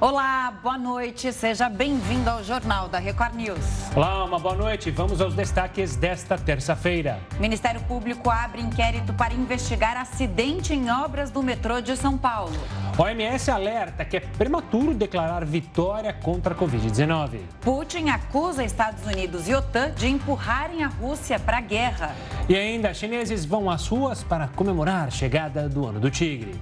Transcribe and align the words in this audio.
Olá, 0.00 0.52
boa 0.62 0.78
noite. 0.78 1.32
Seja 1.32 1.68
bem-vindo 1.68 2.30
ao 2.30 2.44
Jornal 2.44 2.88
da 2.88 3.00
Record 3.00 3.34
News. 3.34 3.58
Olá, 3.96 4.24
uma 4.24 4.38
boa 4.38 4.54
noite. 4.54 4.92
Vamos 4.92 5.20
aos 5.20 5.34
destaques 5.34 5.96
desta 5.96 6.38
terça-feira. 6.38 7.18
Ministério 7.40 7.80
Público 7.80 8.30
abre 8.30 8.62
inquérito 8.62 9.12
para 9.12 9.34
investigar 9.34 9.96
acidente 9.96 10.72
em 10.72 10.88
obras 10.88 11.32
do 11.32 11.42
metrô 11.42 11.80
de 11.80 11.96
São 11.96 12.16
Paulo. 12.16 12.54
OMS 12.96 13.50
alerta 13.50 14.04
que 14.04 14.18
é 14.18 14.20
prematuro 14.20 14.94
declarar 14.94 15.44
vitória 15.44 16.12
contra 16.12 16.54
a 16.54 16.56
Covid-19. 16.56 17.40
Putin 17.60 18.10
acusa 18.10 18.62
Estados 18.62 19.04
Unidos 19.04 19.48
e 19.48 19.54
OTAN 19.54 19.90
de 19.90 20.06
empurrarem 20.06 20.84
a 20.84 20.86
Rússia 20.86 21.40
para 21.40 21.58
a 21.58 21.60
guerra. 21.60 22.14
E 22.48 22.54
ainda, 22.54 22.94
chineses 22.94 23.44
vão 23.44 23.68
às 23.68 23.88
ruas 23.88 24.22
para 24.22 24.46
comemorar 24.46 25.08
a 25.08 25.10
chegada 25.10 25.68
do 25.68 25.84
Ano 25.84 25.98
do 25.98 26.08
Tigre. 26.08 26.54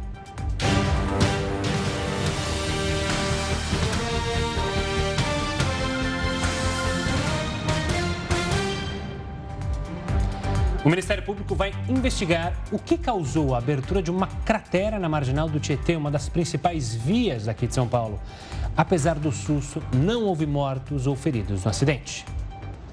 O 10.86 10.88
Ministério 10.88 11.24
Público 11.24 11.52
vai 11.56 11.74
investigar 11.88 12.52
o 12.70 12.78
que 12.78 12.96
causou 12.96 13.56
a 13.56 13.58
abertura 13.58 14.00
de 14.00 14.08
uma 14.08 14.28
cratera 14.28 15.00
na 15.00 15.08
marginal 15.08 15.48
do 15.48 15.58
Tietê, 15.58 15.96
uma 15.96 16.12
das 16.12 16.28
principais 16.28 16.94
vias 16.94 17.48
aqui 17.48 17.66
de 17.66 17.74
São 17.74 17.88
Paulo. 17.88 18.20
Apesar 18.76 19.16
do 19.16 19.32
susto, 19.32 19.82
não 19.92 20.22
houve 20.22 20.46
mortos 20.46 21.08
ou 21.08 21.16
feridos 21.16 21.64
no 21.64 21.70
acidente. 21.70 22.24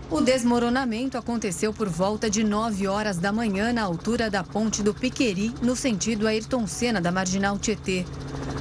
O 0.10 0.22
desmoronamento 0.22 1.18
aconteceu 1.18 1.74
por 1.74 1.90
volta 1.90 2.30
de 2.30 2.44
9 2.44 2.88
horas 2.88 3.18
da 3.18 3.32
manhã 3.32 3.74
na 3.74 3.82
altura 3.82 4.30
da 4.30 4.44
ponte 4.44 4.84
do 4.84 4.94
Piqueri, 4.94 5.54
no 5.62 5.76
sentido 5.76 6.28
Ayrton 6.28 6.68
Senna 6.68 7.02
da 7.02 7.12
Marginal 7.12 7.58
Tietê. 7.58 8.06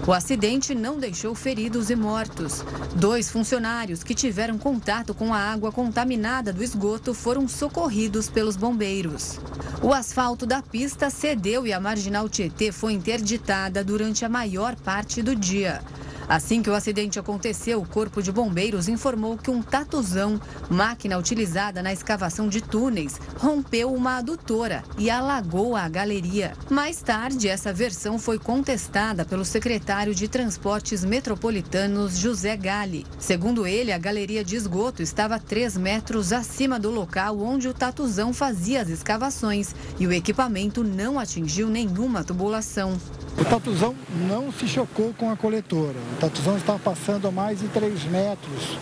O 0.07 0.13
acidente 0.13 0.75
não 0.75 0.99
deixou 0.99 1.35
feridos 1.35 1.91
e 1.91 1.95
mortos. 1.95 2.65
Dois 2.97 3.31
funcionários 3.31 4.03
que 4.03 4.15
tiveram 4.15 4.59
contato 4.59 5.15
com 5.15 5.33
a 5.33 5.39
água 5.39 5.71
contaminada 5.71 6.53
do 6.53 6.63
esgoto 6.63 7.15
foram 7.15 7.47
socorridos 7.47 8.29
pelos 8.29 8.57
bombeiros. 8.57 9.39
O 9.83 9.93
asfalto 9.93 10.47
da 10.47 10.63
pista 10.63 11.11
cedeu 11.11 11.67
e 11.67 11.73
a 11.73 11.81
marginal 11.81 12.29
Tietê 12.29 12.73
foi 12.73 12.95
interditada 12.95 13.85
durante 13.85 14.25
a 14.25 14.29
maior 14.29 14.75
parte 14.77 15.23
do 15.23 15.37
dia. 15.37 15.83
Assim 16.29 16.63
que 16.63 16.71
o 16.71 16.75
acidente 16.75 17.19
aconteceu, 17.19 17.81
o 17.81 17.87
Corpo 17.87 18.23
de 18.23 18.33
Bombeiros 18.33 18.89
informou 18.89 19.37
que 19.37 19.51
um 19.51 19.63
tatuzão, 19.63 20.41
máquina 20.71 21.19
utilizada 21.19 21.83
na 21.83 21.93
escavação 21.93 22.49
de 22.49 22.61
túneis, 22.61 23.21
rompeu 23.39 23.93
uma 23.93 24.17
adutora 24.17 24.83
e 24.97 25.11
alagou 25.11 25.77
a 25.77 25.89
galeria. 25.89 26.53
Mais 26.71 27.03
tarde, 27.03 27.49
essa 27.49 27.73
versão 27.73 28.19
foi 28.19 28.39
contestada 28.39 29.25
pelo 29.25 29.45
secretário 29.45 30.15
de 30.15 30.29
Transportes 30.29 31.05
Metropolitanos, 31.05 32.17
José 32.17 32.57
Gali. 32.57 33.07
Segundo 33.19 33.67
ele, 33.67 33.93
a 33.93 33.99
galeria 33.99 34.45
de 34.45 34.57
esgoto 34.57 35.03
estava 35.03 35.39
3 35.39 35.77
metros 35.77 36.33
acima 36.33 36.79
do 36.79 36.91
local 36.91 37.41
onde 37.41 37.69
o 37.69 37.75
tatuzão 37.75 38.33
fazia 38.33 38.83
as 38.83 38.89
escavações 38.89 39.75
e 39.99 40.07
o 40.07 40.13
equipamento 40.13 40.83
não 40.85 41.19
atingiu 41.19 41.69
nenhuma 41.69 42.25
tubulação. 42.25 42.99
O 43.39 43.45
tatuzão 43.45 43.95
não 44.29 44.53
se 44.53 44.69
chocou 44.69 45.15
com 45.15 45.31
a 45.31 45.37
coletora. 45.37 45.99
O 46.17 46.21
tatuzão 46.21 46.57
estava 46.57 46.79
passando 46.79 47.27
a 47.27 47.31
mais 47.31 47.61
de 47.61 47.69
3 47.69 48.05
metros 48.05 48.79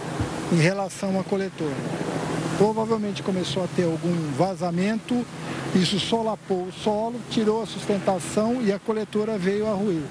em 0.53 0.57
relação 0.57 1.19
à 1.19 1.25
coletora. 1.25 1.77
Provavelmente 2.59 3.23
começou 3.23 3.65
a 3.65 3.69
ter 3.69 3.85
algum 3.85 4.15
vazamento, 4.37 5.25
isso 5.75 5.99
solapou 5.99 6.65
o 6.65 6.73
solo, 6.73 7.19
tirou 7.31 7.63
a 7.63 7.67
sustentação 7.67 8.61
e 8.61 8.73
a 8.73 8.79
coletora 8.79 9.39
veio 9.39 9.67
a 9.67 9.73
ruir. 9.73 10.03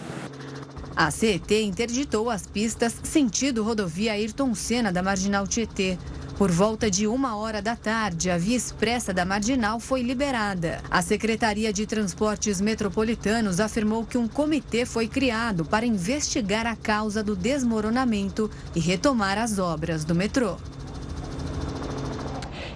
A 0.95 1.11
CET 1.11 1.53
interditou 1.63 2.29
as 2.29 2.47
pistas 2.47 2.95
sentido 3.03 3.63
rodovia 3.63 4.13
Ayrton 4.13 4.53
Senna 4.55 4.91
da 4.91 5.03
Marginal 5.03 5.47
Tietê. 5.47 5.97
Por 6.39 6.51
volta 6.51 6.89
de 6.89 7.05
uma 7.05 7.35
hora 7.35 7.61
da 7.61 7.75
tarde, 7.75 8.31
a 8.31 8.37
via 8.37 8.55
expressa 8.55 9.13
da 9.13 9.25
Marginal 9.25 9.77
foi 9.77 10.01
liberada. 10.01 10.81
A 10.89 11.01
Secretaria 11.01 11.73
de 11.73 11.85
Transportes 11.85 12.61
Metropolitanos 12.61 13.59
afirmou 13.59 14.05
que 14.05 14.17
um 14.17 14.25
comitê 14.25 14.85
foi 14.85 15.05
criado 15.05 15.65
para 15.65 15.85
investigar 15.85 16.65
a 16.65 16.77
causa 16.77 17.21
do 17.21 17.35
desmoronamento 17.35 18.49
e 18.73 18.79
retomar 18.79 19.37
as 19.37 19.59
obras 19.59 20.05
do 20.05 20.15
metrô. 20.15 20.55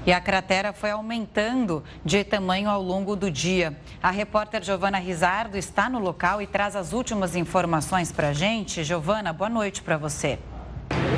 E 0.05 0.11
a 0.11 0.19
cratera 0.19 0.73
foi 0.73 0.91
aumentando 0.91 1.81
de 2.03 2.21
tamanho 2.25 2.69
ao 2.69 2.81
longo 2.81 3.15
do 3.15 3.31
dia. 3.31 3.79
A 4.01 4.11
repórter 4.11 4.61
Giovana 4.61 4.99
Rizardo 4.99 5.57
está 5.57 5.89
no 5.89 5.99
local 5.99 6.41
e 6.41 6.47
traz 6.47 6.75
as 6.75 6.91
últimas 6.91 7.33
informações 7.33 8.11
para 8.11 8.27
a 8.31 8.33
gente. 8.33 8.83
Giovana, 8.83 9.31
boa 9.31 9.49
noite 9.49 9.81
para 9.81 9.95
você. 9.95 10.37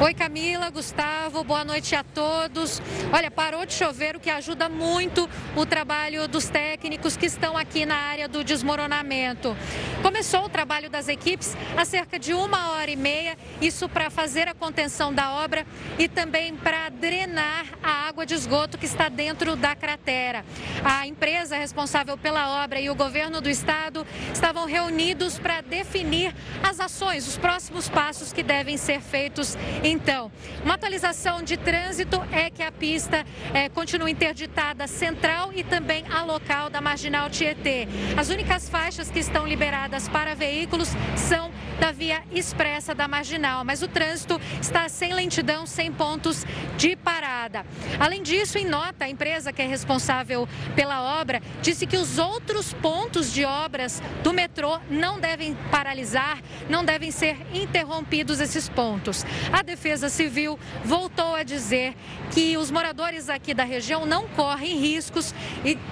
Oi 0.01 0.13
Camila, 0.13 0.69
Gustavo, 0.69 1.41
boa 1.45 1.63
noite 1.63 1.95
a 1.95 2.03
todos. 2.03 2.81
Olha, 3.13 3.31
parou 3.31 3.66
de 3.66 3.73
chover, 3.73 4.17
o 4.17 4.19
que 4.19 4.29
ajuda 4.29 4.67
muito 4.67 5.28
o 5.56 5.66
trabalho 5.66 6.28
dos 6.28 6.50
técnicos 6.50 7.16
que 7.16 7.25
estão 7.25 7.57
aqui 7.57 7.85
na 7.85 7.95
área 7.95 8.28
do 8.28 8.44
desmoronamento. 8.44 9.55
Começou 10.01 10.44
o 10.44 10.50
trabalho 10.50 10.89
das 10.89 11.07
equipes 11.07 11.55
há 11.78 11.85
cerca 11.85 12.19
de 12.19 12.34
uma 12.34 12.72
hora 12.72 12.91
e 12.91 12.97
meia, 12.97 13.38
isso 13.61 13.88
para 13.88 14.09
fazer 14.09 14.50
a 14.50 14.53
contenção 14.53 15.13
da 15.13 15.31
obra 15.31 15.66
e 15.97 16.09
também 16.09 16.53
para 16.55 16.89
drenar 16.89 17.66
a 17.81 18.07
água 18.07 18.25
de 18.25 18.34
esgoto 18.34 18.78
que 18.78 18.85
está 18.85 19.07
dentro 19.07 19.55
da 19.55 19.75
cratera. 19.75 20.44
A 20.84 21.07
empresa 21.07 21.55
responsável 21.55 22.17
pela 22.17 22.63
obra 22.63 22.81
e 22.81 22.89
o 22.89 22.95
governo 22.95 23.39
do 23.39 23.50
estado 23.50 24.05
estavam 24.34 24.66
reunidos 24.66 25.39
para 25.39 25.61
definir 25.61 26.35
as 26.61 26.81
ações, 26.81 27.25
os 27.28 27.38
próximos 27.38 27.88
passos 27.88 28.34
que 28.34 28.44
devem 28.44 28.75
ser 28.75 29.00
feitos 29.00 29.57
então, 29.88 30.31
uma 30.63 30.73
atualização 30.73 31.44
de 31.44 31.57
trânsito 31.57 32.19
é 32.31 32.50
que 32.50 32.63
a 32.63 32.72
pista 32.72 33.23
é, 33.53 33.69
continua 33.69 34.09
interditada 34.09 34.88
central 34.88 35.53
e 35.53 35.63
também 35.63 36.03
a 36.09 36.23
local 36.23 36.72
da 36.72 36.81
Marginal 36.81 37.29
Tietê. 37.29 37.88
As 38.18 38.29
únicas 38.29 38.68
faixas 38.68 39.12
que 39.12 39.19
estão 39.19 39.47
liberadas 39.47 40.09
para 40.09 40.34
veículos 40.34 40.90
são 41.16 41.51
da 41.79 41.91
via 41.91 42.23
expressa 42.31 42.96
da 42.96 43.07
Marginal, 43.07 43.63
mas 43.63 43.81
o 43.81 43.88
trânsito 43.88 44.40
está 44.62 44.88
sem 44.90 45.13
lentidão, 45.13 45.66
sem 45.66 45.91
pontos 45.91 46.46
de 46.78 46.96
parada. 46.96 47.66
Além 48.00 48.23
disso, 48.23 48.57
em 48.57 48.66
nota, 48.66 49.06
a 49.06 49.09
empresa 49.09 49.52
que 49.52 49.62
é 49.62 49.67
responsável 49.67 50.47
pela 50.75 51.19
obra 51.19 51.41
disse 51.62 51.85
que 51.85 51.97
os 51.97 52.17
outros 52.17 52.73
pontos 52.73 53.31
de 53.31 53.46
obras 53.46 54.02
do 54.23 54.34
metrô 54.34 54.79
não 54.90 55.19
devem 55.19 55.56
paralisar, 55.69 56.41
não 56.69 56.84
devem 56.84 57.12
ser 57.12 57.38
interrompidos 57.53 58.40
esses 58.40 58.69
pontos. 58.69 59.25
A 59.52 59.62
Defesa 59.75 60.07
Civil 60.07 60.57
voltou 60.85 61.35
a 61.35 61.43
dizer 61.43 61.95
que 62.31 62.55
os 62.55 62.71
moradores 62.71 63.27
aqui 63.27 63.53
da 63.53 63.65
região 63.65 64.05
não 64.05 64.25
correm 64.29 64.79
riscos, 64.79 65.35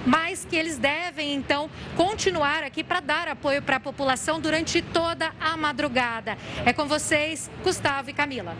mas 0.06 0.42
que 0.42 0.56
eles 0.56 0.78
devem, 0.78 1.34
então, 1.34 1.68
continuar 1.94 2.62
aqui 2.62 2.82
para 2.82 3.00
dar 3.00 3.28
apoio 3.28 3.60
para 3.60 3.76
a 3.76 3.80
população 3.80 4.40
durante 4.40 4.80
toda 4.80 5.32
a 5.38 5.54
madrugada. 5.58 6.38
É 6.64 6.72
com 6.72 6.86
vocês, 6.86 7.50
Gustavo 7.62 8.08
e 8.08 8.14
Camila. 8.14 8.56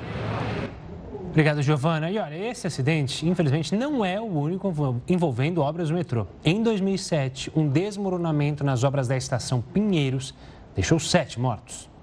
Obrigado, 1.31 1.63
Giovana. 1.63 2.11
E 2.11 2.19
olha, 2.19 2.37
esse 2.37 2.67
acidente, 2.67 3.27
infelizmente, 3.27 3.75
não 3.75 4.05
é 4.05 4.21
o 4.21 4.27
único 4.27 4.71
envolvendo 5.09 5.63
obras 5.63 5.89
do 5.89 5.95
metrô. 5.95 6.27
Em 6.45 6.63
2007, 6.63 7.51
um 7.57 7.67
desmoronamento 7.67 8.63
nas 8.63 8.85
obras 8.85 9.09
da 9.09 9.17
estação 9.17 9.63
Pinheiros 9.63 10.35
deixou 10.75 11.01
sete 11.01 11.41
mortos. 11.41 11.94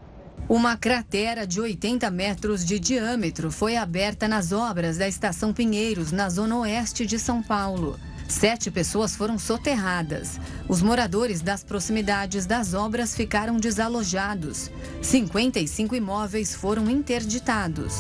Uma 0.50 0.75
cratera 0.75 1.47
de 1.47 1.62
80 1.62 2.12
metros 2.12 2.66
de 2.66 2.79
diâmetro 2.79 3.52
foi 3.52 3.78
aberta 3.78 4.28
nas 4.28 4.52
obras 4.52 4.97
da 4.97 5.07
Estação 5.07 5.53
Pinheiros, 5.53 6.12
na 6.12 6.29
zona 6.29 6.57
oeste 6.57 7.06
de 7.06 7.18
São 7.18 7.41
Paulo. 7.41 7.97
Sete 8.31 8.72
pessoas 8.72 9.14
foram 9.14 9.38
soterradas. 9.38 10.40
Os 10.68 10.81
moradores 10.81 11.42
das 11.42 11.66
proximidades 11.66 12.46
das 12.46 12.74
obras 12.74 13.14
ficaram 13.14 13.58
desalojados. 13.58 14.72
55 15.02 15.94
imóveis 15.94 16.56
foram 16.56 16.90
interditados. 16.90 17.96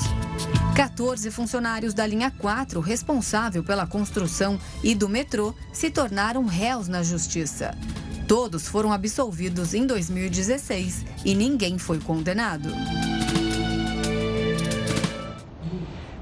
14 0.73 1.29
funcionários 1.29 1.93
da 1.93 2.07
linha 2.07 2.31
4, 2.31 2.79
responsável 2.79 3.61
pela 3.61 3.85
construção 3.85 4.57
e 4.81 4.95
do 4.95 5.09
metrô, 5.09 5.53
se 5.73 5.91
tornaram 5.91 6.45
réus 6.45 6.87
na 6.87 7.03
justiça. 7.03 7.77
Todos 8.25 8.69
foram 8.69 8.93
absolvidos 8.93 9.73
em 9.73 9.85
2016 9.85 11.05
e 11.25 11.35
ninguém 11.35 11.77
foi 11.77 11.99
condenado. 11.99 12.69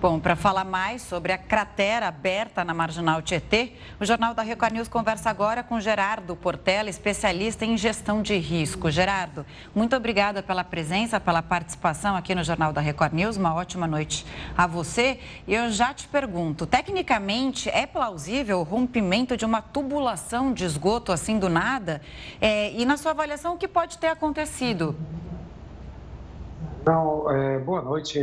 Bom, 0.01 0.17
para 0.17 0.33
falar 0.33 0.63
mais 0.63 1.01
sobre 1.01 1.33
a 1.33 1.37
cratera 1.37 2.07
aberta 2.07 2.63
na 2.63 2.73
Marginal 2.73 3.21
Tietê, 3.21 3.73
o 3.99 4.05
Jornal 4.05 4.33
da 4.33 4.41
Record 4.41 4.71
News 4.71 4.87
conversa 4.87 5.29
agora 5.29 5.61
com 5.61 5.77
Gerardo 5.77 6.37
Portela, 6.37 6.89
especialista 6.89 7.65
em 7.65 7.77
gestão 7.77 8.21
de 8.21 8.37
risco. 8.37 8.89
Gerardo, 8.89 9.45
muito 9.75 9.93
obrigada 9.97 10.41
pela 10.41 10.63
presença, 10.63 11.19
pela 11.19 11.41
participação 11.41 12.15
aqui 12.15 12.33
no 12.33 12.45
Jornal 12.45 12.71
da 12.71 12.79
Record 12.79 13.11
News. 13.11 13.35
Uma 13.35 13.53
ótima 13.53 13.87
noite 13.87 14.25
a 14.57 14.65
você. 14.65 15.19
E 15.45 15.53
eu 15.53 15.69
já 15.69 15.93
te 15.93 16.07
pergunto, 16.07 16.65
tecnicamente 16.65 17.67
é 17.67 17.85
plausível 17.85 18.59
o 18.61 18.63
rompimento 18.63 19.35
de 19.35 19.43
uma 19.43 19.61
tubulação 19.61 20.53
de 20.53 20.63
esgoto 20.63 21.11
assim 21.11 21.37
do 21.37 21.49
nada? 21.49 22.01
É, 22.39 22.71
e 22.71 22.85
na 22.85 22.95
sua 22.95 23.11
avaliação, 23.11 23.55
o 23.55 23.57
que 23.57 23.67
pode 23.67 23.97
ter 23.97 24.07
acontecido? 24.07 24.95
Não, 26.85 27.29
é, 27.29 27.59
boa 27.59 27.81
noite, 27.81 28.17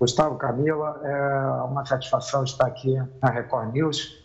Gustavo, 0.00 0.36
Camila. 0.38 0.98
É 1.04 1.62
uma 1.64 1.84
satisfação 1.84 2.42
estar 2.42 2.66
aqui 2.66 2.96
na 3.22 3.28
Record 3.28 3.74
News. 3.74 4.24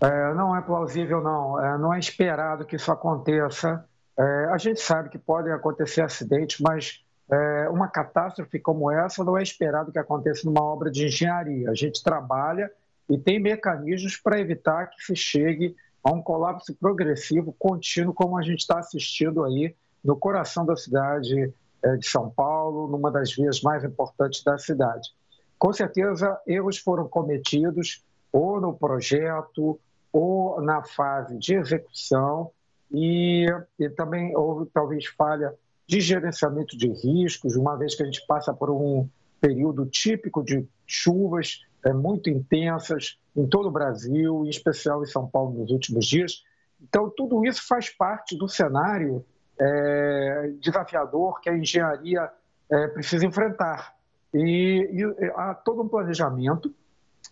É, 0.00 0.34
não 0.34 0.56
é 0.56 0.60
plausível, 0.60 1.22
não. 1.22 1.64
É, 1.64 1.78
não 1.78 1.94
é 1.94 1.98
esperado 2.00 2.64
que 2.64 2.74
isso 2.74 2.90
aconteça. 2.90 3.84
É, 4.18 4.46
a 4.50 4.58
gente 4.58 4.80
sabe 4.80 5.08
que 5.08 5.18
podem 5.18 5.52
acontecer 5.52 6.02
acidentes, 6.02 6.58
mas 6.60 7.04
é, 7.30 7.68
uma 7.68 7.86
catástrofe 7.86 8.58
como 8.58 8.90
essa 8.90 9.22
não 9.22 9.38
é 9.38 9.42
esperado 9.42 9.92
que 9.92 9.98
aconteça 9.98 10.44
numa 10.44 10.60
obra 10.60 10.90
de 10.90 11.06
engenharia. 11.06 11.70
A 11.70 11.74
gente 11.74 12.02
trabalha 12.02 12.68
e 13.08 13.16
tem 13.16 13.38
mecanismos 13.38 14.16
para 14.16 14.40
evitar 14.40 14.88
que 14.88 15.00
se 15.04 15.14
chegue 15.14 15.76
a 16.02 16.10
um 16.10 16.20
colapso 16.20 16.74
progressivo, 16.74 17.54
contínuo, 17.56 18.12
como 18.12 18.36
a 18.36 18.42
gente 18.42 18.58
está 18.58 18.80
assistindo 18.80 19.44
aí 19.44 19.72
no 20.02 20.16
coração 20.16 20.66
da 20.66 20.74
cidade 20.74 21.54
de 21.98 22.06
São 22.08 22.30
Paulo, 22.30 22.88
numa 22.88 23.10
das 23.10 23.32
vias 23.32 23.60
mais 23.60 23.84
importantes 23.84 24.42
da 24.42 24.56
cidade. 24.58 25.10
Com 25.58 25.72
certeza, 25.72 26.40
erros 26.46 26.78
foram 26.78 27.08
cometidos 27.08 28.04
ou 28.32 28.60
no 28.60 28.74
projeto 28.74 29.78
ou 30.12 30.60
na 30.60 30.82
fase 30.82 31.38
de 31.38 31.54
execução 31.54 32.50
e, 32.90 33.46
e 33.78 33.88
também 33.90 34.36
houve 34.36 34.68
talvez 34.72 35.06
falha 35.06 35.54
de 35.86 36.00
gerenciamento 36.00 36.76
de 36.76 36.88
riscos, 36.88 37.56
uma 37.56 37.76
vez 37.76 37.94
que 37.94 38.02
a 38.02 38.06
gente 38.06 38.24
passa 38.26 38.52
por 38.52 38.70
um 38.70 39.08
período 39.40 39.86
típico 39.86 40.42
de 40.42 40.66
chuvas 40.86 41.60
é, 41.84 41.92
muito 41.92 42.30
intensas 42.30 43.18
em 43.36 43.46
todo 43.46 43.68
o 43.68 43.72
Brasil, 43.72 44.44
em 44.44 44.48
especial 44.48 45.02
em 45.02 45.06
São 45.06 45.26
Paulo 45.26 45.58
nos 45.58 45.70
últimos 45.70 46.06
dias. 46.06 46.44
Então, 46.80 47.10
tudo 47.16 47.44
isso 47.44 47.66
faz 47.66 47.88
parte 47.90 48.36
do 48.36 48.48
cenário 48.48 49.24
é, 49.58 50.52
desafiador 50.60 51.40
que 51.40 51.48
a 51.48 51.56
engenharia 51.56 52.30
é, 52.70 52.88
precisa 52.88 53.26
enfrentar. 53.26 53.94
E, 54.34 54.88
e, 54.92 55.32
há 55.36 55.54
todo 55.54 55.82
um 55.82 55.88
planejamento, 55.88 56.74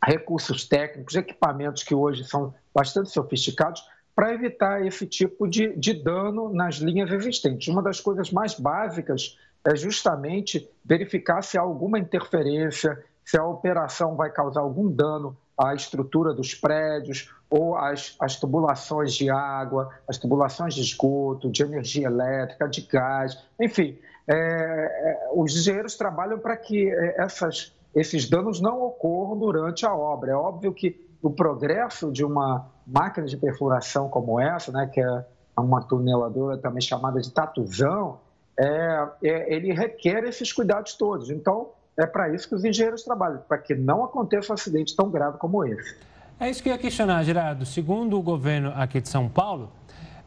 recursos 0.05 0.67
técnicos, 0.69 1.15
equipamentos 1.15 1.83
que 1.83 1.95
hoje 1.95 2.25
são 2.25 2.55
bastante 2.75 3.11
sofisticados 3.11 3.83
para 4.15 4.35
evitar 4.35 4.85
esse 4.85 5.07
tipo 5.07 5.49
de, 5.49 5.75
de 5.77 5.95
dano 5.95 6.53
nas 6.53 6.77
linhas 6.77 7.11
existentes. 7.11 7.69
Uma 7.69 7.83
das 7.83 8.01
coisas 8.01 8.31
mais 8.31 8.59
básicas 8.59 9.39
é 9.65 9.75
justamente 9.77 10.69
verificar 10.85 11.43
se 11.43 11.59
há 11.59 11.61
alguma 11.61 11.99
interferência, 11.99 13.03
se 13.25 13.39
a 13.39 13.45
operação 13.45 14.17
vai 14.17 14.31
causar 14.31 14.61
algum 14.61 14.91
dano 14.91 15.37
à 15.57 15.75
estrutura 15.75 16.33
dos 16.33 16.55
prédios 16.55 17.33
ou 17.51 17.77
às, 17.77 18.15
às 18.21 18.37
tubulações 18.37 19.13
de 19.13 19.29
água, 19.29 19.91
as 20.09 20.17
tubulações 20.17 20.73
de 20.73 20.81
esgoto, 20.81 21.51
de 21.51 21.63
energia 21.65 22.07
elétrica, 22.07 22.69
de 22.69 22.83
gás, 22.83 23.37
enfim. 23.61 23.99
É, 24.29 24.35
é, 24.35 25.31
os 25.35 25.57
engenheiros 25.57 25.97
trabalham 25.97 26.39
para 26.39 26.57
que 26.57 26.89
é, 26.89 27.21
essas, 27.21 27.75
esses 27.93 28.31
danos 28.31 28.61
não 28.61 28.81
ocorram 28.83 29.37
durante 29.37 29.85
a 29.85 29.93
obra. 29.93 30.31
É 30.31 30.35
óbvio 30.35 30.73
que 30.73 31.11
o 31.21 31.31
progresso 31.31 32.13
de 32.13 32.25
uma 32.25 32.69
máquina 32.87 33.27
de 33.27 33.37
perfuração 33.37 34.09
como 34.09 34.39
essa, 34.39 34.71
né, 34.71 34.89
que 34.93 35.01
é 35.01 35.25
uma 35.59 35.83
tuneladora 35.83 36.57
também 36.57 36.81
chamada 36.81 37.21
de 37.21 37.33
tatuzão, 37.33 38.21
é, 38.57 39.09
é, 39.25 39.55
ele 39.55 39.73
requer 39.73 40.25
esses 40.25 40.53
cuidados 40.53 40.95
todos. 40.95 41.31
Então, 41.31 41.71
é 41.97 42.07
para 42.07 42.33
isso 42.33 42.49
que 42.49 42.55
os 42.55 42.65
engenheiros 42.65 43.03
trabalham, 43.03 43.43
para 43.49 43.59
que 43.59 43.75
não 43.75 44.05
aconteça 44.05 44.53
um 44.53 44.55
acidente 44.55 44.95
tão 44.95 45.11
grave 45.11 45.39
como 45.39 45.65
esse. 45.65 45.97
É 46.43 46.49
isso 46.49 46.63
que 46.63 46.71
eu 46.71 46.73
ia 46.73 46.79
questionar, 46.79 47.23
Gerardo. 47.23 47.67
Segundo 47.67 48.19
o 48.19 48.23
governo 48.23 48.73
aqui 48.75 48.99
de 48.99 49.11
São 49.11 49.29
Paulo, 49.29 49.71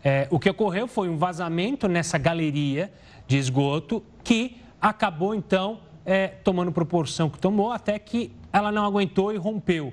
é, 0.03 0.27
o 0.29 0.37
que 0.37 0.47
ocorreu 0.47 0.87
foi 0.87 1.09
um 1.09 1.17
vazamento 1.17 1.87
nessa 1.87 2.19
galeria 2.19 2.93
de 3.25 3.35
esgoto 3.35 4.03
que 4.23 4.61
acabou, 4.79 5.33
então, 5.33 5.79
é, 6.05 6.27
tomando 6.27 6.71
proporção 6.71 7.31
que 7.31 7.39
tomou, 7.39 7.71
até 7.71 7.97
que 7.97 8.31
ela 8.53 8.71
não 8.71 8.85
aguentou 8.85 9.33
e 9.33 9.37
rompeu. 9.37 9.91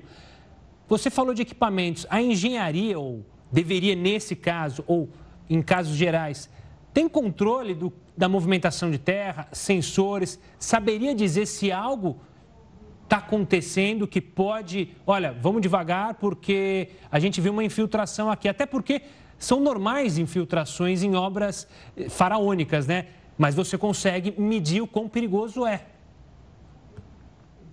Você 0.90 1.08
falou 1.08 1.32
de 1.32 1.40
equipamentos. 1.40 2.06
A 2.10 2.20
engenharia, 2.20 2.98
ou 2.98 3.24
deveria, 3.50 3.96
nesse 3.96 4.36
caso, 4.36 4.84
ou 4.86 5.08
em 5.48 5.62
casos 5.62 5.96
gerais, 5.96 6.50
tem 6.92 7.08
controle 7.08 7.72
do, 7.72 7.90
da 8.14 8.28
movimentação 8.28 8.90
de 8.90 8.98
terra, 8.98 9.48
sensores? 9.52 10.38
Saberia 10.58 11.14
dizer 11.14 11.46
se 11.46 11.72
algo 11.72 12.20
está 13.10 13.16
acontecendo 13.16 14.06
que 14.06 14.20
pode. 14.20 14.96
Olha, 15.04 15.32
vamos 15.32 15.60
devagar 15.60 16.14
porque 16.14 16.90
a 17.10 17.18
gente 17.18 17.40
viu 17.40 17.52
uma 17.52 17.64
infiltração 17.64 18.30
aqui. 18.30 18.48
Até 18.48 18.64
porque 18.64 19.02
são 19.36 19.58
normais 19.58 20.16
infiltrações 20.16 21.02
em 21.02 21.16
obras 21.16 21.66
eh, 21.96 22.08
faraônicas, 22.08 22.86
né? 22.86 23.08
Mas 23.36 23.56
você 23.56 23.76
consegue 23.76 24.32
medir 24.40 24.80
o 24.80 24.86
quão 24.86 25.08
perigoso 25.08 25.66
é. 25.66 25.86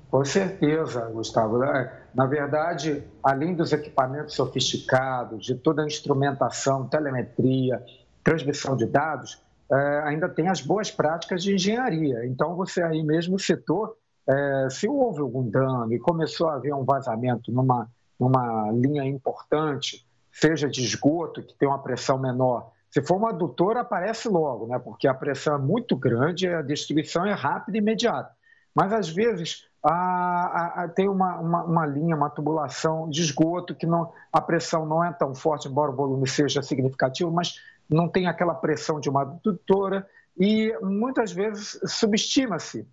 Com 0.10 0.26
certeza, 0.26 1.02
Gustavo. 1.14 1.64
É, 1.64 2.02
na 2.16 2.26
verdade, 2.26 3.04
além 3.22 3.54
dos 3.54 3.72
equipamentos 3.72 4.34
sofisticados, 4.34 5.46
de 5.46 5.54
toda 5.54 5.84
a 5.84 5.86
instrumentação, 5.86 6.88
telemetria, 6.88 7.84
transmissão 8.24 8.76
de 8.76 8.88
dados, 8.88 9.40
é, 9.70 10.02
ainda 10.06 10.28
tem 10.28 10.48
as 10.48 10.62
boas 10.62 10.90
práticas 10.90 11.44
de 11.44 11.54
engenharia. 11.54 12.26
Então, 12.26 12.56
você 12.56 12.82
aí 12.82 13.04
mesmo 13.04 13.38
citou, 13.38 13.98
é, 14.28 14.70
se 14.70 14.88
houve 14.88 15.22
algum 15.22 15.50
dano 15.50 15.94
e 15.94 16.00
começou 16.00 16.50
a 16.50 16.56
haver 16.56 16.74
um 16.74 16.84
vazamento 16.84 17.52
numa, 17.52 17.90
numa 18.20 18.72
linha 18.72 19.04
importante, 19.06 20.06
seja 20.32 20.70
de 20.70 20.84
esgoto, 20.84 21.44
que 21.44 21.58
tem 21.58 21.68
uma 21.68 21.82
pressão 21.82 22.18
menor, 22.18 22.72
se 22.90 23.02
for 23.02 23.18
uma 23.18 23.30
adutora, 23.30 23.82
aparece 23.82 24.28
logo, 24.28 24.68
né? 24.68 24.80
porque 24.80 25.08
a 25.08 25.14
pressão 25.14 25.56
é 25.56 25.58
muito 25.58 25.96
grande 25.96 26.48
a 26.48 26.62
destruição 26.62 27.26
é 27.26 27.34
rápida 27.34 27.78
e 27.78 27.82
imediata. 27.82 28.32
Mas, 28.74 28.94
às 28.94 29.10
vezes, 29.10 29.68
a, 29.84 30.84
a, 30.84 30.88
tem 30.88 31.10
uma, 31.10 31.40
uma, 31.40 31.64
uma, 31.64 31.86
linha, 31.86 32.16
uma 32.16 32.30
tubulação 32.30 33.10
de 33.10 33.22
esgoto 33.22 33.76
que 33.76 33.86
não, 33.86 34.12
a 34.32 34.40
pressão 34.40 34.86
não 34.86 35.04
é 35.04 35.12
tão 35.12 35.34
forte, 35.34 35.68
embora 35.68 35.92
o 35.92 35.96
volume 35.96 36.28
seja 36.28 36.62
significativo, 36.62 37.32
mas 37.32 37.60
não 37.90 38.08
tem 38.08 38.28
aquela 38.28 38.54
pressão 38.54 39.00
de 39.00 39.10
uma 39.10 39.22
adutora 39.22 40.08
e 40.38 40.78
muitas 40.82 41.32
vezes 41.32 41.80
subestima-se 41.86 42.88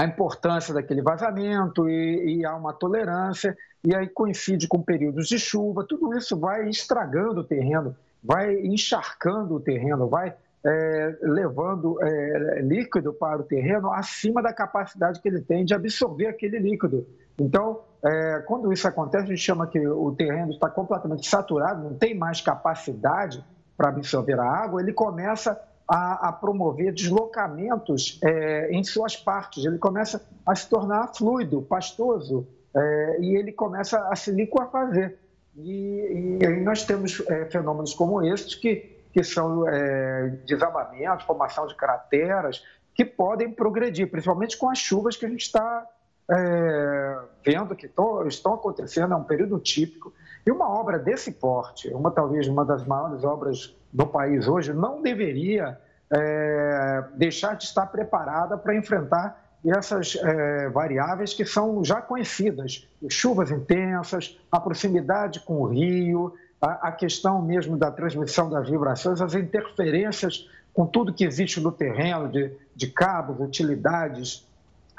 a 0.00 0.04
importância 0.06 0.72
daquele 0.72 1.02
vazamento 1.02 1.86
e, 1.86 2.38
e, 2.38 2.46
há 2.46 2.56
uma 2.56 2.72
tolerância 2.72 3.54
e 3.84 3.94
aí 3.94 4.08
coincide 4.08 4.66
com 4.66 4.80
períodos 4.80 5.28
de 5.28 5.38
chuva, 5.38 5.84
tudo 5.86 6.16
isso 6.16 6.38
vai 6.38 6.70
estragando 6.70 7.40
o 7.40 7.44
terreno, 7.44 7.94
vai 8.24 8.54
encharcando 8.60 9.54
o 9.54 9.60
terreno, 9.60 10.08
vai 10.08 10.34
é, 10.64 11.18
levando 11.20 12.02
é, 12.02 12.62
líquido 12.62 13.12
para 13.12 13.42
o 13.42 13.44
terreno 13.44 13.92
acima 13.92 14.42
da 14.42 14.54
capacidade 14.54 15.20
que 15.20 15.28
ele 15.28 15.42
tem 15.42 15.66
de 15.66 15.74
absorver 15.74 16.28
aquele 16.28 16.58
líquido. 16.58 17.06
Então, 17.38 17.80
é, 18.02 18.42
quando 18.46 18.72
isso 18.72 18.88
acontece, 18.88 19.24
a 19.24 19.28
gente 19.28 19.42
chama 19.42 19.66
que 19.66 19.86
o 19.86 20.12
terreno 20.12 20.52
está 20.52 20.70
completamente 20.70 21.28
saturado, 21.28 21.84
não 21.84 21.94
tem 21.94 22.14
mais 22.14 22.40
capacidade 22.40 23.44
para 23.76 23.90
absorver 23.90 24.40
a 24.40 24.44
água, 24.44 24.80
ele 24.80 24.94
começa 24.94 25.60
a, 25.90 26.28
a 26.28 26.32
promover 26.32 26.92
deslocamentos 26.92 28.20
é, 28.22 28.70
em 28.70 28.84
suas 28.84 29.16
partes, 29.16 29.64
ele 29.64 29.76
começa 29.76 30.24
a 30.46 30.54
se 30.54 30.68
tornar 30.68 31.08
fluido, 31.08 31.62
pastoso, 31.62 32.46
é, 32.72 33.16
e 33.20 33.34
ele 33.34 33.50
começa 33.50 33.98
a 34.08 34.14
se 34.14 34.30
liquefazer. 34.30 35.18
E, 35.56 36.38
e 36.40 36.46
aí 36.46 36.62
nós 36.62 36.84
temos 36.84 37.20
é, 37.28 37.46
fenômenos 37.46 37.92
como 37.92 38.22
esses 38.22 38.54
que 38.54 39.00
que 39.12 39.24
são 39.24 39.68
é, 39.68 40.28
desabamentos, 40.46 41.24
formação 41.24 41.66
de 41.66 41.74
crateras, 41.74 42.64
que 42.94 43.04
podem 43.04 43.50
progredir, 43.50 44.08
principalmente 44.08 44.56
com 44.56 44.70
as 44.70 44.78
chuvas 44.78 45.16
que 45.16 45.26
a 45.26 45.28
gente 45.28 45.42
está 45.42 45.84
é, 46.30 47.18
vendo 47.44 47.74
que 47.74 47.90
estão 48.28 48.54
acontecendo, 48.54 49.12
é 49.12 49.16
um 49.16 49.24
período 49.24 49.58
típico. 49.58 50.12
E 50.46 50.50
uma 50.50 50.68
obra 50.68 50.98
desse 50.98 51.32
porte, 51.32 51.88
uma 51.92 52.10
talvez 52.10 52.48
uma 52.48 52.64
das 52.64 52.84
maiores 52.84 53.24
obras 53.24 53.76
do 53.92 54.06
país 54.06 54.48
hoje, 54.48 54.72
não 54.72 55.02
deveria 55.02 55.78
é, 56.10 57.04
deixar 57.14 57.56
de 57.56 57.64
estar 57.64 57.86
preparada 57.86 58.56
para 58.56 58.74
enfrentar 58.74 59.50
essas 59.64 60.16
é, 60.16 60.68
variáveis 60.70 61.34
que 61.34 61.44
são 61.44 61.84
já 61.84 62.00
conhecidas: 62.00 62.88
chuvas 63.08 63.50
intensas, 63.50 64.38
a 64.50 64.58
proximidade 64.58 65.40
com 65.40 65.60
o 65.60 65.66
rio, 65.66 66.34
a, 66.60 66.92
questão 66.92 67.40
mesmo 67.40 67.76
da 67.76 67.90
transmissão 67.90 68.50
das 68.50 68.68
vibrações, 68.68 69.20
as 69.20 69.34
interferências 69.34 70.48
com 70.72 70.86
tudo 70.86 71.12
que 71.12 71.24
existe 71.24 71.60
no 71.60 71.72
terreno, 71.72 72.28
de, 72.28 72.52
de 72.74 72.86
cabos, 72.88 73.40
utilidades, 73.40 74.46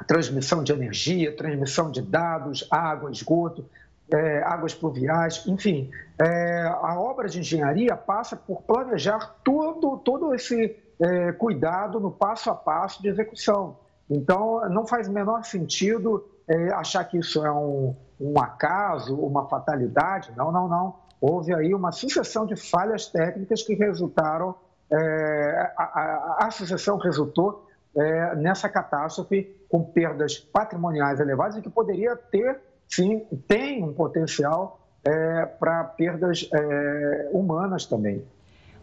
transmissão 0.08 0.64
de 0.64 0.72
energia, 0.72 1.36
transmissão 1.36 1.92
de 1.92 2.02
dados, 2.02 2.68
água, 2.70 3.12
esgoto, 3.12 3.66
é, 4.14 4.44
águas 4.44 4.74
pluviais, 4.74 5.44
enfim. 5.48 5.90
É, 6.20 6.62
a 6.82 7.00
obra 7.00 7.28
de 7.28 7.40
engenharia 7.40 7.96
passa 7.96 8.36
por 8.36 8.62
planejar 8.64 9.38
todo, 9.44 9.98
todo 9.98 10.34
esse 10.34 10.78
é, 11.00 11.32
cuidado 11.32 12.00
no 12.00 12.12
passo 12.12 12.50
a 12.50 12.56
passo 12.56 13.02
de 13.02 13.08
execução. 13.08 13.78
Então, 14.10 14.68
não 14.70 14.86
faz 14.86 15.08
o 15.08 15.12
menor 15.12 15.44
sentido 15.44 16.28
é, 16.48 16.72
achar 16.74 17.04
que 17.06 17.18
isso 17.18 17.46
é 17.46 17.52
um, 17.52 17.96
um 18.20 18.40
acaso, 18.40 19.16
uma 19.16 19.48
fatalidade. 19.48 20.32
Não, 20.36 20.52
não, 20.52 20.68
não 20.68 20.96
houve 21.22 21.54
aí 21.54 21.74
uma 21.74 21.92
sucessão 21.92 22.48
de 22.48 22.56
falhas 22.56 23.06
técnicas 23.06 23.62
que 23.62 23.76
resultaram, 23.76 24.56
é, 24.92 25.72
a, 25.78 25.84
a, 25.84 26.38
a, 26.40 26.48
associação 26.48 26.98
resultou 26.98 27.70
é, 27.96 28.36
nessa 28.36 28.68
catástrofe 28.68 29.56
com 29.70 29.84
perdas 29.84 30.38
patrimoniais 30.38 31.20
elevadas 31.20 31.58
e 31.58 31.62
que 31.62 31.70
poderia 31.70 32.16
ter, 32.16 32.60
sim, 32.92 33.20
tem 33.48 33.84
um 33.84 33.94
potencial 33.94 34.80
é, 35.04 35.46
para 35.46 35.84
perdas 35.84 36.50
é, 36.54 37.30
humanas 37.32 37.86
também. 37.86 38.24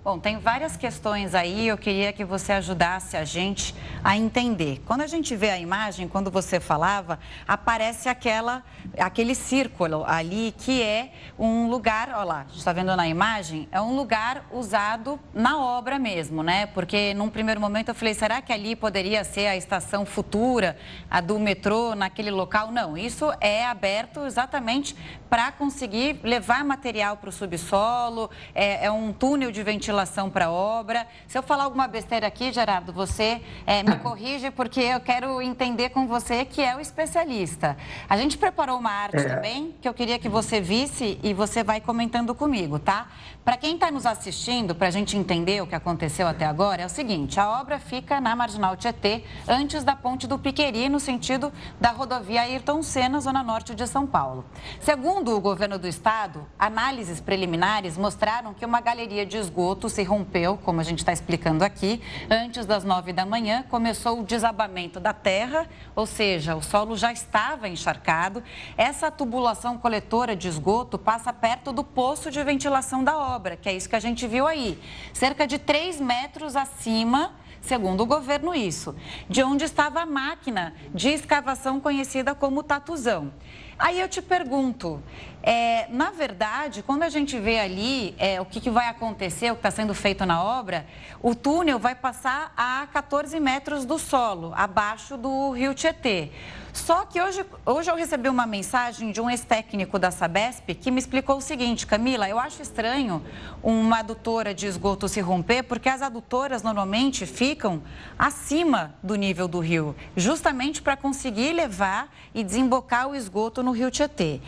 Bom, 0.05 0.17
tem 0.17 0.39
várias 0.39 0.77
questões 0.77 1.35
aí, 1.35 1.67
eu 1.67 1.77
queria 1.77 2.13
que 2.13 2.25
você 2.25 2.53
ajudasse 2.53 3.17
a 3.17 3.25
gente 3.25 3.75
a 4.03 4.17
entender. 4.17 4.81
Quando 4.87 5.01
a 5.01 5.09
gente 5.09 5.35
vê 5.35 5.51
a 5.51 5.59
imagem, 5.59 6.07
quando 6.07 6.31
você 6.31 6.61
falava, 6.61 7.19
aparece 7.49 8.09
aquela, 8.09 8.63
aquele 8.97 9.35
círculo 9.35 10.05
ali 10.07 10.55
que 10.57 10.81
é 10.81 11.13
um 11.37 11.69
lugar, 11.69 12.11
olha 12.11 12.25
lá, 12.25 12.41
a 12.43 12.45
gente 12.45 12.59
está 12.59 12.73
vendo 12.73 12.95
na 12.95 13.09
imagem, 13.09 13.69
é 13.73 13.81
um 13.81 13.97
lugar 13.97 14.47
usado 14.53 15.19
na 15.35 15.59
obra 15.59 15.99
mesmo, 15.99 16.45
né? 16.45 16.67
Porque 16.67 17.13
num 17.15 17.29
primeiro 17.29 17.61
momento 17.61 17.89
eu 17.89 17.95
falei, 17.95 18.15
será 18.15 18.41
que 18.41 18.53
ali 18.53 18.77
poderia 18.77 19.25
ser 19.25 19.49
a 19.49 19.57
estação 19.57 20.07
futura, 20.07 20.79
a 21.11 21.21
do 21.21 21.41
metrô 21.41 21.97
naquele 21.97 22.31
local? 22.31 22.71
Não, 22.71 22.97
isso 22.97 23.33
é 23.41 23.67
aberto 23.67 24.25
exatamente 24.25 24.97
para 25.29 25.53
conseguir 25.53 26.21
levar 26.23 26.65
material 26.65 27.17
para 27.17 27.29
o 27.29 27.33
subsolo, 27.33 28.31
é, 28.55 28.87
é 28.87 28.91
um 28.91 29.13
túnel 29.13 29.51
de 29.51 29.63
ventilação 29.63 30.31
para 30.31 30.51
obra. 30.51 31.07
Se 31.27 31.37
eu 31.37 31.43
falar 31.43 31.65
alguma 31.65 31.87
besteira 31.87 32.27
aqui, 32.27 32.53
Gerardo, 32.53 32.93
você 32.93 33.43
é, 33.67 33.83
me 33.83 33.97
corrige, 34.01 34.51
porque 34.51 34.81
eu 34.81 35.01
quero 35.01 35.41
entender 35.43 35.91
com 35.91 36.07
você 36.07 36.45
que 36.45 36.63
é 36.63 36.77
o 36.77 36.81
especialista. 36.81 37.77
A 38.09 38.17
gente 38.17 38.39
preparou 38.39 38.79
uma 38.79 38.91
arte 38.91 39.19
é. 39.19 39.25
também, 39.25 39.75
que 39.81 39.89
eu 39.89 39.95
queria 39.95 40.19
que 40.19 40.29
você 40.29 40.61
visse 40.61 41.19
e 41.23 41.35
você 41.35 41.63
vai 41.63 41.81
comentando 41.81 42.35
comigo, 42.35 42.79
tá? 42.79 43.09
Para 43.45 43.57
quem 43.57 43.75
está 43.75 43.91
nos 43.91 44.07
assistindo, 44.07 44.75
para 44.75 44.89
a 44.89 44.91
gente 44.91 45.17
entender 45.17 45.63
o 45.63 45.67
que 45.67 45.75
aconteceu 45.75 46.27
até 46.27 46.45
agora, 46.45 46.83
é 46.83 46.87
o 46.87 46.91
seguinte: 46.91 47.41
a 47.41 47.61
obra 47.61 47.79
fica 47.79 48.21
na 48.21 48.35
Marginal 48.37 48.77
Tietê, 48.77 49.25
antes 49.47 49.85
da 49.85 49.97
Ponte 49.97 50.27
do 50.27 50.39
Piqueri, 50.39 50.89
no 50.89 51.01
sentido 51.01 51.53
da 51.81 51.91
rodovia 51.91 52.43
Ayrton 52.43 52.83
Senna, 52.83 53.21
zona 53.21 53.43
norte 53.43 53.75
de 53.75 53.87
São 53.87 54.07
Paulo. 54.07 54.45
Segundo 54.81 55.18
o 55.27 55.41
governo 55.41 55.79
do 55.79 55.89
estado, 55.89 56.47
análises 56.57 57.21
preliminares 57.21 57.99
mostraram 57.99 58.55
que 58.55 58.65
uma 58.65 58.81
galeria 58.81 59.27
de 59.27 59.37
esgoto 59.37 59.89
se 59.89 60.05
rompeu, 60.05 60.57
como 60.57 60.81
a 60.81 60.85
gente 60.85 61.01
está 61.01 61.13
explicando 61.13 61.65
aqui. 61.65 62.01
Antes 62.31 62.65
das 62.65 62.85
nove 62.85 63.13
da 63.13 63.27
manhã, 63.27 63.65
começou 63.69 64.21
o 64.21 64.25
desabamento 64.25 65.01
da 65.01 65.13
terra, 65.13 65.69
ou 65.97 66.07
seja, 66.07 66.55
o 66.55 66.63
solo 66.63 66.97
já 66.97 67.13
estava 67.13 67.69
encharcado. 67.69 68.45
Essa 68.77 69.11
tubulação 69.11 69.77
coletora 69.77 70.37
de 70.37 70.47
esgoto 70.47 70.97
passa 70.97 71.33
perto 71.33 71.73
do 71.73 71.83
poço 71.83 72.31
de 72.31 72.43
ventilação 72.45 73.03
da 73.03 73.19
obra, 73.19 73.57
que 73.57 73.69
é 73.69 73.75
isso 73.75 73.89
que 73.89 73.97
a 73.97 74.01
gente 74.01 74.25
viu 74.27 74.47
aí. 74.47 74.81
Cerca 75.13 75.49
de 75.49 75.59
três 75.59 76.01
metros 76.01 76.55
acima 76.55 77.33
segundo 77.61 78.03
o 78.03 78.07
governo, 78.07 78.55
isso, 78.55 78.95
de 79.29 79.43
onde 79.43 79.65
estava 79.65 80.01
a 80.01 80.07
máquina 80.07 80.75
de 80.95 81.09
escavação 81.11 81.81
conhecida 81.81 82.35
como 82.35 82.63
tatuzão. 82.63 83.33
Aí 83.79 84.01
eu 84.01 84.09
te 84.09 84.21
pergunto, 84.21 85.01
é, 85.41 85.87
na 85.89 86.11
verdade, 86.11 86.83
quando 86.83 87.05
a 87.05 87.09
gente 87.09 87.39
vê 87.39 87.61
ali 87.61 88.13
é, 88.19 88.41
o 88.41 88.45
que, 88.45 88.61
que, 88.61 88.71
vai 88.71 88.89
acontecer, 88.89 89.53
o 89.53 89.55
que 89.55 89.61
está 89.61 89.71
sendo 89.71 89.95
feito 89.95 90.27
na 90.27 90.43
obra, 90.43 90.85
o 91.23 91.33
túnel 91.33 91.79
vai 91.79 91.95
passar 91.95 92.53
a 92.57 92.89
14 92.93 93.39
metros 93.39 93.85
do 93.85 93.97
solo, 93.97 94.53
abaixo 94.57 95.17
do 95.17 95.53
rio 95.53 95.75
Tietê. 95.75 96.33
Só 96.79 97.05
que 97.05 97.21
hoje, 97.21 97.45
hoje 97.67 97.91
eu 97.91 97.97
recebi 97.97 98.29
uma 98.29 98.47
mensagem 98.47 99.11
de 99.11 99.21
um 99.21 99.29
ex-técnico 99.29 99.99
da 99.99 100.11
Sabesp 100.11 100.75
que 100.75 100.91
me 100.91 100.99
explicou 100.99 101.37
o 101.37 101.41
seguinte, 101.41 101.87
Camila, 101.87 102.29
eu 102.29 102.39
acho 102.39 102.63
estranho 102.63 103.23
uma 103.63 103.99
adutora 103.99 104.55
de 104.55 104.67
esgoto 104.67 105.09
se 105.09 105.21
romper, 105.21 105.65
porque 105.65 105.89
as 105.89 106.01
adutoras 106.01 106.63
normalmente 106.63 107.27
ficam 107.27 107.83
acima 108.17 108.95
do 109.03 109.17
nível 109.17 109.49
do 109.49 109.59
rio, 109.59 109.95
justamente 110.17 110.81
para 110.81 110.97
conseguir 110.97 111.53
levar 111.53 112.15
e 112.33 112.45
desembocar 112.45 113.09
o 113.09 113.15
esgoto 113.15 113.63
no 113.63 113.73
rio 113.73 113.91
Tietê. 113.91 114.41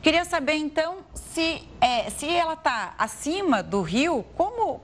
Queria 0.00 0.24
saber 0.24 0.54
então 0.54 0.98
se, 1.14 1.68
é, 1.80 2.08
se 2.10 2.28
ela 2.28 2.54
está 2.54 2.94
acima 2.96 3.62
do 3.62 3.82
rio, 3.82 4.24
como, 4.36 4.80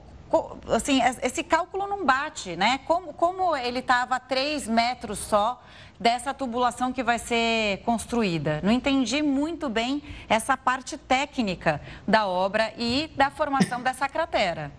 assim, 0.67 0.99
esse 1.23 1.43
cálculo 1.43 1.87
não 1.87 2.05
bate, 2.05 2.55
né? 2.55 2.81
Como, 2.85 3.13
como 3.13 3.55
ele 3.55 3.79
estava 3.79 4.17
a 4.17 4.19
3 4.19 4.67
metros 4.67 5.17
só 5.17 5.61
dessa 5.99 6.33
tubulação 6.33 6.93
que 6.93 7.03
vai 7.03 7.19
ser 7.19 7.81
construída. 7.83 8.61
Não 8.63 8.71
entendi 8.71 9.21
muito 9.21 9.67
bem 9.67 10.01
essa 10.29 10.55
parte 10.55 10.97
técnica 10.97 11.81
da 12.07 12.25
obra 12.27 12.71
e 12.77 13.11
da 13.17 13.29
formação 13.29 13.81
dessa 13.81 14.07
cratera. 14.07 14.71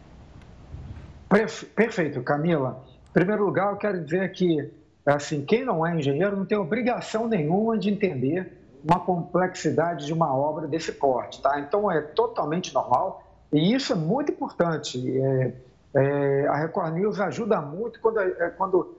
Perfeito, 1.77 2.23
Camila. 2.23 2.83
Em 3.11 3.12
primeiro 3.12 3.45
lugar, 3.45 3.71
eu 3.71 3.77
quero 3.77 4.03
dizer 4.03 4.33
que, 4.33 4.73
assim, 5.05 5.45
quem 5.45 5.65
não 5.65 5.87
é 5.87 5.95
engenheiro 5.95 6.37
não 6.37 6.47
tem 6.47 6.57
obrigação 6.57 7.29
nenhuma 7.29 7.77
de 7.79 7.91
entender 7.91 8.57
uma 8.83 8.99
complexidade 8.99 10.07
de 10.07 10.12
uma 10.12 10.35
obra 10.35 10.67
desse 10.67 10.93
porte, 10.93 11.43
tá? 11.43 11.61
Então, 11.61 11.91
é 11.91 12.00
totalmente 12.00 12.73
normal 12.73 13.23
e 13.53 13.75
isso 13.75 13.93
é 13.93 13.97
muito 13.97 14.33
importante. 14.33 14.99
É, 15.21 15.53
é, 15.95 16.47
a 16.47 16.57
Record 16.57 16.95
News 16.95 17.21
ajuda 17.21 17.61
muito 17.61 18.00
quando, 18.00 18.21
é, 18.21 18.50
quando 18.50 18.97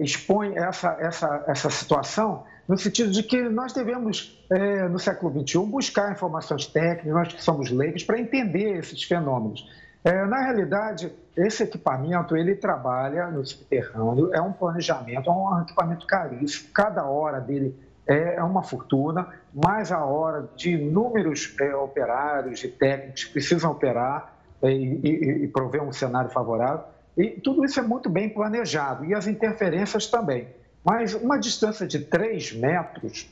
expõe 0.00 0.56
essa, 0.56 0.96
essa, 1.00 1.44
essa 1.46 1.70
situação, 1.70 2.44
no 2.66 2.78
sentido 2.78 3.10
de 3.10 3.22
que 3.22 3.42
nós 3.48 3.72
devemos, 3.72 4.42
é, 4.50 4.88
no 4.88 4.98
século 4.98 5.46
XXI, 5.46 5.58
buscar 5.66 6.12
informações 6.12 6.66
técnicas, 6.66 7.12
nós 7.12 7.32
que 7.32 7.42
somos 7.42 7.70
leigos, 7.70 8.04
para 8.04 8.18
entender 8.18 8.78
esses 8.78 9.02
fenômenos. 9.02 9.68
É, 10.04 10.24
na 10.26 10.40
realidade, 10.40 11.12
esse 11.36 11.62
equipamento 11.62 12.36
ele 12.36 12.54
trabalha 12.56 13.28
no 13.28 13.44
subterrâneo, 13.44 14.34
é 14.34 14.40
um 14.40 14.52
planejamento, 14.52 15.30
é 15.30 15.32
um 15.32 15.62
equipamento 15.62 16.06
caríssimo, 16.06 16.70
cada 16.72 17.04
hora 17.04 17.40
dele 17.40 17.76
é, 18.06 18.34
é 18.36 18.42
uma 18.42 18.62
fortuna, 18.62 19.28
mais 19.54 19.92
a 19.92 20.04
hora 20.04 20.48
de 20.56 20.72
inúmeros 20.72 21.54
é, 21.60 21.74
operários 21.74 22.64
e 22.64 22.68
técnicos 22.68 23.24
que 23.24 23.32
precisam 23.32 23.70
operar 23.70 24.34
é, 24.60 24.72
e, 24.72 25.00
e, 25.02 25.44
e 25.44 25.48
prover 25.48 25.82
um 25.82 25.92
cenário 25.92 26.30
favorável. 26.30 26.84
E 27.16 27.28
tudo 27.28 27.64
isso 27.64 27.78
é 27.78 27.82
muito 27.82 28.08
bem 28.08 28.28
planejado, 28.28 29.04
e 29.04 29.14
as 29.14 29.26
interferências 29.26 30.06
também. 30.06 30.48
Mas 30.84 31.14
uma 31.14 31.38
distância 31.38 31.86
de 31.86 32.00
3 32.00 32.54
metros 32.54 33.28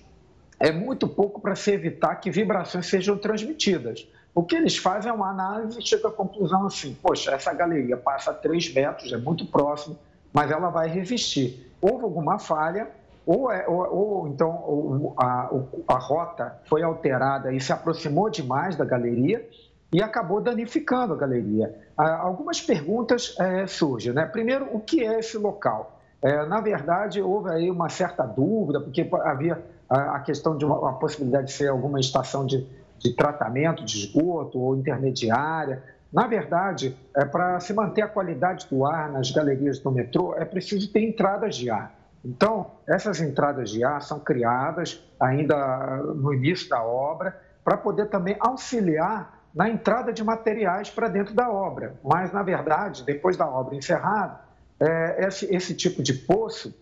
é 0.59 0.71
muito 0.71 1.09
pouco 1.09 1.41
para 1.41 1.57
se 1.57 1.73
evitar 1.73 2.17
que 2.17 2.31
vibrações 2.31 2.87
sejam 2.87 3.17
transmitidas. 3.17 4.07
O 4.35 4.43
que 4.45 4.55
eles 4.55 4.77
fazem 4.77 5.11
é 5.11 5.15
uma 5.15 5.31
análise 5.31 5.79
e 5.79 5.83
chega 5.83 6.09
à 6.09 6.11
conclusão 6.11 6.67
assim: 6.67 6.97
poxa, 7.03 7.33
essa 7.33 7.53
galeria 7.53 7.97
passa 7.97 8.33
3 8.33 8.73
metros, 8.75 9.13
é 9.13 9.17
muito 9.17 9.47
próximo, 9.47 9.99
mas 10.33 10.51
ela 10.51 10.69
vai 10.69 10.89
resistir. 10.89 11.73
Houve 11.81 12.05
alguma 12.05 12.39
falha, 12.39 12.89
ou, 13.27 13.51
é, 13.51 13.67
ou, 13.67 13.95
ou 13.95 14.29
então 14.29 14.51
ou, 14.67 15.15
a, 15.17 15.51
a 15.89 15.99
rota 15.99 16.61
foi 16.67 16.83
alterada 16.83 17.53
e 17.53 17.61
se 17.61 17.73
aproximou 17.73 18.31
demais 18.31 18.77
da 18.77 18.85
galeria 18.85 19.47
e 19.93 20.03
acabou 20.03 20.41
danificando 20.41 21.15
a 21.15 21.17
galeria. 21.17 21.75
Ah, 21.97 22.19
algumas 22.19 22.61
perguntas 22.61 23.35
é, 23.39 23.67
surgem. 23.67 24.13
Né? 24.13 24.25
Primeiro, 24.27 24.69
o 24.73 24.81
que 24.81 25.05
é 25.05 25.19
esse 25.19 25.37
local? 25.37 26.01
É, 26.23 26.45
na 26.47 26.61
verdade, 26.61 27.21
houve 27.21 27.51
aí 27.51 27.71
uma 27.71 27.89
certa 27.89 28.25
dúvida, 28.25 28.81
porque 28.81 29.09
havia 29.25 29.63
a, 29.89 30.21
questão 30.21 30.57
de 30.57 30.65
uma, 30.65 30.79
uma, 30.79 30.93
possibilidade 30.93 31.47
de 31.47 31.53
ser 31.53 31.69
alguma 31.69 31.99
estação 31.99 32.47
de, 32.47 32.67
de 32.99 33.17
tratamento 33.17 33.85
de 33.85 33.99
esgoto 33.99 34.59
ou 34.61 34.77
intermediária. 34.77 35.83
Na 36.13 36.27
verdade, 36.27 36.97
é, 37.17 37.25
para 37.25 37.59
se 37.59 37.73
manter 37.73 38.03
a 38.03 38.09
qualidade 38.09 38.69
do 38.71 38.85
ar 38.85 39.11
nas 39.11 39.31
galerias 39.31 39.79
do 39.79 39.91
metrô, 39.91 40.35
é 40.37 40.45
preciso 40.45 40.93
ter 40.93 41.01
entradas 41.01 41.57
de 41.57 41.71
ar. 41.71 41.95
Então, 42.25 42.73
essas 42.87 43.21
entradas 43.21 43.71
de 43.71 43.83
ar 43.83 44.03
são 44.03 44.21
criadas 44.21 45.03
ainda 45.19 45.97
no 46.15 46.35
início 46.35 46.69
da 46.69 46.83
obra 46.83 47.41
para 47.65 47.79
poder 47.79 48.09
também 48.09 48.37
auxiliar 48.39 49.40
na 49.55 49.69
entrada 49.69 50.13
de 50.13 50.23
materiais 50.23 50.91
para 50.91 51.09
dentro 51.09 51.35
da 51.35 51.51
obra. 51.51 51.95
Mas, 52.05 52.33
na 52.33 52.43
verdade, 52.43 53.05
depois 53.05 53.37
da 53.37 53.47
obra 53.47 53.75
encerrada, 53.75 54.41
é, 54.79 55.27
esse, 55.27 55.55
esse 55.55 55.75
tipo 55.75 56.03
de 56.03 56.15
poço 56.15 56.75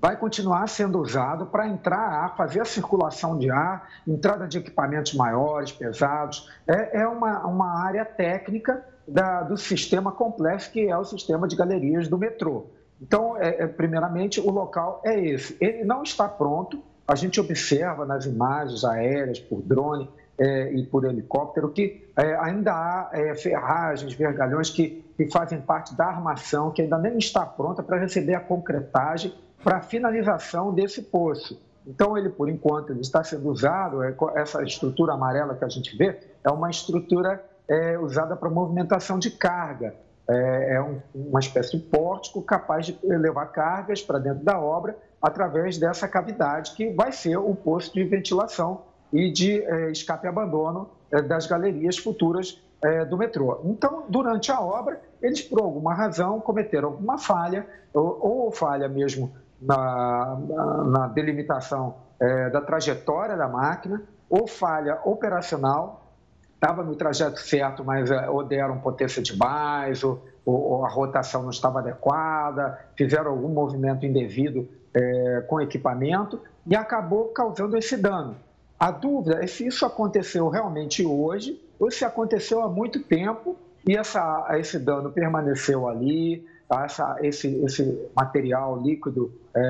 vai 0.00 0.16
continuar 0.16 0.66
sendo 0.66 0.98
usado 0.98 1.46
para 1.46 1.68
entrar 1.68 1.98
ar, 1.98 2.36
fazer 2.36 2.60
a 2.60 2.64
circulação 2.64 3.38
de 3.38 3.50
ar, 3.50 3.88
entrada 4.06 4.48
de 4.48 4.58
equipamentos 4.58 5.14
maiores, 5.14 5.70
pesados. 5.72 6.50
É, 6.66 7.02
é 7.02 7.06
uma, 7.06 7.46
uma 7.46 7.84
área 7.84 8.04
técnica 8.04 8.82
da, 9.06 9.42
do 9.42 9.56
sistema 9.56 10.10
complexo 10.10 10.70
que 10.70 10.88
é 10.88 10.96
o 10.96 11.04
sistema 11.04 11.46
de 11.46 11.54
galerias 11.54 12.08
do 12.08 12.16
metrô. 12.16 12.66
Então, 13.00 13.36
é, 13.36 13.62
é, 13.62 13.66
primeiramente, 13.66 14.40
o 14.40 14.50
local 14.50 15.00
é 15.04 15.18
esse. 15.18 15.56
Ele 15.60 15.84
não 15.84 16.02
está 16.02 16.28
pronto, 16.28 16.82
a 17.06 17.14
gente 17.14 17.40
observa 17.40 18.06
nas 18.06 18.24
imagens 18.24 18.84
aéreas, 18.84 19.38
por 19.38 19.60
drone, 19.62 20.08
é, 20.40 20.72
e 20.72 20.86
por 20.86 21.04
helicóptero, 21.04 21.68
que 21.68 22.10
é, 22.16 22.34
ainda 22.36 22.72
há 22.72 23.10
é, 23.12 23.34
ferragens, 23.34 24.14
vergalhões 24.14 24.70
que, 24.70 25.04
que 25.14 25.30
fazem 25.30 25.60
parte 25.60 25.94
da 25.94 26.06
armação, 26.06 26.70
que 26.70 26.80
ainda 26.80 26.96
nem 26.96 27.18
está 27.18 27.44
pronta 27.44 27.82
para 27.82 27.98
receber 27.98 28.34
a 28.34 28.40
concretagem 28.40 29.34
para 29.62 29.76
a 29.76 29.80
finalização 29.82 30.72
desse 30.72 31.02
poço. 31.02 31.60
Então, 31.86 32.16
ele, 32.16 32.30
por 32.30 32.48
enquanto, 32.48 32.90
ele 32.90 33.00
está 33.00 33.22
sendo 33.22 33.50
usado, 33.50 34.02
é, 34.02 34.14
essa 34.36 34.62
estrutura 34.62 35.12
amarela 35.12 35.54
que 35.54 35.64
a 35.64 35.68
gente 35.68 35.94
vê, 35.94 36.18
é 36.42 36.50
uma 36.50 36.70
estrutura 36.70 37.44
é, 37.68 37.98
usada 37.98 38.34
para 38.34 38.48
movimentação 38.48 39.18
de 39.18 39.30
carga. 39.30 39.94
é, 40.26 40.76
é 40.76 40.82
um, 40.82 41.00
uma 41.14 41.40
espécie 41.40 41.76
de 41.76 41.82
pórtico 41.82 42.40
capaz 42.40 42.86
de 42.86 42.98
levar 43.02 43.46
cargas 43.46 44.00
para 44.00 44.18
dentro 44.18 44.42
da 44.42 44.58
obra 44.58 44.96
através 45.20 45.76
dessa 45.76 46.08
cavidade 46.08 46.72
que 46.72 46.90
vai 46.90 47.12
ser 47.12 47.36
o 47.36 47.54
posto 47.54 47.92
de 47.92 48.04
ventilação 48.04 48.88
e 49.12 49.30
de 49.30 49.62
é, 49.62 49.90
escape 49.90 50.26
e 50.26 50.28
abandono 50.28 50.90
é, 51.10 51.20
das 51.20 51.46
galerias 51.46 51.98
futuras 51.98 52.60
é, 52.82 53.04
do 53.04 53.16
metrô. 53.16 53.60
Então, 53.64 54.04
durante 54.08 54.50
a 54.50 54.60
obra, 54.60 55.00
eles, 55.20 55.42
por 55.42 55.60
alguma 55.60 55.94
razão, 55.94 56.40
cometeram 56.40 56.88
alguma 56.88 57.18
falha, 57.18 57.66
ou, 57.92 58.18
ou 58.20 58.52
falha 58.52 58.88
mesmo 58.88 59.32
na, 59.60 60.38
na, 60.48 60.84
na 60.84 61.06
delimitação 61.08 61.96
é, 62.18 62.50
da 62.50 62.60
trajetória 62.60 63.36
da 63.36 63.48
máquina, 63.48 64.02
ou 64.28 64.46
falha 64.46 64.98
operacional, 65.04 66.14
estava 66.54 66.82
no 66.82 66.94
trajeto 66.94 67.40
certo, 67.40 67.84
mas 67.84 68.10
é, 68.10 68.28
ou 68.28 68.44
deram 68.44 68.78
potência 68.78 69.22
demais, 69.22 70.04
ou, 70.04 70.22
ou, 70.44 70.84
a 70.84 70.88
rotação 70.88 71.42
não 71.42 71.50
estava 71.50 71.80
adequada, 71.80 72.78
fizeram 72.96 73.30
algum 73.30 73.48
movimento 73.48 74.06
indevido 74.06 74.68
é, 74.94 75.44
com 75.48 75.60
equipamento 75.60 76.40
e 76.66 76.76
acabou 76.76 77.28
causando 77.28 77.76
esse 77.76 77.96
dano. 77.96 78.36
A 78.80 78.90
dúvida 78.90 79.44
é 79.44 79.46
se 79.46 79.66
isso 79.66 79.84
aconteceu 79.84 80.48
realmente 80.48 81.04
hoje 81.04 81.60
ou 81.78 81.90
se 81.90 82.02
aconteceu 82.02 82.62
há 82.62 82.68
muito 82.68 82.98
tempo 83.00 83.54
e 83.86 83.94
essa, 83.94 84.48
esse 84.52 84.78
dano 84.78 85.10
permaneceu 85.12 85.86
ali, 85.86 86.46
tá? 86.66 86.84
essa, 86.86 87.18
esse, 87.20 87.62
esse 87.62 88.08
material 88.16 88.80
líquido 88.80 89.30
é, 89.54 89.60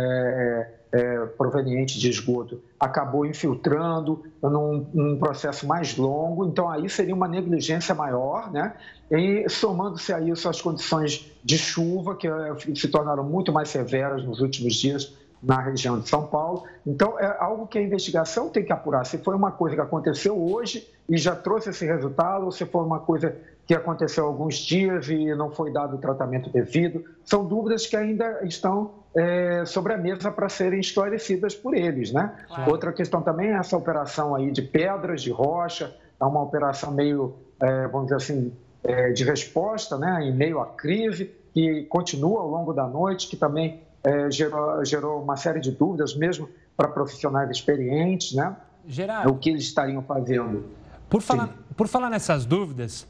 é, 0.93 1.00
é, 1.00 1.26
proveniente 1.26 1.99
de 1.99 2.09
esgoto 2.09 2.61
acabou 2.79 3.26
infiltrando 3.26 4.23
num, 4.40 4.87
num, 4.95 5.19
processo 5.19 5.67
mais 5.67 5.97
longo, 5.97 6.47
então 6.47 6.71
aí 6.71 6.88
seria 6.88 7.14
uma 7.14 7.26
negligência 7.26 7.95
maior, 7.95 8.50
né? 8.52 8.75
E 9.11 9.49
somando-se 9.49 10.12
a 10.12 10.21
isso 10.21 10.49
as 10.49 10.61
condições 10.61 11.33
de 11.43 11.59
chuva, 11.59 12.14
que 12.14 12.29
é, 12.29 12.55
se 12.76 12.87
tornaram 12.88 13.25
muito 13.25 13.52
mais 13.52 13.71
severas 13.71 14.25
nos 14.25 14.40
últimos 14.40 14.75
dias, 14.75 15.12
na 15.43 15.61
região 15.61 15.99
de 15.99 16.09
São 16.09 16.27
Paulo. 16.27 16.65
Então, 16.87 17.19
é 17.19 17.37
algo 17.39 17.67
que 17.67 17.79
a 17.79 17.83
investigação 17.83 18.49
tem 18.49 18.65
que 18.65 18.73
apurar. 18.73 19.05
Se 19.07 19.19
foi 19.19 19.35
uma 19.35 19.51
coisa 19.51 19.75
que 19.75 19.83
aconteceu 19.83 20.39
hoje 20.39 20.89
e 21.09 21.17
já 21.17 21.35
trouxe 21.35 21.71
esse 21.71 21.87
resultado, 21.87 22.45
ou 22.45 22.53
se 22.53 22.67
foi 22.67 22.85
uma 22.85 23.01
coisa 23.01 23.35
que 23.67 23.75
aconteceu 23.75 24.25
há 24.25 24.27
alguns 24.27 24.57
dias 24.57 25.09
e 25.09 25.33
não 25.35 25.51
foi 25.51 25.73
dado 25.73 25.97
o 25.97 25.99
tratamento 25.99 26.51
devido. 26.51 27.05
São 27.25 27.45
dúvidas 27.45 27.87
que 27.87 27.97
ainda 27.97 28.41
estão 28.43 28.91
é, 29.15 29.65
sobre 29.65 29.93
a 29.93 29.97
mesa 29.97 30.31
para 30.31 30.49
serem 30.49 30.81
esclarecidas 30.81 31.55
por 31.55 31.75
eles. 31.75 32.13
Né? 32.13 32.35
Claro. 32.49 32.71
Outra 32.71 32.93
questão 32.93 33.23
também 33.23 33.51
é 33.51 33.55
essa 33.55 33.77
operação 33.77 34.35
aí 34.35 34.51
de 34.51 34.63
pedras, 34.63 35.23
de 35.23 35.31
rocha, 35.31 35.97
é 36.21 36.25
uma 36.25 36.43
operação 36.43 36.93
meio, 36.93 37.35
é, 37.61 37.87
vamos 37.87 38.07
dizer 38.07 38.17
assim, 38.17 38.53
é, 38.83 39.11
de 39.11 39.25
resposta 39.25 39.97
né, 39.97 40.21
em 40.25 40.35
meio 40.35 40.61
à 40.61 40.67
crise, 40.67 41.31
que 41.53 41.85
continua 41.85 42.41
ao 42.41 42.49
longo 42.49 42.73
da 42.73 42.87
noite, 42.87 43.29
que 43.29 43.37
também 43.37 43.83
é, 44.02 44.30
gerou, 44.30 44.85
gerou 44.85 45.23
uma 45.23 45.37
série 45.37 45.61
de 45.61 45.71
dúvidas, 45.71 46.14
mesmo 46.14 46.49
para 46.76 46.88
profissionais 46.88 47.50
experientes, 47.50 48.33
né? 48.33 48.57
Gerardo, 48.87 49.30
o 49.30 49.37
que 49.37 49.50
eles 49.50 49.64
estariam 49.64 50.02
fazendo. 50.02 50.64
Por 51.09 51.21
falar, 51.21 51.54
por 51.76 51.87
falar 51.87 52.09
nessas 52.09 52.47
dúvidas, 52.47 53.07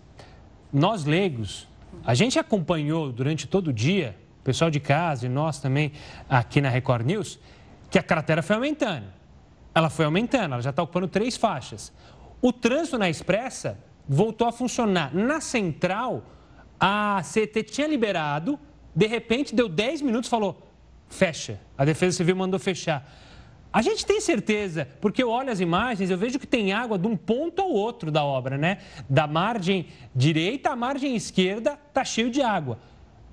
nós 0.73 1.05
leigos, 1.05 1.69
a 2.05 2.15
gente 2.15 2.39
acompanhou 2.39 3.13
durante 3.13 3.47
todo 3.47 3.69
o 3.69 3.73
dia, 3.73 4.17
o 4.41 4.43
pessoal 4.43 4.71
de 4.71 4.81
casa 4.81 5.27
e 5.27 5.29
nós 5.29 5.61
também 5.61 5.93
aqui 6.29 6.61
na 6.61 6.69
Record 6.69 7.07
News, 7.07 7.39
que 7.91 7.99
a 7.99 8.03
cratera 8.03 8.43
foi 8.43 8.57
aumentando. 8.57 9.07
Ela 9.75 9.91
foi 9.91 10.05
aumentando, 10.05 10.55
ela 10.55 10.63
já 10.63 10.71
está 10.71 10.83
ocupando 10.83 11.07
três 11.07 11.37
faixas. 11.37 11.93
O 12.43 12.53
trânsito 12.53 12.99
na 12.99 13.09
expressa 13.09 13.79
voltou 14.09 14.49
a 14.49 14.53
funcionar. 14.53 15.15
Na 15.15 15.41
central, 15.41 16.25
a 16.79 17.23
CT 17.23 17.63
tinha 17.65 17.87
liberado, 17.87 18.59
de 18.95 19.07
repente 19.07 19.55
deu 19.55 19.69
10 19.69 20.03
minutos 20.03 20.29
falou: 20.29 20.70
fecha. 21.11 21.61
A 21.77 21.85
Defesa 21.85 22.17
Civil 22.17 22.37
mandou 22.37 22.59
fechar. 22.59 23.07
A 23.73 23.83
gente 23.83 24.05
tem 24.05 24.21
certeza, 24.21 24.89
porque 25.01 25.23
eu 25.23 25.31
olho 25.31 25.51
as 25.51 25.61
imagens, 25.61 26.11
eu 26.11 26.19
vejo 26.19 26.39
que 26.39 26.47
tem 26.47 26.73
água 26.73 26.99
de 26.99 27.07
um 27.07 27.17
ponto 27.17 27.63
ao 27.63 27.71
outro 27.71 28.11
da 28.11 28.25
obra, 28.25 28.59
né? 28.59 28.79
Da 29.09 29.27
margem 29.27 29.87
direita 30.15 30.71
à 30.71 30.77
margem 30.77 31.15
esquerda 31.15 31.79
está 31.89 32.05
cheio 32.05 32.31
de 32.31 32.43
água. 32.43 32.79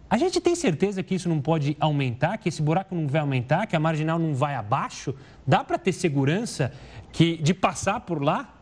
A 0.10 0.18
gente 0.18 0.40
tem 0.40 0.56
certeza 0.56 1.02
que 1.02 1.16
isso 1.16 1.28
não 1.28 1.42
pode 1.42 1.76
aumentar, 1.80 2.38
que 2.38 2.50
esse 2.50 2.62
buraco 2.62 2.94
não 2.94 3.08
vai 3.08 3.20
aumentar, 3.20 3.66
que 3.66 3.76
a 3.76 3.80
marginal 3.80 4.20
não 4.20 4.34
vai 4.34 4.56
abaixo? 4.56 5.13
Dá 5.46 5.63
para 5.63 5.78
ter 5.78 5.92
segurança 5.92 6.72
que, 7.12 7.38
de 7.38 7.54
passar 7.54 8.02
por 8.02 8.24
lá? 8.24 8.54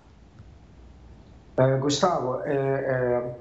É, 1.57 1.77
Gustavo, 1.77 2.41
é, 2.45 3.35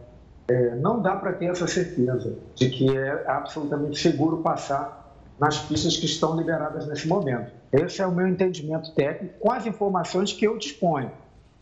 é, 0.49 0.53
é 0.53 0.75
não 0.77 1.01
dá 1.01 1.17
para 1.17 1.33
ter 1.33 1.47
essa 1.47 1.67
certeza 1.67 2.37
de 2.55 2.69
que 2.69 2.95
é 2.95 3.25
absolutamente 3.29 3.99
seguro 3.99 4.39
passar 4.39 5.04
nas 5.39 5.59
pistas 5.59 5.97
que 5.97 6.07
estão 6.07 6.37
liberadas 6.37 6.87
nesse 6.87 7.09
momento. 7.09 7.53
Esse 7.73 8.01
é 8.01 8.07
o 8.07 8.13
meu 8.13 8.27
entendimento 8.27 8.93
técnico 8.95 9.39
com 9.41 9.51
as 9.51 9.67
informações 9.67 10.33
que 10.33 10.47
eu 10.47 10.57
disponho. 10.57 11.11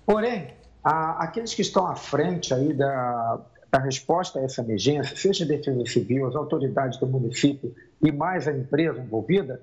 Porém, 0.05 0.55
a, 0.85 1.25
aqueles 1.25 1.55
que 1.55 1.63
estão 1.63 1.87
à 1.87 1.95
frente 1.95 2.53
aí 2.53 2.75
da, 2.75 3.41
da 3.71 3.79
resposta 3.79 4.39
a 4.39 4.43
essa 4.43 4.61
emergência, 4.61 5.17
seja 5.17 5.45
a 5.45 5.49
Defesa 5.49 5.85
Civil, 5.87 6.27
as 6.27 6.37
autoridades 6.37 6.99
do 6.99 7.07
município 7.07 7.75
e 8.03 8.13
mais 8.13 8.47
a 8.47 8.53
empresa 8.53 9.01
envolvida, 9.01 9.61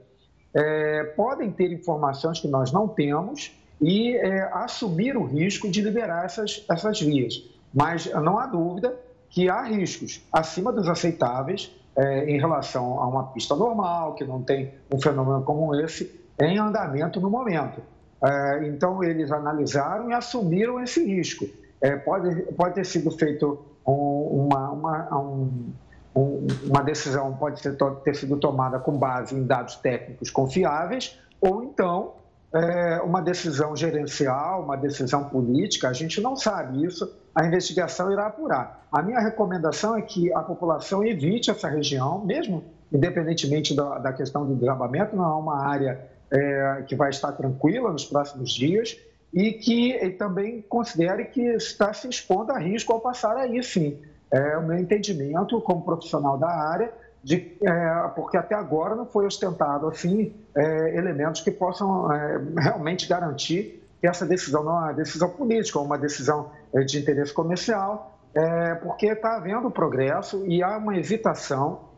é, 0.54 1.04
podem 1.16 1.52
ter 1.52 1.72
informações 1.72 2.40
que 2.40 2.48
nós 2.48 2.72
não 2.72 2.88
temos 2.88 3.52
e 3.80 4.16
é, 4.16 4.50
assumir 4.54 5.16
o 5.16 5.24
risco 5.24 5.70
de 5.70 5.82
liberar 5.82 6.26
essas, 6.26 6.66
essas 6.70 7.00
vias. 7.00 7.44
Mas 7.72 8.12
não 8.12 8.40
há 8.40 8.48
dúvida 8.48 8.96
que 9.30 9.48
há 9.48 9.62
riscos 9.62 10.26
acima 10.34 10.72
dos 10.74 10.90
aceitáveis 10.90 11.72
é, 11.96 12.30
em 12.30 12.40
relação 12.40 13.00
a 13.00 13.08
uma 13.08 13.28
pista 13.28 13.56
normal, 13.56 14.16
que 14.16 14.24
não 14.24 14.42
tem 14.42 14.74
um 14.94 15.00
fenômeno 15.02 15.44
como 15.44 15.76
esse 15.76 16.20
em 16.40 16.58
andamento 16.58 17.20
no 17.20 17.30
momento. 17.30 17.82
É, 18.24 18.68
então, 18.68 19.04
eles 19.04 19.32
analisaram 19.32 20.10
e 20.10 20.14
assumiram 20.14 20.82
esse 20.82 21.04
risco. 21.06 21.46
É, 21.82 21.96
pode, 21.96 22.42
pode 22.54 22.76
ter 22.76 22.86
sido 22.86 23.12
feito 23.12 23.60
um, 23.88 24.48
uma, 24.48 24.70
uma, 24.72 25.18
um, 25.18 26.48
uma 26.64 26.82
decisão, 26.84 27.34
pode 27.34 27.62
ter, 27.62 27.76
ter 28.04 28.16
sido 28.16 28.38
tomada 28.38 28.80
com 28.80 28.98
base 28.98 29.36
em 29.36 29.46
dados 29.46 29.76
técnicos 29.76 30.30
confiáveis, 30.30 31.18
ou 31.40 31.64
então 31.64 32.14
é, 32.54 33.02
uma 33.02 33.22
decisão 33.22 33.76
gerencial, 33.76 34.64
uma 34.64 34.76
decisão 34.76 35.26
política, 35.26 35.90
a 35.90 35.94
gente 35.94 36.20
não 36.20 36.36
sabe 36.36 36.84
isso, 36.84 37.12
a 37.40 37.46
investigação 37.46 38.12
irá 38.12 38.26
apurar. 38.26 38.86
A 38.92 39.02
minha 39.02 39.22
recomendação 39.22 39.96
é 39.96 40.02
que 40.02 40.34
a 40.34 40.42
população 40.42 41.06
evite 41.06 41.50
essa 41.50 41.70
região, 41.70 42.20
mesmo 42.26 42.66
independentemente 42.92 43.74
da, 43.74 43.98
da 43.98 44.12
questão 44.12 44.46
do 44.46 44.56
desabamento, 44.56 45.16
não 45.16 45.24
é 45.24 45.36
uma 45.36 45.66
área 45.66 46.02
é, 46.30 46.84
que 46.86 46.98
vai 46.98 47.10
estar 47.10 47.32
tranquila 47.32 47.94
nos 47.94 48.04
próximos 48.04 48.52
dias 48.52 48.98
e 49.34 49.54
que 49.54 50.10
também 50.20 50.62
considere 50.64 51.26
que 51.26 51.42
está 51.42 51.94
se 51.94 52.10
expondo 52.10 52.52
a 52.52 52.58
risco 52.58 52.92
ao 52.92 53.00
passar 53.00 53.38
aí, 53.38 53.64
sim. 53.64 53.98
É 54.30 54.58
o 54.58 54.64
meu 54.64 54.78
entendimento 54.78 55.62
como 55.62 55.82
profissional 55.82 56.38
da 56.38 56.50
área, 56.50 56.92
de, 57.24 57.56
é, 57.64 58.08
porque 58.16 58.36
até 58.36 58.54
agora 58.54 58.96
não 58.96 59.06
foi 59.06 59.26
ostentado 59.26 59.88
assim 59.88 60.34
é, 60.54 60.98
elementos 60.98 61.40
que 61.40 61.52
possam 61.52 62.12
é, 62.12 62.42
realmente 62.58 63.08
garantir 63.08 63.82
que 64.02 64.08
essa 64.08 64.26
decisão 64.26 64.64
não 64.64 64.72
é 64.72 64.80
uma 64.80 64.94
decisão 64.94 65.30
política, 65.30 65.80
uma 65.80 65.98
decisão 65.98 66.52
de 66.86 67.00
interesse 67.00 67.34
comercial, 67.34 68.20
é, 68.34 68.76
porque 68.76 69.08
está 69.08 69.36
havendo 69.36 69.70
progresso 69.72 70.46
e 70.46 70.62
há 70.62 70.78
uma 70.78 70.98
hesitação. 70.98 71.90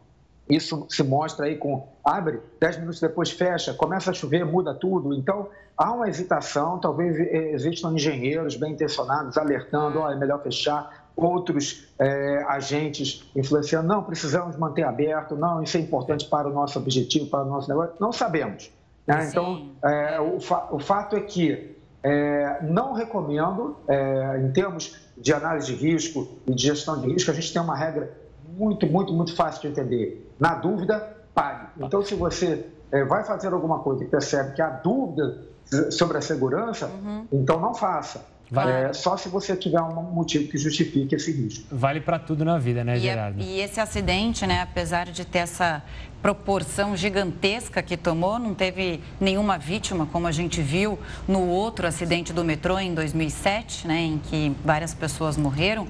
Isso 0.50 0.86
se 0.90 1.04
mostra 1.04 1.46
aí 1.46 1.58
com 1.58 1.88
abre, 2.04 2.42
dez 2.60 2.78
minutos 2.78 3.00
depois 3.00 3.32
fecha, 3.32 3.74
começa 3.74 4.12
a 4.12 4.14
chover, 4.14 4.46
muda 4.46 4.74
tudo. 4.74 5.14
Então, 5.14 5.48
há 5.78 5.92
uma 5.92 6.10
hesitação, 6.10 6.80
talvez 6.80 7.18
é, 7.20 7.52
existam 7.54 7.94
engenheiros 7.94 8.56
bem 8.56 8.74
intencionados 8.74 9.38
alertando, 9.38 10.00
oh, 10.00 10.10
é 10.10 10.16
melhor 10.16 10.42
fechar, 10.42 11.12
outros 11.16 11.88
é, 12.00 12.44
agentes 12.48 13.30
influenciando, 13.36 13.88
não, 13.88 14.04
precisamos 14.04 14.58
manter 14.58 14.84
aberto, 14.84 15.36
não, 15.36 15.62
isso 15.62 15.78
é 15.78 15.80
importante 15.80 16.26
para 16.26 16.50
o 16.50 16.54
nosso 16.54 16.80
objetivo, 16.80 17.28
para 17.28 17.44
o 17.44 17.50
nosso 17.50 17.70
negócio. 17.70 17.96
Não 18.00 18.12
sabemos. 18.12 18.72
Né? 19.06 19.28
Então, 19.30 19.70
é, 19.84 20.20
o, 20.20 20.40
fa 20.40 20.68
o, 20.72 20.80
fato 20.80 21.16
é 21.16 21.22
que 21.22 21.78
é, 22.04 22.60
não 22.64 22.94
recomendo, 22.94 23.78
é, 23.88 24.42
em 24.44 24.52
termos 24.52 24.98
de 25.18 25.34
análise 25.34 25.68
de 25.68 25.76
risco 25.76 26.28
e 26.48 26.54
de 26.54 26.64
gestão 26.64 27.00
de 27.00 27.08
risco, 27.08 27.30
a 27.30 27.34
gente 27.34 27.52
tem 27.54 27.62
uma 27.62 27.76
regra 27.76 28.12
muito, 28.58 28.88
muito, 28.88 29.14
muito 29.14 29.36
fácil 29.36 29.62
de 29.62 29.68
entender. 29.68 30.34
Na 30.40 30.56
dúvida, 30.56 31.16
pague. 31.34 31.68
Então, 31.80 32.04
se 32.04 32.16
você 32.16 32.66
é, 32.92 33.04
vai 33.06 33.24
fazer 33.24 33.54
alguma 33.54 33.80
coisa 33.80 34.04
e 34.04 34.08
percebe 34.08 34.54
que 34.54 34.62
há 34.62 34.70
dúvida 34.70 35.52
sobre 35.92 36.18
a 36.18 36.22
segurança, 36.22 36.88
uhum. 36.88 37.26
então 37.32 37.60
não 37.60 37.74
faça. 37.74 38.26
Vale. 38.52 38.70
É, 38.70 38.94
só 38.94 39.16
se 39.16 39.30
você 39.30 39.56
tiver 39.56 39.80
um 39.82 40.04
motivo 40.12 40.50
que 40.50 40.58
justifique 40.58 41.16
esse 41.16 41.32
risco. 41.32 41.64
Vale 41.72 42.02
para 42.02 42.20
tudo 42.20 42.44
na 42.44 42.60
vida, 42.60 42.84
né, 42.84 42.98
é- 42.98 43.00
Gerardo? 43.00 43.42
E, 43.42 43.46
e 43.46 43.62
esse 43.62 43.80
acidente, 43.80 44.46
né, 44.46 44.62
apesar 44.62 45.06
de 45.06 45.24
ter 45.24 45.40
essa 45.40 45.82
proporção 46.22 46.96
gigantesca 46.96 47.82
que 47.82 47.96
tomou, 47.96 48.38
não 48.38 48.54
teve 48.54 49.00
nenhuma 49.22 49.58
vítima, 49.58 50.06
como 50.06 50.28
a 50.28 50.32
gente 50.34 50.62
viu 50.62 51.00
no 51.26 51.48
outro 51.48 51.88
acidente 51.88 52.34
do 52.34 52.44
metrô 52.44 52.78
em 52.78 52.94
2007, 52.94 53.88
né, 53.88 54.02
em 54.02 54.18
que 54.18 54.54
várias 54.66 54.94
pessoas 54.94 55.38
morreram. 55.38 55.88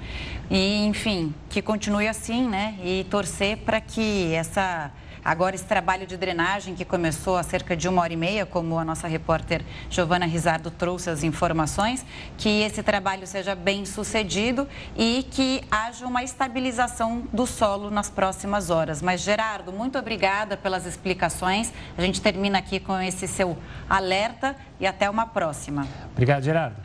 E, 0.50 0.86
enfim, 0.86 1.34
que 1.50 1.63
continue 1.63 2.08
assim, 2.08 2.47
né, 2.47 2.78
e 2.84 3.06
torcer 3.10 3.58
para 3.58 3.82
que 3.82 4.32
essa 4.36 4.91
Agora, 5.23 5.55
esse 5.55 5.65
trabalho 5.65 6.07
de 6.07 6.17
drenagem 6.17 6.73
que 6.73 6.84
começou 6.84 7.38
há 7.38 7.43
cerca 7.43 7.75
de 7.75 7.88
uma 7.88 8.01
hora 8.01 8.13
e 8.13 8.17
meia, 8.17 8.45
como 8.45 8.77
a 8.79 8.84
nossa 8.84 9.07
repórter 9.07 9.63
Giovana 9.89 10.25
Rizardo 10.25 10.71
trouxe 10.71 11.10
as 11.10 11.23
informações, 11.23 12.05
que 12.38 12.62
esse 12.62 12.81
trabalho 12.81 13.27
seja 13.27 13.53
bem 13.53 13.86
sucedido 13.86 14.67
e 14.95 15.27
que 15.29 15.63
haja 15.69 16.07
uma 16.07 16.23
estabilização 16.23 17.27
do 17.31 17.45
solo 17.45 17.91
nas 17.91 18.10
próximas 18.10 18.69
horas. 18.69 19.01
Mas, 19.01 19.21
Gerardo, 19.21 19.71
muito 19.71 19.97
obrigada 19.97 20.57
pelas 20.57 20.86
explicações. 20.86 21.71
A 21.97 22.01
gente 22.01 22.19
termina 22.19 22.57
aqui 22.57 22.79
com 22.79 22.99
esse 22.99 23.27
seu 23.27 23.57
alerta 23.88 24.55
e 24.79 24.88
até 24.88 25.10
uma 25.10 25.27
próxima. 25.27 25.88
Obrigado, 26.12 26.43
Gerardo. 26.43 26.75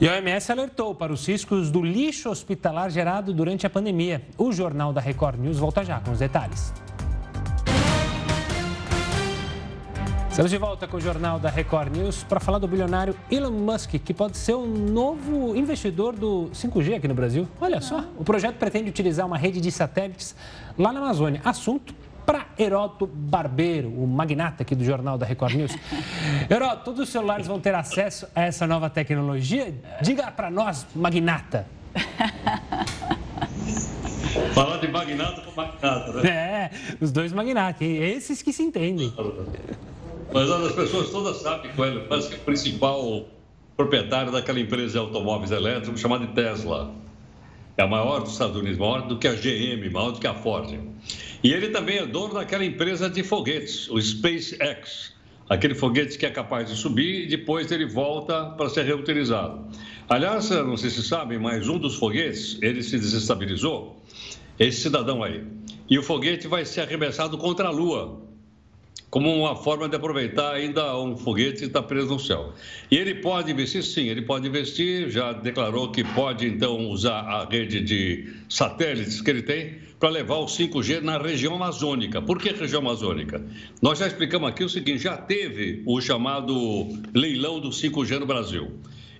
E 0.00 0.08
a 0.08 0.12
OMS 0.12 0.52
alertou 0.52 0.94
para 0.94 1.12
os 1.12 1.26
riscos 1.26 1.72
do 1.72 1.82
lixo 1.82 2.30
hospitalar 2.30 2.88
gerado 2.88 3.34
durante 3.34 3.66
a 3.66 3.70
pandemia. 3.70 4.22
O 4.38 4.52
Jornal 4.52 4.92
da 4.92 5.00
Record 5.00 5.40
News 5.40 5.58
volta 5.58 5.84
já 5.84 5.98
com 5.98 6.12
os 6.12 6.20
detalhes. 6.20 6.72
Estamos 10.30 10.52
de 10.52 10.56
volta 10.56 10.86
com 10.86 10.98
o 10.98 11.00
Jornal 11.00 11.40
da 11.40 11.50
Record 11.50 11.96
News 11.96 12.22
para 12.22 12.38
falar 12.38 12.60
do 12.60 12.68
bilionário 12.68 13.12
Elon 13.28 13.50
Musk, 13.50 13.94
que 13.94 14.14
pode 14.14 14.36
ser 14.36 14.54
o 14.54 14.64
novo 14.64 15.56
investidor 15.56 16.14
do 16.14 16.48
5G 16.52 16.94
aqui 16.94 17.08
no 17.08 17.14
Brasil. 17.14 17.48
Olha 17.60 17.80
só, 17.80 18.04
o 18.16 18.22
projeto 18.22 18.54
pretende 18.54 18.88
utilizar 18.88 19.26
uma 19.26 19.36
rede 19.36 19.60
de 19.60 19.72
satélites 19.72 20.32
lá 20.78 20.92
na 20.92 21.00
Amazônia. 21.00 21.40
Assunto 21.44 21.92
para 22.28 22.48
Heródoto 22.58 23.06
Barbeiro, 23.06 23.88
o 23.88 24.06
magnata 24.06 24.62
aqui 24.62 24.74
do 24.74 24.84
Jornal 24.84 25.16
da 25.16 25.24
Record 25.24 25.54
News. 25.54 25.72
Heródoto, 26.50 26.84
todos 26.84 27.00
os 27.00 27.08
celulares 27.08 27.46
vão 27.46 27.58
ter 27.58 27.74
acesso 27.74 28.28
a 28.34 28.42
essa 28.42 28.66
nova 28.66 28.90
tecnologia? 28.90 29.74
Diga 30.02 30.30
para 30.30 30.50
nós, 30.50 30.86
magnata. 30.94 31.66
Falar 34.52 34.76
de 34.76 34.88
magnata 34.88 35.40
com 35.40 35.52
magnata, 35.52 36.12
né? 36.12 36.28
É, 36.28 36.70
os 37.00 37.10
dois 37.10 37.32
magnatas, 37.32 37.80
esses 37.80 38.42
que 38.42 38.52
se 38.52 38.62
entendem. 38.62 39.10
Mas 40.30 40.50
as 40.50 40.72
pessoas 40.72 41.08
todas 41.08 41.38
sabem 41.38 41.72
que 41.72 41.80
o 41.80 41.84
Elon 41.86 42.14
Musk 42.14 42.34
é 42.34 42.36
o 42.36 42.40
principal 42.40 43.24
proprietário 43.74 44.30
daquela 44.30 44.60
empresa 44.60 44.92
de 44.92 44.98
automóveis 44.98 45.50
elétricos 45.50 45.98
chamada 45.98 46.26
Tesla. 46.26 46.92
É 47.78 47.84
a 47.84 47.86
maior 47.86 48.22
dos 48.22 48.32
Estados 48.32 48.56
Unidos, 48.56 48.76
maior 48.76 49.06
do 49.06 49.16
que 49.16 49.28
a 49.28 49.34
GM, 49.34 49.88
maior 49.92 50.10
do 50.10 50.18
que 50.18 50.26
a 50.26 50.34
Ford. 50.34 50.76
E 51.44 51.52
ele 51.52 51.68
também 51.68 51.98
é 51.98 52.06
dono 52.06 52.34
daquela 52.34 52.64
empresa 52.64 53.08
de 53.08 53.22
foguetes, 53.22 53.88
o 53.88 54.00
SpaceX, 54.02 55.14
aquele 55.48 55.76
foguete 55.76 56.18
que 56.18 56.26
é 56.26 56.30
capaz 56.30 56.68
de 56.68 56.74
subir 56.74 57.26
e 57.26 57.28
depois 57.28 57.70
ele 57.70 57.86
volta 57.86 58.46
para 58.46 58.68
ser 58.68 58.84
reutilizado. 58.84 59.64
Aliás, 60.08 60.50
não 60.50 60.76
sei 60.76 60.90
se 60.90 61.04
sabem, 61.04 61.38
mas 61.38 61.68
um 61.68 61.78
dos 61.78 61.94
foguetes, 61.94 62.58
ele 62.60 62.82
se 62.82 62.98
desestabilizou, 62.98 64.02
esse 64.58 64.80
cidadão 64.80 65.22
aí. 65.22 65.44
E 65.88 65.96
o 65.96 66.02
foguete 66.02 66.48
vai 66.48 66.64
ser 66.64 66.80
arremessado 66.80 67.38
contra 67.38 67.68
a 67.68 67.70
Lua, 67.70 68.20
como 69.10 69.34
uma 69.34 69.56
forma 69.56 69.88
de 69.88 69.96
aproveitar 69.96 70.52
ainda 70.52 70.98
um 70.98 71.16
foguete 71.16 71.60
que 71.60 71.64
está 71.64 71.82
preso 71.82 72.08
no 72.08 72.18
céu. 72.18 72.52
E 72.90 72.96
ele 72.96 73.16
pode 73.16 73.50
investir, 73.50 73.82
sim, 73.82 74.08
ele 74.08 74.22
pode 74.22 74.46
investir, 74.46 75.08
já 75.08 75.32
declarou 75.32 75.90
que 75.90 76.04
pode 76.04 76.46
então 76.46 76.88
usar 76.88 77.20
a 77.20 77.48
rede 77.48 77.80
de 77.80 78.32
satélites 78.48 79.20
que 79.20 79.30
ele 79.30 79.42
tem 79.42 79.78
para 79.98 80.10
levar 80.10 80.36
o 80.36 80.46
5G 80.46 81.00
na 81.00 81.18
região 81.18 81.54
amazônica. 81.54 82.20
Por 82.20 82.38
que 82.38 82.50
região 82.50 82.80
amazônica? 82.80 83.44
Nós 83.80 83.98
já 83.98 84.06
explicamos 84.06 84.48
aqui 84.48 84.62
o 84.62 84.68
seguinte: 84.68 85.02
já 85.02 85.16
teve 85.16 85.82
o 85.86 86.00
chamado 86.00 86.88
leilão 87.14 87.60
do 87.60 87.70
5G 87.70 88.18
no 88.18 88.26
Brasil. 88.26 88.72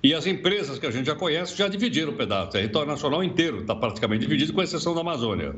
E 0.02 0.14
as 0.14 0.26
empresas 0.26 0.78
que 0.78 0.86
a 0.86 0.90
gente 0.92 1.06
já 1.06 1.14
conhece 1.14 1.56
já 1.56 1.66
dividiram 1.66 2.12
o 2.12 2.16
pedaço. 2.16 2.48
O 2.48 2.52
território 2.52 2.88
nacional 2.88 3.24
inteiro 3.24 3.62
está 3.62 3.74
praticamente 3.74 4.20
dividido, 4.20 4.52
com 4.52 4.62
exceção 4.62 4.94
da 4.94 5.00
Amazônia. 5.00 5.56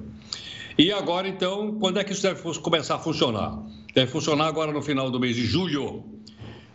E 0.79 0.91
agora, 0.91 1.29
então, 1.29 1.77
quando 1.79 1.99
é 1.99 2.05
que 2.05 2.13
isso 2.13 2.23
deve 2.23 2.41
começar 2.61 2.95
a 2.95 2.99
funcionar? 2.99 3.63
Deve 3.95 4.11
funcionar 4.11 4.47
agora 4.47 4.73
no 4.73 4.81
final 4.81 5.11
do 5.11 5.19
mês 5.19 5.37
de 5.37 5.45
julho, 5.45 6.05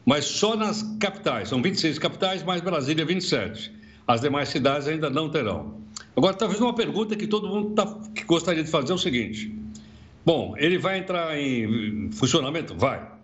mas 0.06 0.26
só 0.26 0.56
nas 0.56 0.84
capitais. 1.00 1.50
São 1.50 1.62
26 1.62 1.98
capitais, 1.98 2.44
mais 2.44 2.62
Brasília 2.62 3.06
27. 3.06 3.72
As 4.08 4.22
demais 4.22 4.50
cidades 4.50 4.88
ainda 4.88 5.10
não 5.10 5.30
terão. 5.30 5.82
Agora, 6.16 6.34
talvez 6.34 6.60
uma 6.62 6.76
pergunta 6.76 7.16
que 7.16 7.28
todo 7.28 7.48
mundo 7.48 7.74
tá, 7.74 7.86
que 8.14 8.24
gostaria 8.24 8.64
de 8.64 8.70
fazer 8.70 8.92
é 8.92 8.96
o 8.96 8.98
seguinte: 8.98 9.54
bom, 10.26 10.54
ele 10.58 10.78
vai 10.78 11.00
entrar 11.00 11.38
em 11.38 12.12
funcionamento? 12.12 12.76
Vai. 12.76 13.16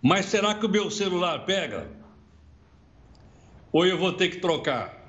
Mas 0.00 0.26
será 0.26 0.54
que 0.54 0.66
o 0.66 0.68
meu 0.68 0.90
celular 0.90 1.44
pega? 1.44 1.88
Ou 3.72 3.84
eu 3.86 3.98
vou 3.98 4.12
ter 4.12 4.28
que 4.28 4.36
trocar? 4.38 5.02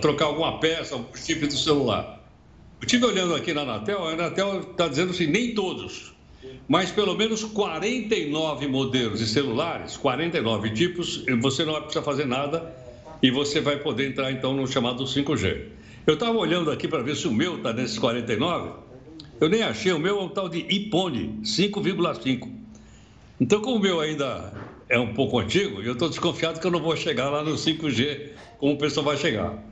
Trocar 0.00 0.26
alguma 0.26 0.60
peça, 0.60 0.94
algum 0.94 1.16
chip 1.16 1.46
do 1.46 1.56
celular? 1.56 2.20
Eu 2.80 2.86
estive 2.86 3.04
olhando 3.04 3.34
aqui 3.34 3.52
na 3.52 3.62
Anatel, 3.62 4.06
a 4.06 4.12
Anatel 4.12 4.60
está 4.60 4.88
dizendo 4.88 5.10
assim, 5.10 5.26
nem 5.26 5.54
todos, 5.54 6.09
mas 6.68 6.90
pelo 6.90 7.14
menos 7.14 7.44
49 7.44 8.66
modelos 8.68 9.18
de 9.18 9.26
celulares, 9.26 9.96
49 9.96 10.70
tipos, 10.70 11.24
você 11.40 11.64
não 11.64 11.72
vai 11.72 11.82
precisar 11.82 12.02
fazer 12.02 12.26
nada 12.26 12.74
e 13.22 13.30
você 13.30 13.60
vai 13.60 13.76
poder 13.78 14.08
entrar 14.08 14.30
então 14.32 14.54
no 14.54 14.66
chamado 14.66 15.04
5G. 15.04 15.66
Eu 16.06 16.14
estava 16.14 16.36
olhando 16.38 16.70
aqui 16.70 16.88
para 16.88 17.02
ver 17.02 17.16
se 17.16 17.28
o 17.28 17.32
meu 17.32 17.56
está 17.56 17.72
nesses 17.72 17.98
49, 17.98 18.70
eu 19.40 19.48
nem 19.48 19.62
achei, 19.62 19.92
o 19.92 19.98
meu 19.98 20.18
é 20.18 20.22
um 20.22 20.28
tal 20.28 20.48
de 20.48 20.60
iPhone 20.60 21.40
5,5. 21.42 22.48
Então, 23.40 23.60
como 23.60 23.76
o 23.76 23.80
meu 23.80 24.00
ainda 24.00 24.52
é 24.88 24.98
um 24.98 25.14
pouco 25.14 25.38
antigo, 25.38 25.82
eu 25.82 25.92
estou 25.92 26.08
desconfiado 26.08 26.60
que 26.60 26.66
eu 26.66 26.70
não 26.70 26.80
vou 26.80 26.96
chegar 26.96 27.30
lá 27.30 27.42
no 27.42 27.54
5G 27.54 28.30
como 28.58 28.74
o 28.74 28.78
pessoal 28.78 29.06
vai 29.06 29.16
chegar. 29.16 29.62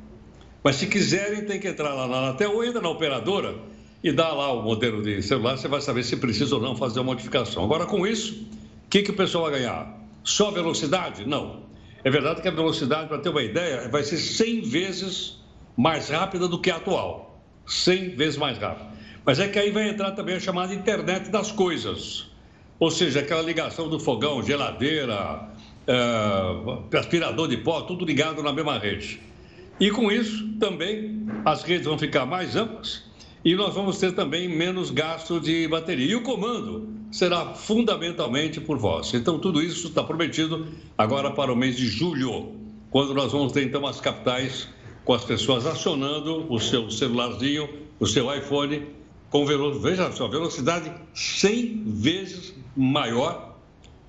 Mas 0.62 0.76
se 0.76 0.86
quiserem, 0.86 1.44
tem 1.44 1.60
que 1.60 1.68
entrar 1.68 1.94
lá 1.94 2.06
na 2.06 2.16
Anatel 2.16 2.54
ou 2.54 2.60
ainda 2.62 2.80
na 2.80 2.88
operadora 2.88 3.54
e 4.02 4.12
dar 4.12 4.32
lá 4.32 4.52
o 4.52 4.62
modelo 4.62 5.02
de 5.02 5.20
celular, 5.22 5.56
você 5.56 5.68
vai 5.68 5.80
saber 5.80 6.04
se 6.04 6.16
precisa 6.16 6.54
ou 6.54 6.62
não 6.62 6.76
fazer 6.76 7.00
uma 7.00 7.06
modificação. 7.06 7.64
Agora, 7.64 7.84
com 7.86 8.06
isso, 8.06 8.46
o 8.86 8.88
que, 8.88 9.02
que 9.02 9.10
o 9.10 9.14
pessoal 9.14 9.50
vai 9.50 9.60
ganhar? 9.60 9.98
Só 10.22 10.50
velocidade? 10.50 11.26
Não. 11.26 11.62
É 12.04 12.10
verdade 12.10 12.40
que 12.40 12.48
a 12.48 12.52
velocidade, 12.52 13.08
para 13.08 13.18
ter 13.18 13.28
uma 13.28 13.42
ideia, 13.42 13.88
vai 13.88 14.04
ser 14.04 14.18
100 14.18 14.62
vezes 14.62 15.38
mais 15.76 16.08
rápida 16.08 16.46
do 16.46 16.60
que 16.60 16.70
a 16.70 16.76
atual. 16.76 17.42
100 17.66 18.10
vezes 18.10 18.36
mais 18.36 18.56
rápida. 18.56 18.88
Mas 19.24 19.40
é 19.40 19.48
que 19.48 19.58
aí 19.58 19.70
vai 19.70 19.88
entrar 19.88 20.12
também 20.12 20.36
a 20.36 20.40
chamada 20.40 20.72
internet 20.72 21.28
das 21.28 21.50
coisas. 21.50 22.26
Ou 22.78 22.90
seja, 22.90 23.20
aquela 23.20 23.42
ligação 23.42 23.88
do 23.88 23.98
fogão, 23.98 24.42
geladeira, 24.42 25.48
é, 25.86 26.96
aspirador 26.96 27.48
de 27.48 27.56
pó, 27.56 27.80
tudo 27.80 28.04
ligado 28.04 28.42
na 28.42 28.52
mesma 28.52 28.78
rede. 28.78 29.20
E 29.80 29.90
com 29.90 30.10
isso, 30.10 30.48
também, 30.60 31.26
as 31.44 31.62
redes 31.62 31.86
vão 31.86 31.98
ficar 31.98 32.24
mais 32.24 32.54
amplas 32.54 33.07
e 33.44 33.54
nós 33.54 33.74
vamos 33.74 33.98
ter 33.98 34.12
também 34.12 34.48
menos 34.48 34.90
gasto 34.90 35.40
de 35.40 35.66
bateria. 35.68 36.12
E 36.12 36.14
o 36.14 36.22
comando 36.22 36.88
será 37.10 37.54
fundamentalmente 37.54 38.60
por 38.60 38.78
voz. 38.78 39.12
Então, 39.14 39.38
tudo 39.38 39.62
isso 39.62 39.88
está 39.88 40.02
prometido 40.02 40.66
agora 40.96 41.30
para 41.30 41.52
o 41.52 41.56
mês 41.56 41.76
de 41.76 41.86
julho, 41.86 42.52
quando 42.90 43.14
nós 43.14 43.32
vamos 43.32 43.52
ter 43.52 43.64
então 43.64 43.86
as 43.86 44.00
capitais 44.00 44.68
com 45.04 45.14
as 45.14 45.24
pessoas 45.24 45.66
acionando 45.66 46.52
o 46.52 46.58
seu 46.58 46.90
celularzinho, 46.90 47.68
o 47.98 48.06
seu 48.06 48.34
iPhone, 48.34 48.86
com 49.30 49.46
velocidade, 49.46 49.96
veja 49.96 50.12
só, 50.12 50.28
velocidade 50.28 50.92
100 51.14 51.82
vezes 51.86 52.54
maior 52.76 53.56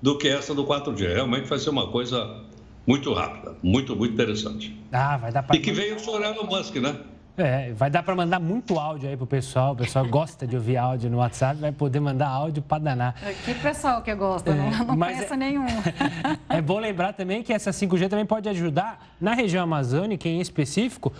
do 0.02 0.16
que 0.18 0.28
essa 0.28 0.54
do 0.54 0.64
4G. 0.64 1.14
Realmente 1.14 1.48
vai 1.48 1.58
ser 1.58 1.70
uma 1.70 1.88
coisa 1.88 2.42
muito 2.86 3.12
rápida, 3.12 3.56
muito, 3.62 3.94
muito 3.94 4.12
interessante. 4.12 4.76
Ah, 4.92 5.16
vai 5.16 5.32
dar 5.32 5.42
para. 5.42 5.56
E 5.56 5.60
que 5.60 5.72
veio 5.72 5.96
o 5.96 6.16
Elon 6.16 6.44
Musk, 6.44 6.76
né? 6.76 6.96
É, 7.36 7.72
vai 7.72 7.88
dar 7.88 8.02
para 8.02 8.14
mandar 8.14 8.38
muito 8.38 8.78
áudio 8.78 9.08
aí 9.08 9.16
pro 9.16 9.26
pessoal. 9.26 9.72
O 9.72 9.76
pessoal 9.76 10.06
gosta 10.08 10.46
de 10.46 10.56
ouvir 10.56 10.76
áudio 10.76 11.10
no 11.10 11.18
WhatsApp, 11.18 11.60
vai 11.60 11.72
poder 11.72 12.00
mandar 12.00 12.28
áudio 12.28 12.62
para 12.62 12.82
danar. 12.82 13.14
É, 13.24 13.32
que 13.32 13.54
pessoal 13.54 14.02
que 14.02 14.14
gosta, 14.14 14.50
é, 14.50 14.54
não, 14.54 14.70
não 14.84 14.98
conheço 14.98 15.34
é, 15.34 15.36
nenhum. 15.36 15.66
é 16.48 16.60
bom 16.60 16.78
lembrar 16.78 17.12
também 17.12 17.42
que 17.42 17.52
essa 17.52 17.70
5G 17.70 18.08
também 18.08 18.26
pode 18.26 18.48
ajudar 18.48 19.14
na 19.20 19.34
região 19.34 19.62
amazônica, 19.62 20.28
em 20.28 20.40
específico, 20.40 21.12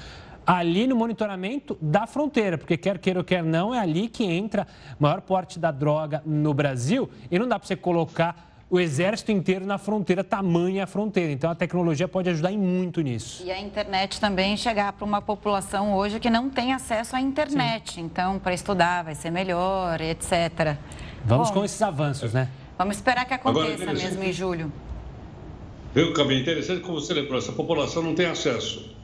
ali 0.47 0.87
no 0.87 0.97
monitoramento 0.97 1.79
da 1.81 2.07
fronteira, 2.07 2.59
porque 2.59 2.77
quer 2.77 2.99
queira 2.99 3.21
ou 3.21 3.25
quer 3.25 3.43
não, 3.43 3.75
é 3.75 3.79
ali 3.79 4.09
que 4.09 4.25
entra 4.25 4.67
o 4.99 5.03
maior 5.03 5.21
porte 5.21 5.59
da 5.59 5.71
droga 5.71 6.23
no 6.27 6.53
Brasil 6.53 7.09
e 7.31 7.39
não 7.39 7.47
dá 7.47 7.59
para 7.59 7.69
você 7.69 7.77
colocar 7.77 8.50
o 8.71 8.79
exército 8.79 9.33
inteiro 9.33 9.67
na 9.67 9.77
fronteira, 9.77 10.23
tamanha 10.23 10.85
a 10.85 10.87
fronteira. 10.87 11.33
Então 11.33 11.51
a 11.51 11.55
tecnologia 11.55 12.07
pode 12.07 12.31
ajudar 12.31 12.53
em 12.53 12.59
muito 12.59 13.01
nisso. 13.01 13.43
E 13.45 13.51
a 13.51 13.61
internet 13.61 14.21
também 14.21 14.57
chegar 14.57 14.93
para 14.93 15.05
uma 15.05 15.21
população 15.21 15.93
hoje 15.95 16.21
que 16.21 16.31
não 16.31 16.49
tem 16.49 16.73
acesso 16.73 17.17
à 17.17 17.21
internet. 17.21 17.95
Sim. 17.95 18.03
Então, 18.03 18.39
para 18.39 18.55
estudar 18.55 19.03
vai 19.03 19.17
ser 19.17 19.31
melhor, 19.31 20.01
etc. 20.01 20.77
Vamos 21.25 21.49
Bom, 21.49 21.55
com 21.55 21.65
esses 21.65 21.83
avanços, 21.83 22.33
né? 22.33 22.49
Vamos 22.79 22.97
esperar 22.97 23.25
que 23.25 23.35
aconteça 23.35 23.83
Agora, 23.83 23.93
mesmo 23.93 24.23
em 24.23 24.33
julho. 24.33 24.73
Viu, 25.93 26.13
Cabinho? 26.13 26.41
Interessante 26.41 26.81
como 26.83 27.01
você 27.01 27.13
lembrou, 27.13 27.39
essa 27.39 27.53
população 27.53 28.03
não 28.03 28.15
tem 28.15 28.27
acesso. 28.27 28.95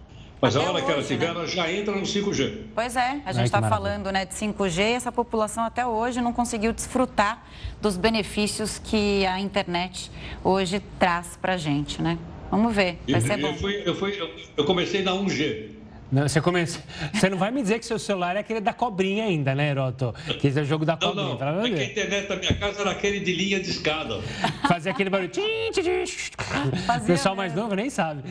Mas 0.41 0.55
Até 0.55 0.65
a 0.65 0.69
hora 0.69 0.77
hoje, 0.77 0.87
que 0.87 0.93
ela 0.93 1.03
tiver, 1.03 1.27
né? 1.27 1.31
ela 1.33 1.47
já 1.47 1.73
entra 1.73 1.95
no 1.95 2.03
5G. 2.03 2.65
Pois 2.75 2.95
é, 2.95 3.21
a 3.25 3.33
gente 3.33 3.47
está 3.47 3.63
falando 3.63 4.13
né, 4.13 4.27
de 4.27 4.35
5G 4.35 4.79
e 4.79 4.93
essa 4.93 5.11
população 5.11 5.65
até 5.65 5.87
hoje 5.87 6.21
não 6.21 6.33
conseguiu 6.33 6.73
desfrutar 6.73 7.43
dos 7.81 7.97
benefícios 7.97 8.79
que 8.79 9.25
a 9.25 9.41
internet 9.41 10.11
hoje 10.45 10.83
traz 10.99 11.39
para 11.41 11.55
a 11.55 11.57
gente, 11.57 12.03
né? 12.03 12.19
Vamos 12.51 12.75
ver, 12.75 12.99
vai 13.09 13.21
ser 13.21 13.39
bom. 13.39 13.49
Eu, 13.49 13.55
fui, 13.55 13.83
eu, 13.85 13.95
fui, 13.95 14.19
eu 14.57 14.65
comecei 14.65 15.03
na 15.03 15.13
1G. 15.13 15.76
Não, 16.11 16.29
você, 16.29 16.41
começa... 16.41 16.81
você 17.13 17.29
não 17.29 17.37
vai 17.37 17.51
me 17.51 17.61
dizer 17.63 17.79
que 17.79 17.87
seu 17.87 17.99
celular 17.99 18.37
é 18.37 18.41
aquele 18.41 18.61
da 18.61 18.73
cobrinha 18.73 19.25
ainda, 19.25 19.55
né, 19.55 19.71
Heroto? 19.71 20.15
Que 20.41 20.49
esse 20.49 20.59
é 20.59 20.63
o 20.63 20.65
jogo 20.65 20.85
da 20.85 20.97
cobrinha. 20.97 21.35
Não, 21.35 21.57
não. 21.57 21.67
É 21.67 21.71
que 21.71 21.81
a 21.81 21.85
internet 21.85 22.29
da 22.29 22.37
minha 22.37 22.55
casa 22.55 22.81
era 22.81 22.91
aquele 22.93 23.21
de 23.21 23.33
linha 23.33 23.61
de 23.61 23.71
escada. 23.71 24.21
Fazia 24.69 24.93
aquele 24.93 25.11
barulho. 25.11 25.31
o 25.31 27.07
pessoal 27.07 27.35
mais 27.35 27.55
novo 27.55 27.75
nem 27.75 27.91
sabe. 27.91 28.23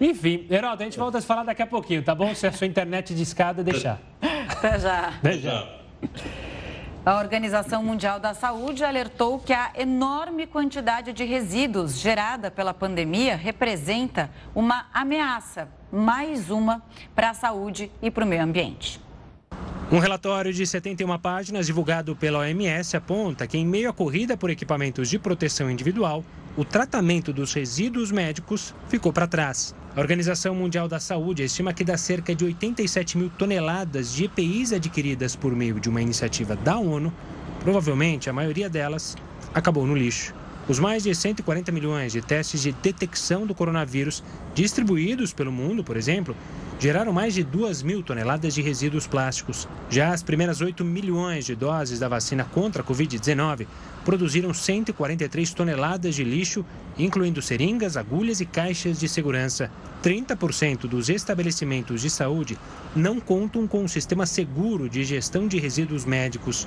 Enfim, 0.00 0.46
Heroto, 0.50 0.82
a 0.82 0.84
gente 0.84 0.98
volta 0.98 1.18
a 1.18 1.22
falar 1.22 1.44
daqui 1.44 1.62
a 1.62 1.66
pouquinho, 1.66 2.02
tá 2.02 2.14
bom? 2.14 2.34
Se 2.34 2.46
a 2.46 2.52
sua 2.52 2.66
internet 2.66 3.14
de 3.14 3.22
escada 3.22 3.62
deixar. 3.62 4.00
Até 4.48 4.78
já. 4.78 5.08
Até 5.08 5.38
já. 5.38 5.68
A 7.04 7.16
Organização 7.16 7.82
Mundial 7.82 8.20
da 8.20 8.34
Saúde 8.34 8.84
alertou 8.84 9.38
que 9.38 9.54
a 9.54 9.72
enorme 9.74 10.46
quantidade 10.46 11.14
de 11.14 11.24
resíduos 11.24 11.98
gerada 11.98 12.50
pela 12.50 12.74
pandemia 12.74 13.36
representa 13.36 14.30
uma 14.54 14.86
ameaça, 14.92 15.66
mais 15.90 16.50
uma, 16.50 16.82
para 17.14 17.30
a 17.30 17.34
saúde 17.34 17.90
e 18.02 18.10
para 18.10 18.22
o 18.22 18.26
meio 18.26 18.42
ambiente. 18.42 19.00
Um 19.90 19.98
relatório 19.98 20.52
de 20.52 20.66
71 20.66 21.18
páginas 21.18 21.64
divulgado 21.64 22.14
pela 22.14 22.40
OMS 22.40 22.94
aponta 22.94 23.46
que, 23.46 23.56
em 23.56 23.66
meio 23.66 23.88
à 23.88 23.94
corrida 23.94 24.36
por 24.36 24.50
equipamentos 24.50 25.08
de 25.08 25.18
proteção 25.18 25.70
individual, 25.70 26.22
o 26.56 26.64
tratamento 26.64 27.32
dos 27.32 27.52
resíduos 27.52 28.10
médicos 28.10 28.74
ficou 28.88 29.12
para 29.12 29.26
trás. 29.26 29.74
A 29.96 30.00
Organização 30.00 30.54
Mundial 30.54 30.88
da 30.88 30.98
Saúde 30.98 31.44
estima 31.44 31.72
que 31.72 31.84
das 31.84 32.00
cerca 32.00 32.34
de 32.34 32.44
87 32.44 33.18
mil 33.18 33.30
toneladas 33.30 34.12
de 34.12 34.24
EPIs 34.24 34.72
adquiridas 34.72 35.36
por 35.36 35.54
meio 35.54 35.78
de 35.78 35.88
uma 35.88 36.02
iniciativa 36.02 36.56
da 36.56 36.76
ONU, 36.76 37.12
provavelmente 37.60 38.28
a 38.28 38.32
maioria 38.32 38.68
delas 38.68 39.16
acabou 39.54 39.86
no 39.86 39.96
lixo. 39.96 40.34
Os 40.68 40.78
mais 40.78 41.02
de 41.02 41.12
140 41.12 41.72
milhões 41.72 42.12
de 42.12 42.20
testes 42.20 42.62
de 42.62 42.70
detecção 42.70 43.44
do 43.44 43.54
coronavírus 43.54 44.22
distribuídos 44.54 45.32
pelo 45.32 45.50
mundo, 45.50 45.82
por 45.82 45.96
exemplo, 45.96 46.36
geraram 46.78 47.12
mais 47.12 47.34
de 47.34 47.42
2 47.42 47.82
mil 47.82 48.02
toneladas 48.02 48.54
de 48.54 48.62
resíduos 48.62 49.06
plásticos. 49.06 49.66
Já 49.88 50.12
as 50.12 50.22
primeiras 50.22 50.60
8 50.60 50.84
milhões 50.84 51.44
de 51.44 51.56
doses 51.56 51.98
da 51.98 52.08
vacina 52.08 52.44
contra 52.44 52.82
a 52.82 52.84
Covid-19 52.84 53.66
produziram 54.04 54.52
143 54.52 55.52
toneladas 55.52 56.14
de 56.14 56.24
lixo, 56.24 56.64
incluindo 56.98 57.42
seringas, 57.42 57.96
agulhas 57.96 58.40
e 58.40 58.46
caixas 58.46 58.98
de 58.98 59.08
segurança. 59.08 59.70
30% 60.02 60.80
dos 60.88 61.08
estabelecimentos 61.08 62.00
de 62.00 62.08
saúde 62.08 62.58
não 62.96 63.20
contam 63.20 63.66
com 63.66 63.82
um 63.82 63.88
sistema 63.88 64.24
seguro 64.24 64.88
de 64.88 65.04
gestão 65.04 65.46
de 65.46 65.58
resíduos 65.58 66.04
médicos. 66.04 66.66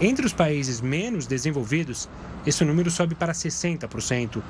Entre 0.00 0.26
os 0.26 0.32
países 0.32 0.80
menos 0.80 1.26
desenvolvidos, 1.26 2.08
esse 2.44 2.64
número 2.64 2.90
sobe 2.90 3.14
para 3.14 3.32
60%. 3.32 4.42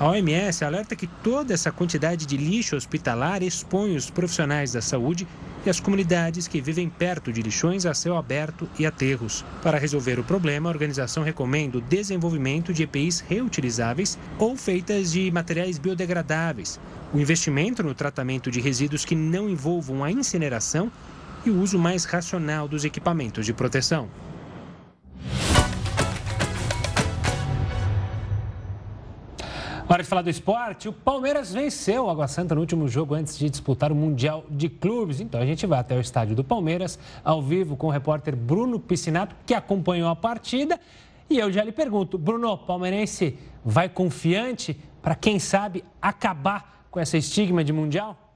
A 0.00 0.06
OMS 0.10 0.64
alerta 0.64 0.94
que 0.94 1.08
toda 1.08 1.52
essa 1.52 1.72
quantidade 1.72 2.24
de 2.24 2.36
lixo 2.36 2.76
hospitalar 2.76 3.42
expõe 3.42 3.96
os 3.96 4.08
profissionais 4.08 4.70
da 4.70 4.80
saúde 4.80 5.26
e 5.66 5.68
as 5.70 5.80
comunidades 5.80 6.46
que 6.46 6.60
vivem 6.60 6.88
perto 6.88 7.32
de 7.32 7.42
lixões 7.42 7.84
a 7.84 7.92
céu 7.92 8.16
aberto 8.16 8.68
e 8.78 8.86
aterros. 8.86 9.44
Para 9.60 9.76
resolver 9.76 10.20
o 10.20 10.22
problema, 10.22 10.68
a 10.68 10.72
organização 10.72 11.24
recomenda 11.24 11.78
o 11.78 11.80
desenvolvimento 11.80 12.72
de 12.72 12.84
EPIs 12.84 13.18
reutilizáveis 13.18 14.16
ou 14.38 14.56
feitas 14.56 15.10
de 15.10 15.32
materiais 15.32 15.78
biodegradáveis, 15.78 16.78
o 17.12 17.18
investimento 17.18 17.82
no 17.82 17.92
tratamento 17.92 18.52
de 18.52 18.60
resíduos 18.60 19.04
que 19.04 19.16
não 19.16 19.48
envolvam 19.48 20.04
a 20.04 20.12
incineração 20.12 20.92
e 21.44 21.50
o 21.50 21.60
uso 21.60 21.76
mais 21.76 22.04
racional 22.04 22.68
dos 22.68 22.84
equipamentos 22.84 23.44
de 23.44 23.52
proteção. 23.52 24.08
Hora 29.90 30.02
de 30.02 30.08
falar 30.10 30.20
do 30.20 30.28
esporte. 30.28 30.86
O 30.86 30.92
Palmeiras 30.92 31.50
venceu 31.50 32.04
o 32.04 32.10
Água 32.10 32.28
Santa 32.28 32.54
no 32.54 32.60
último 32.60 32.86
jogo 32.86 33.14
antes 33.14 33.38
de 33.38 33.48
disputar 33.48 33.90
o 33.90 33.94
Mundial 33.94 34.44
de 34.50 34.68
Clubes. 34.68 35.18
Então 35.18 35.40
a 35.40 35.46
gente 35.46 35.66
vai 35.66 35.78
até 35.78 35.96
o 35.96 36.00
estádio 36.00 36.36
do 36.36 36.44
Palmeiras, 36.44 36.98
ao 37.24 37.40
vivo 37.40 37.74
com 37.74 37.86
o 37.86 37.90
repórter 37.90 38.36
Bruno 38.36 38.78
Piscinato, 38.78 39.34
que 39.46 39.54
acompanhou 39.54 40.10
a 40.10 40.14
partida. 40.14 40.78
E 41.30 41.38
eu 41.38 41.50
já 41.50 41.64
lhe 41.64 41.72
pergunto, 41.72 42.18
Bruno, 42.18 42.58
palmeirense 42.58 43.38
vai 43.64 43.88
confiante 43.88 44.78
para, 45.00 45.14
quem 45.14 45.38
sabe, 45.38 45.82
acabar 46.02 46.86
com 46.90 47.00
essa 47.00 47.16
estigma 47.16 47.64
de 47.64 47.72
Mundial? 47.72 48.27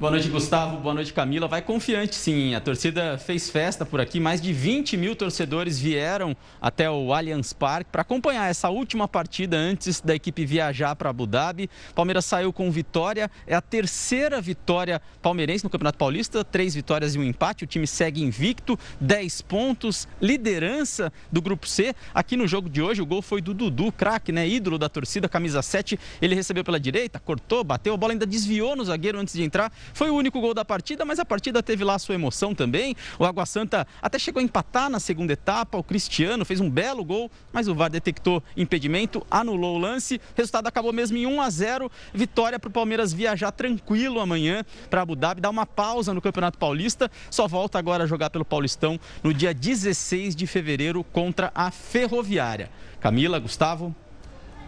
Boa 0.00 0.12
noite, 0.12 0.30
Gustavo. 0.30 0.78
Boa 0.78 0.94
noite, 0.94 1.12
Camila. 1.12 1.46
Vai 1.46 1.60
confiante, 1.60 2.14
sim. 2.14 2.54
A 2.54 2.60
torcida 2.60 3.18
fez 3.18 3.50
festa 3.50 3.84
por 3.84 4.00
aqui. 4.00 4.18
Mais 4.18 4.40
de 4.40 4.50
20 4.50 4.96
mil 4.96 5.14
torcedores 5.14 5.78
vieram 5.78 6.34
até 6.58 6.90
o 6.90 7.12
Allianz 7.12 7.52
Parque 7.52 7.90
para 7.92 8.00
acompanhar 8.00 8.48
essa 8.48 8.70
última 8.70 9.06
partida 9.06 9.58
antes 9.58 10.00
da 10.00 10.14
equipe 10.14 10.46
viajar 10.46 10.96
para 10.96 11.10
Abu 11.10 11.26
Dhabi. 11.26 11.68
Palmeiras 11.94 12.24
saiu 12.24 12.50
com 12.50 12.70
vitória. 12.70 13.30
É 13.46 13.54
a 13.54 13.60
terceira 13.60 14.40
vitória 14.40 15.02
palmeirense 15.20 15.64
no 15.64 15.68
Campeonato 15.68 15.98
Paulista. 15.98 16.42
Três 16.42 16.74
vitórias 16.74 17.14
e 17.14 17.18
um 17.18 17.22
empate. 17.22 17.64
O 17.64 17.66
time 17.66 17.86
segue 17.86 18.22
invicto, 18.22 18.78
10 19.02 19.42
pontos, 19.42 20.08
liderança 20.18 21.12
do 21.30 21.42
Grupo 21.42 21.68
C. 21.68 21.94
Aqui 22.14 22.38
no 22.38 22.48
jogo 22.48 22.70
de 22.70 22.80
hoje, 22.80 23.02
o 23.02 23.06
gol 23.06 23.20
foi 23.20 23.42
do 23.42 23.52
Dudu, 23.52 23.92
craque, 23.92 24.32
né? 24.32 24.48
Ídolo 24.48 24.78
da 24.78 24.88
torcida, 24.88 25.28
camisa 25.28 25.60
7. 25.60 26.00
Ele 26.22 26.34
recebeu 26.34 26.64
pela 26.64 26.80
direita, 26.80 27.20
cortou, 27.20 27.62
bateu, 27.62 27.92
a 27.92 27.98
bola 27.98 28.14
ainda 28.14 28.24
desviou 28.24 28.74
no 28.74 28.82
zagueiro 28.82 29.18
antes 29.20 29.34
de 29.34 29.42
entrar 29.42 29.70
foi 29.92 30.10
o 30.10 30.14
único 30.14 30.40
gol 30.40 30.54
da 30.54 30.64
partida, 30.64 31.04
mas 31.04 31.18
a 31.18 31.24
partida 31.24 31.62
teve 31.62 31.84
lá 31.84 31.98
sua 31.98 32.14
emoção 32.14 32.54
também. 32.54 32.96
O 33.18 33.24
Água 33.24 33.46
Santa 33.46 33.86
até 34.00 34.18
chegou 34.18 34.40
a 34.40 34.42
empatar 34.42 34.88
na 34.88 35.00
segunda 35.00 35.32
etapa. 35.32 35.78
O 35.78 35.84
Cristiano 35.84 36.44
fez 36.44 36.60
um 36.60 36.70
belo 36.70 37.04
gol, 37.04 37.30
mas 37.52 37.68
o 37.68 37.74
VAR 37.74 37.90
detectou 37.90 38.42
impedimento, 38.56 39.26
anulou 39.30 39.76
o 39.76 39.78
lance. 39.78 40.20
Resultado 40.34 40.66
acabou 40.66 40.92
mesmo 40.92 41.16
em 41.16 41.26
1 41.26 41.40
a 41.40 41.50
0. 41.50 41.90
Vitória 42.12 42.58
para 42.58 42.68
o 42.68 42.72
Palmeiras 42.72 43.12
viajar 43.12 43.52
tranquilo 43.52 44.20
amanhã 44.20 44.64
para 44.88 45.02
Abu 45.02 45.16
Dhabi, 45.16 45.40
dar 45.40 45.50
uma 45.50 45.66
pausa 45.66 46.14
no 46.14 46.20
Campeonato 46.20 46.58
Paulista. 46.58 47.10
Só 47.30 47.46
volta 47.46 47.78
agora 47.78 48.04
a 48.04 48.06
jogar 48.06 48.30
pelo 48.30 48.44
Paulistão 48.44 48.98
no 49.22 49.32
dia 49.32 49.52
16 49.54 50.34
de 50.34 50.46
fevereiro 50.46 51.04
contra 51.04 51.50
a 51.54 51.70
Ferroviária. 51.70 52.70
Camila, 53.00 53.38
Gustavo. 53.38 53.94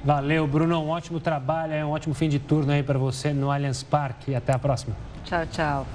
Valeu, 0.04 0.46
Bruno. 0.46 0.80
Um 0.80 0.88
ótimo 0.88 1.20
trabalho, 1.20 1.74
um 1.86 1.90
ótimo 1.90 2.14
fim 2.14 2.28
de 2.28 2.38
turno 2.38 2.72
aí 2.72 2.82
para 2.82 2.98
você 2.98 3.32
no 3.32 3.50
Allianz 3.50 3.82
Parque. 3.82 4.34
Até 4.34 4.52
a 4.52 4.58
próxima. 4.58 4.96
Tchau, 5.24 5.46
tchau. 5.46 5.86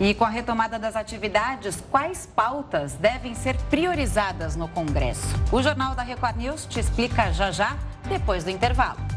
E 0.00 0.12
com 0.12 0.24
a 0.24 0.28
retomada 0.28 0.78
das 0.78 0.96
atividades, 0.96 1.82
quais 1.90 2.26
pautas 2.26 2.94
devem 2.94 3.34
ser 3.34 3.56
priorizadas 3.70 4.56
no 4.56 4.66
Congresso? 4.68 5.28
O 5.52 5.62
Jornal 5.62 5.94
da 5.94 6.02
Record 6.02 6.36
News 6.36 6.66
te 6.66 6.80
explica 6.80 7.32
já 7.32 7.52
já, 7.52 7.76
depois 8.08 8.42
do 8.42 8.50
intervalo. 8.50 9.13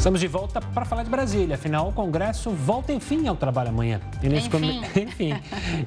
Estamos 0.00 0.18
de 0.18 0.28
volta 0.28 0.62
para 0.62 0.86
falar 0.86 1.02
de 1.02 1.10
Brasília. 1.10 1.56
Afinal, 1.56 1.86
o 1.90 1.92
Congresso 1.92 2.48
volta 2.48 2.90
enfim 2.90 3.28
ao 3.28 3.36
trabalho 3.36 3.68
amanhã. 3.68 4.00
E 4.22 4.30
nesse, 4.30 4.46
enfim. 4.46 4.50
Come... 4.50 4.80
enfim. 4.96 5.34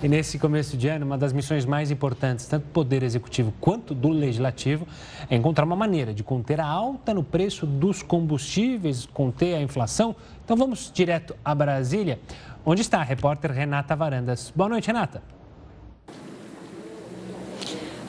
e 0.03 0.07
nesse 0.07 0.37
começo 0.37 0.77
de 0.77 0.87
ano, 0.87 1.03
uma 1.03 1.17
das 1.17 1.33
missões 1.33 1.65
mais 1.65 1.89
importantes, 1.89 2.45
tanto 2.45 2.65
do 2.65 2.69
Poder 2.69 3.01
Executivo 3.01 3.51
quanto 3.59 3.95
do 3.95 4.09
Legislativo, 4.09 4.87
é 5.27 5.35
encontrar 5.35 5.65
uma 5.65 5.75
maneira 5.75 6.13
de 6.13 6.23
conter 6.23 6.61
a 6.61 6.67
alta 6.67 7.11
no 7.11 7.23
preço 7.23 7.65
dos 7.65 8.03
combustíveis, 8.03 9.07
conter 9.07 9.55
a 9.55 9.61
inflação. 9.63 10.15
Então 10.45 10.55
vamos 10.55 10.91
direto 10.93 11.35
a 11.43 11.55
Brasília, 11.55 12.19
onde 12.63 12.81
está 12.81 12.99
a 12.99 13.03
repórter 13.03 13.51
Renata 13.51 13.95
Varandas. 13.95 14.53
Boa 14.55 14.69
noite, 14.69 14.85
Renata. 14.85 15.23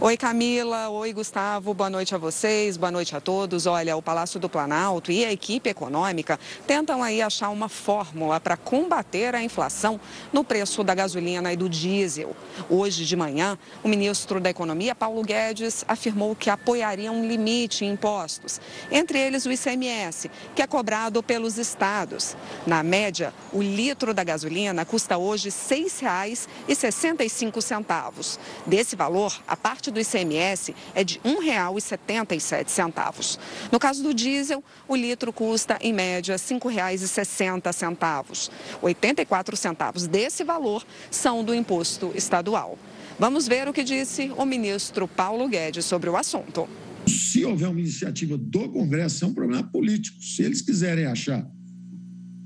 Oi, 0.00 0.16
Camila. 0.16 0.88
Oi, 0.90 1.12
Gustavo. 1.12 1.72
Boa 1.72 1.88
noite 1.88 2.16
a 2.16 2.18
vocês. 2.18 2.76
Boa 2.76 2.90
noite 2.90 3.14
a 3.14 3.20
todos. 3.20 3.64
Olha, 3.64 3.96
o 3.96 4.02
Palácio 4.02 4.40
do 4.40 4.48
Planalto 4.48 5.12
e 5.12 5.24
a 5.24 5.33
equipe 5.33 5.70
econômica 5.70 6.37
tentam 6.66 7.00
aí 7.00 7.22
achar 7.22 7.50
uma 7.50 7.68
fórmula 7.68 8.40
para 8.40 8.57
combater 8.57 9.37
a 9.37 9.42
inflação 9.42 10.00
no 10.33 10.42
preço 10.42 10.83
da 10.83 10.96
gasolina 10.96 11.52
e 11.52 11.57
do 11.57 11.68
diesel. 11.68 12.35
Hoje 12.68 13.04
de 13.04 13.14
manhã, 13.14 13.57
o 13.85 13.88
ministro 13.88 14.40
da 14.40 14.50
Economia, 14.50 14.96
Paulo 14.96 15.22
Guedes, 15.22 15.85
afirmou 15.87 16.35
que 16.35 16.50
apoiaria 16.50 17.12
um 17.12 17.24
limite 17.26 17.85
em 17.85 17.92
impostos, 17.92 18.61
entre 18.90 19.16
eles 19.18 19.46
o 19.46 19.52
ICMS, 19.52 20.28
que 20.57 20.62
é 20.62 20.66
cobrado 20.66 21.22
pelos 21.22 21.57
estados. 21.57 22.37
Na 22.66 22.83
média, 22.83 23.33
o 23.52 23.62
litro 23.62 24.12
da 24.12 24.24
gasolina 24.24 24.85
custa 24.85 25.16
hoje 25.16 25.50
R$ 25.50 25.54
6,65. 25.54 28.38
Desse 28.66 28.96
valor, 28.96 29.33
a 29.46 29.57
parte 29.57 29.83
do 29.90 30.00
ICMS 30.00 30.74
é 30.94 31.04
de 31.04 31.20
R$ 31.24 31.30
1,77. 31.30 33.38
No 33.70 33.78
caso 33.78 34.02
do 34.02 34.14
diesel, 34.14 34.64
o 34.88 34.96
litro 34.96 35.32
custa, 35.32 35.78
em 35.80 35.92
média, 35.92 36.34
R$ 36.34 36.40
5,60. 36.40 38.50
84 38.82 39.56
centavos 39.56 40.06
desse 40.06 40.44
valor 40.44 40.84
são 41.10 41.44
do 41.44 41.54
imposto 41.54 42.12
estadual. 42.14 42.78
Vamos 43.18 43.46
ver 43.46 43.68
o 43.68 43.72
que 43.72 43.84
disse 43.84 44.32
o 44.36 44.44
ministro 44.44 45.06
Paulo 45.06 45.48
Guedes 45.48 45.84
sobre 45.84 46.10
o 46.10 46.16
assunto. 46.16 46.68
Se 47.06 47.44
houver 47.44 47.68
uma 47.68 47.80
iniciativa 47.80 48.36
do 48.36 48.68
Congresso, 48.70 49.24
é 49.24 49.28
um 49.28 49.34
problema 49.34 49.62
político. 49.62 50.20
Se 50.22 50.42
eles 50.42 50.62
quiserem 50.62 51.06
achar 51.06 51.46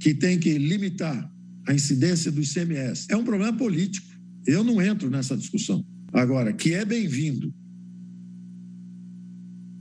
que 0.01 0.15
tem 0.15 0.39
que 0.39 0.59
limitar 0.59 1.31
a 1.67 1.75
incidência 1.75 2.31
do 2.31 2.43
ICMS, 2.43 3.07
é 3.11 3.17
um 3.17 3.25
problema 3.25 3.57
político. 3.57 4.07
Eu 4.47 4.65
não 4.65 4.81
entro 4.81 5.11
nessa 5.11 5.37
discussão. 5.37 5.85
Agora, 6.13 6.53
que 6.53 6.75
é 6.75 6.85
bem-vindo, 6.85 7.53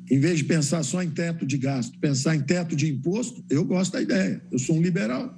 em 0.10 0.20
vez 0.20 0.40
de 0.40 0.46
pensar 0.46 0.84
só 0.84 1.04
em 1.04 1.10
teto 1.10 1.46
de 1.46 1.58
gasto, 1.58 1.98
pensar 2.00 2.36
em 2.36 2.42
teto 2.42 2.76
de 2.76 2.90
imposto, 2.90 3.44
eu 3.50 3.66
gosto 3.66 3.94
da 3.94 4.02
ideia. 4.02 4.42
Eu 4.52 4.60
sou 4.60 4.76
um 4.78 4.82
liberal. 4.82 5.38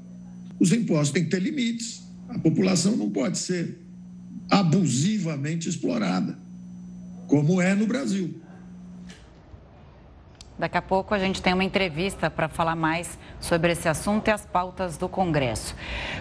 Os 0.59 0.71
impostos 0.71 1.11
têm 1.11 1.23
que 1.23 1.29
ter 1.29 1.41
limites. 1.41 2.03
A 2.27 2.37
população 2.37 2.95
não 2.95 3.09
pode 3.09 3.37
ser 3.37 3.79
abusivamente 4.49 5.67
explorada, 5.67 6.37
como 7.27 7.61
é 7.61 7.73
no 7.73 7.87
Brasil. 7.87 8.41
Daqui 10.59 10.77
a 10.77 10.81
pouco 10.81 11.15
a 11.15 11.19
gente 11.19 11.41
tem 11.41 11.53
uma 11.53 11.63
entrevista 11.63 12.29
para 12.29 12.49
falar 12.49 12.75
mais 12.75 13.17
sobre 13.39 13.71
esse 13.71 13.87
assunto 13.87 14.27
e 14.27 14.31
as 14.31 14.45
pautas 14.45 14.97
do 14.97 15.07
Congresso. 15.07 15.73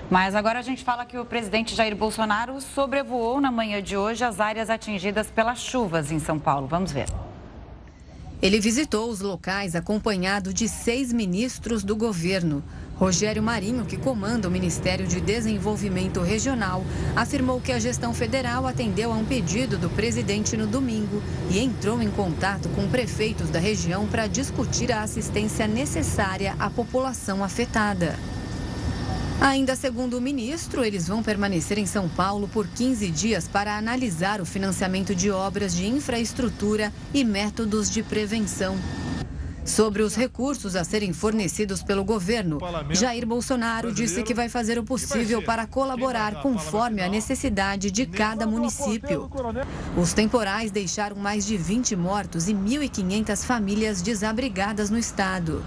Mas 0.08 0.36
agora 0.36 0.60
a 0.60 0.62
gente 0.62 0.84
fala 0.84 1.04
que 1.04 1.18
o 1.18 1.24
presidente 1.24 1.74
Jair 1.74 1.96
Bolsonaro 1.96 2.60
sobrevoou 2.60 3.40
na 3.40 3.50
manhã 3.50 3.82
de 3.82 3.96
hoje 3.96 4.22
as 4.22 4.38
áreas 4.38 4.70
atingidas 4.70 5.28
pelas 5.28 5.58
chuvas 5.58 6.12
em 6.12 6.20
São 6.20 6.38
Paulo. 6.38 6.68
Vamos 6.68 6.92
ver. 6.92 7.08
Ele 8.40 8.60
visitou 8.60 9.10
os 9.10 9.20
locais 9.20 9.74
acompanhado 9.74 10.54
de 10.54 10.68
seis 10.68 11.12
ministros 11.12 11.82
do 11.82 11.96
governo. 11.96 12.62
Rogério 12.98 13.40
Marinho, 13.42 13.84
que 13.84 13.96
comanda 13.96 14.48
o 14.48 14.50
Ministério 14.50 15.06
de 15.06 15.20
Desenvolvimento 15.20 16.20
Regional, 16.20 16.84
afirmou 17.14 17.60
que 17.60 17.70
a 17.70 17.78
gestão 17.78 18.12
federal 18.12 18.66
atendeu 18.66 19.12
a 19.12 19.14
um 19.14 19.24
pedido 19.24 19.78
do 19.78 19.88
presidente 19.88 20.56
no 20.56 20.66
domingo 20.66 21.22
e 21.48 21.60
entrou 21.60 22.02
em 22.02 22.10
contato 22.10 22.68
com 22.70 22.88
prefeitos 22.88 23.50
da 23.50 23.60
região 23.60 24.06
para 24.08 24.26
discutir 24.26 24.90
a 24.90 25.02
assistência 25.02 25.68
necessária 25.68 26.56
à 26.58 26.68
população 26.68 27.44
afetada. 27.44 28.18
Ainda 29.40 29.76
segundo 29.76 30.18
o 30.18 30.20
ministro, 30.20 30.84
eles 30.84 31.06
vão 31.06 31.22
permanecer 31.22 31.78
em 31.78 31.86
São 31.86 32.08
Paulo 32.08 32.48
por 32.48 32.66
15 32.66 33.08
dias 33.12 33.46
para 33.46 33.78
analisar 33.78 34.40
o 34.40 34.44
financiamento 34.44 35.14
de 35.14 35.30
obras 35.30 35.72
de 35.72 35.86
infraestrutura 35.86 36.92
e 37.14 37.22
métodos 37.22 37.88
de 37.88 38.02
prevenção. 38.02 38.76
Sobre 39.68 40.02
os 40.02 40.16
recursos 40.16 40.74
a 40.74 40.82
serem 40.82 41.12
fornecidos 41.12 41.82
pelo 41.82 42.02
governo, 42.02 42.58
Jair 42.90 43.26
Bolsonaro 43.26 43.92
disse 43.92 44.22
que 44.22 44.32
vai 44.32 44.48
fazer 44.48 44.78
o 44.78 44.82
possível 44.82 45.42
para 45.42 45.66
colaborar 45.66 46.40
conforme 46.40 47.02
a 47.02 47.08
necessidade 47.08 47.90
de 47.90 48.06
cada 48.06 48.46
município. 48.46 49.30
Os 49.94 50.14
temporais 50.14 50.70
deixaram 50.70 51.16
mais 51.16 51.44
de 51.46 51.58
20 51.58 51.94
mortos 51.96 52.48
e 52.48 52.54
1.500 52.54 53.44
famílias 53.44 54.00
desabrigadas 54.00 54.88
no 54.88 54.98
estado. 54.98 55.62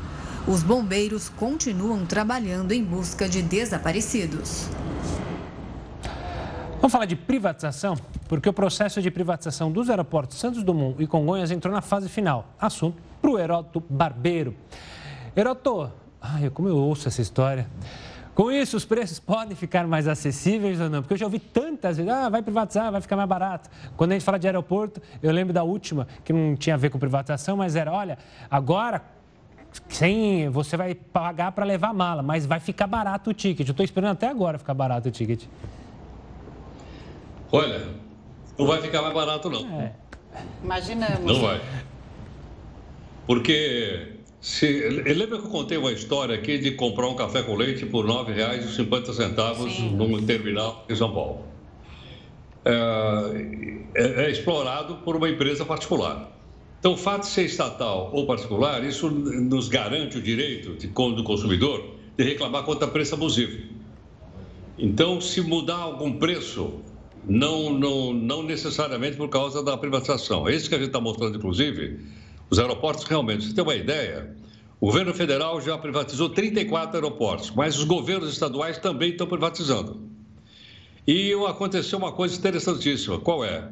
Os 0.47 0.63
bombeiros 0.63 1.29
continuam 1.29 2.03
trabalhando 2.03 2.71
em 2.71 2.83
busca 2.83 3.29
de 3.29 3.43
desaparecidos. 3.43 4.65
Vamos 6.77 6.91
falar 6.91 7.05
de 7.05 7.15
privatização? 7.15 7.95
Porque 8.31 8.47
o 8.47 8.53
processo 8.53 9.01
de 9.01 9.11
privatização 9.11 9.69
dos 9.69 9.89
aeroportos 9.89 10.37
Santos 10.37 10.63
Dumont 10.63 10.95
e 11.03 11.05
Congonhas 11.05 11.51
entrou 11.51 11.73
na 11.73 11.81
fase 11.81 12.07
final. 12.07 12.47
Assunto 12.57 12.95
para 13.21 13.29
o 13.29 13.37
Heroto 13.37 13.83
Barbeiro. 13.89 14.55
Heroto, 15.35 15.91
ai, 16.21 16.49
como 16.49 16.69
eu 16.69 16.77
ouço 16.77 17.09
essa 17.09 17.21
história. 17.21 17.67
Com 18.33 18.49
isso, 18.49 18.77
os 18.77 18.85
preços 18.85 19.19
podem 19.19 19.53
ficar 19.53 19.85
mais 19.85 20.07
acessíveis 20.07 20.79
ou 20.79 20.89
não? 20.89 21.01
Porque 21.01 21.15
eu 21.15 21.17
já 21.17 21.25
ouvi 21.25 21.39
tantas 21.39 21.97
vezes, 21.97 22.09
ah, 22.09 22.29
vai 22.29 22.41
privatizar, 22.41 22.89
vai 22.89 23.01
ficar 23.01 23.17
mais 23.17 23.27
barato. 23.27 23.69
Quando 23.97 24.11
a 24.11 24.13
gente 24.13 24.23
fala 24.23 24.39
de 24.39 24.47
aeroporto, 24.47 25.01
eu 25.21 25.29
lembro 25.29 25.53
da 25.53 25.63
última, 25.63 26.07
que 26.23 26.31
não 26.31 26.55
tinha 26.55 26.75
a 26.75 26.77
ver 26.77 26.89
com 26.89 26.97
privatização, 26.97 27.57
mas 27.57 27.75
era, 27.75 27.91
olha, 27.91 28.17
agora 28.49 29.01
sem, 29.89 30.47
você 30.47 30.77
vai 30.77 30.95
pagar 30.95 31.51
para 31.51 31.65
levar 31.65 31.93
mala, 31.93 32.23
mas 32.23 32.45
vai 32.45 32.61
ficar 32.61 32.87
barato 32.87 33.31
o 33.31 33.33
ticket. 33.33 33.67
Eu 33.67 33.71
estou 33.71 33.83
esperando 33.83 34.13
até 34.13 34.29
agora 34.29 34.57
ficar 34.57 34.73
barato 34.73 35.09
o 35.09 35.11
ticket. 35.11 35.43
Olha, 37.51 37.99
não 38.61 38.67
vai 38.67 38.81
ficar 38.81 39.01
mais 39.01 39.13
barato 39.13 39.49
não. 39.49 39.81
É. 39.81 39.93
Imaginamos. 40.63 41.25
Não 41.25 41.41
vai. 41.41 41.61
Porque 43.27 44.13
se, 44.39 44.89
lembra 44.89 45.37
que 45.37 45.45
eu 45.45 45.49
contei 45.49 45.77
uma 45.77 45.91
história 45.91 46.35
aqui 46.35 46.57
de 46.57 46.71
comprar 46.71 47.07
um 47.07 47.15
café 47.15 47.43
com 47.43 47.55
leite 47.55 47.85
por 47.85 48.05
R$ 48.05 48.33
9,50 48.33 49.91
num 49.91 50.25
terminal 50.25 50.85
em 50.89 50.95
São 50.95 51.13
Paulo. 51.13 51.45
É, 52.63 52.73
é, 53.95 54.25
é 54.25 54.31
explorado 54.31 54.95
por 54.97 55.15
uma 55.15 55.29
empresa 55.29 55.65
particular. 55.65 56.31
Então, 56.79 56.93
o 56.93 56.97
fato 56.97 57.21
de 57.21 57.27
ser 57.27 57.45
estatal 57.45 58.09
ou 58.11 58.25
particular, 58.25 58.83
isso 58.83 59.09
nos 59.09 59.69
garante 59.69 60.17
o 60.17 60.21
direito 60.21 60.73
de, 60.73 60.87
do 60.87 61.23
consumidor 61.23 61.95
de 62.17 62.23
reclamar 62.23 62.63
contra 62.63 62.87
preço 62.87 63.13
abusivo. 63.13 63.69
Então, 64.77 65.21
se 65.21 65.41
mudar 65.41 65.77
algum 65.77 66.13
preço, 66.13 66.81
não, 67.25 67.71
não, 67.73 68.13
não 68.13 68.43
necessariamente 68.43 69.17
por 69.17 69.29
causa 69.29 69.63
da 69.63 69.77
privatização. 69.77 70.47
É 70.47 70.55
isso 70.55 70.69
que 70.69 70.75
a 70.75 70.77
gente 70.77 70.87
está 70.87 70.99
mostrando, 70.99 71.37
inclusive, 71.37 71.99
os 72.49 72.59
aeroportos 72.59 73.03
realmente. 73.03 73.45
Você 73.45 73.53
tem 73.53 73.63
uma 73.63 73.75
ideia? 73.75 74.35
O 74.79 74.87
governo 74.87 75.13
federal 75.13 75.61
já 75.61 75.77
privatizou 75.77 76.29
34 76.29 76.95
aeroportos, 76.95 77.51
mas 77.51 77.77
os 77.77 77.83
governos 77.83 78.31
estaduais 78.31 78.77
também 78.77 79.11
estão 79.11 79.27
privatizando. 79.27 80.01
E 81.07 81.33
aconteceu 81.47 81.97
uma 81.99 82.11
coisa 82.11 82.35
interessantíssima. 82.37 83.19
Qual 83.19 83.45
é? 83.45 83.69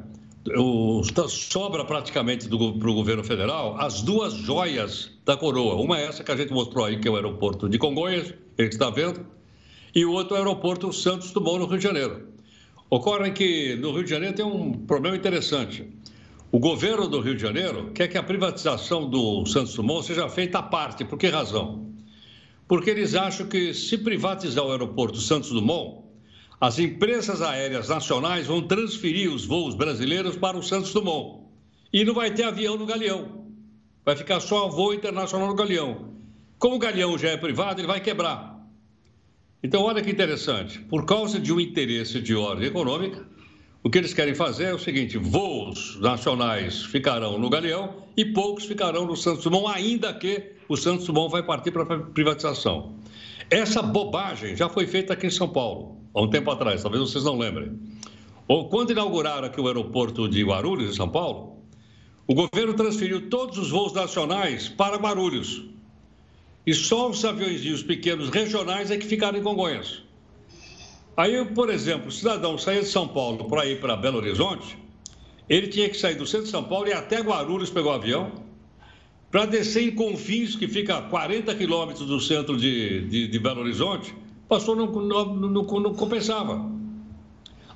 o, 0.56 1.02
sobra 1.28 1.84
praticamente 1.84 2.48
para 2.48 2.56
o 2.56 2.94
governo 2.94 3.22
federal 3.22 3.76
as 3.78 4.00
duas 4.02 4.32
joias 4.32 5.10
da 5.24 5.36
coroa. 5.36 5.74
Uma 5.74 5.98
é 5.98 6.06
essa 6.06 6.24
que 6.24 6.32
a 6.32 6.36
gente 6.36 6.52
mostrou 6.52 6.84
aí, 6.84 6.98
que 6.98 7.06
é 7.06 7.10
o 7.10 7.16
aeroporto 7.16 7.68
de 7.68 7.78
Congonhas, 7.78 8.32
ele 8.56 8.68
está 8.68 8.90
vendo, 8.90 9.26
e 9.94 10.04
o 10.04 10.12
outro 10.12 10.36
é 10.36 10.38
o 10.38 10.42
aeroporto 10.42 10.92
Santos 10.92 11.32
Dumont, 11.32 11.58
no 11.58 11.66
Rio 11.66 11.78
de 11.78 11.84
Janeiro. 11.84 12.28
Ocorre 12.92 13.30
que 13.30 13.76
no 13.76 13.92
Rio 13.92 14.02
de 14.02 14.10
Janeiro 14.10 14.34
tem 14.34 14.44
um 14.44 14.72
problema 14.72 15.16
interessante. 15.16 15.88
O 16.50 16.58
governo 16.58 17.06
do 17.06 17.20
Rio 17.20 17.36
de 17.36 17.40
Janeiro 17.40 17.92
quer 17.94 18.08
que 18.08 18.18
a 18.18 18.22
privatização 18.22 19.08
do 19.08 19.46
Santos 19.46 19.74
Dumont 19.76 20.04
seja 20.04 20.28
feita 20.28 20.58
à 20.58 20.62
parte. 20.62 21.04
Por 21.04 21.16
que 21.16 21.28
razão? 21.28 21.94
Porque 22.66 22.90
eles 22.90 23.14
acham 23.14 23.46
que 23.46 23.72
se 23.72 23.96
privatizar 23.96 24.64
o 24.64 24.72
aeroporto 24.72 25.18
Santos 25.18 25.50
Dumont, 25.50 26.02
as 26.60 26.80
empresas 26.80 27.40
aéreas 27.40 27.88
nacionais 27.88 28.48
vão 28.48 28.60
transferir 28.60 29.32
os 29.32 29.44
voos 29.44 29.76
brasileiros 29.76 30.36
para 30.36 30.58
o 30.58 30.62
Santos 30.62 30.92
Dumont. 30.92 31.44
E 31.92 32.04
não 32.04 32.12
vai 32.12 32.32
ter 32.32 32.42
avião 32.42 32.76
no 32.76 32.86
Galeão. 32.86 33.46
Vai 34.04 34.16
ficar 34.16 34.40
só 34.40 34.68
voo 34.68 34.92
internacional 34.92 35.46
no 35.46 35.54
Galeão. 35.54 36.10
Como 36.58 36.74
o 36.74 36.78
Galeão 36.80 37.16
já 37.16 37.28
é 37.28 37.36
privado, 37.36 37.80
ele 37.80 37.86
vai 37.86 38.00
quebrar. 38.00 38.49
Então, 39.62 39.82
olha 39.82 40.02
que 40.02 40.10
interessante. 40.10 40.78
Por 40.78 41.04
causa 41.04 41.38
de 41.38 41.52
um 41.52 41.60
interesse 41.60 42.20
de 42.20 42.34
ordem 42.34 42.68
econômica, 42.68 43.26
o 43.82 43.90
que 43.90 43.98
eles 43.98 44.14
querem 44.14 44.34
fazer 44.34 44.64
é 44.64 44.74
o 44.74 44.78
seguinte: 44.78 45.18
voos 45.18 45.98
nacionais 46.00 46.84
ficarão 46.84 47.38
no 47.38 47.48
Galeão 47.48 48.04
e 48.16 48.24
poucos 48.24 48.64
ficarão 48.64 49.06
no 49.06 49.16
Santos 49.16 49.44
Dumont, 49.44 49.74
ainda 49.74 50.12
que 50.12 50.52
o 50.68 50.76
Santos 50.76 51.06
Dumont 51.06 51.30
vai 51.30 51.42
partir 51.42 51.70
para 51.70 51.84
privatização. 51.84 52.94
Essa 53.50 53.82
bobagem 53.82 54.56
já 54.56 54.68
foi 54.68 54.86
feita 54.86 55.12
aqui 55.12 55.26
em 55.26 55.30
São 55.30 55.48
Paulo 55.48 56.00
há 56.14 56.22
um 56.22 56.28
tempo 56.28 56.50
atrás, 56.50 56.82
talvez 56.82 57.02
vocês 57.02 57.24
não 57.24 57.38
lembrem. 57.38 57.78
Ou 58.46 58.68
quando 58.68 58.90
inauguraram 58.92 59.46
aqui 59.46 59.60
o 59.60 59.66
aeroporto 59.66 60.28
de 60.28 60.42
Guarulhos, 60.42 60.90
em 60.90 60.96
São 60.96 61.08
Paulo, 61.08 61.58
o 62.26 62.34
governo 62.34 62.74
transferiu 62.74 63.28
todos 63.28 63.58
os 63.58 63.70
voos 63.70 63.92
nacionais 63.92 64.68
para 64.68 64.96
Guarulhos. 64.96 65.64
E 66.66 66.74
só 66.74 67.08
os 67.08 67.24
aviões 67.24 67.82
pequenos 67.82 68.28
regionais 68.28 68.90
é 68.90 68.96
que 68.96 69.06
ficaram 69.06 69.38
em 69.38 69.42
Congonhas. 69.42 70.02
Aí, 71.16 71.44
por 71.44 71.70
exemplo, 71.70 72.08
o 72.08 72.12
cidadão 72.12 72.56
saía 72.56 72.80
de 72.80 72.88
São 72.88 73.08
Paulo 73.08 73.44
para 73.44 73.66
ir 73.66 73.80
para 73.80 73.96
Belo 73.96 74.18
Horizonte, 74.18 74.78
ele 75.48 75.66
tinha 75.66 75.88
que 75.88 75.96
sair 75.96 76.14
do 76.14 76.26
centro 76.26 76.46
de 76.46 76.50
São 76.50 76.62
Paulo 76.62 76.88
e 76.88 76.92
até 76.92 77.20
Guarulhos 77.20 77.70
pegar 77.70 77.88
o 77.88 77.92
avião, 77.92 78.32
para 79.30 79.46
descer 79.46 79.82
em 79.82 79.94
Confins, 79.94 80.56
que 80.56 80.66
fica 80.66 80.98
a 80.98 81.02
40 81.02 81.54
quilômetros 81.54 82.06
do 82.06 82.20
centro 82.20 82.56
de, 82.56 83.06
de, 83.08 83.28
de 83.28 83.38
Belo 83.38 83.60
Horizonte, 83.60 84.14
pastor 84.48 84.76
não, 84.76 84.86
não, 84.86 85.34
não, 85.34 85.62
não 85.62 85.94
compensava. 85.94 86.70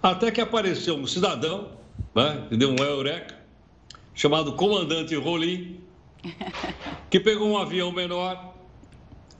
Até 0.02 0.30
que 0.30 0.40
apareceu 0.40 0.96
um 0.96 1.06
cidadão, 1.06 1.68
né, 2.14 2.46
que 2.48 2.56
deu 2.56 2.70
um 2.70 2.76
eureka, 2.82 3.36
chamado 4.14 4.52
Comandante 4.52 5.14
Rolim, 5.16 5.80
que 7.10 7.20
pegou 7.20 7.48
um 7.48 7.58
avião 7.58 7.90
menor 7.92 8.53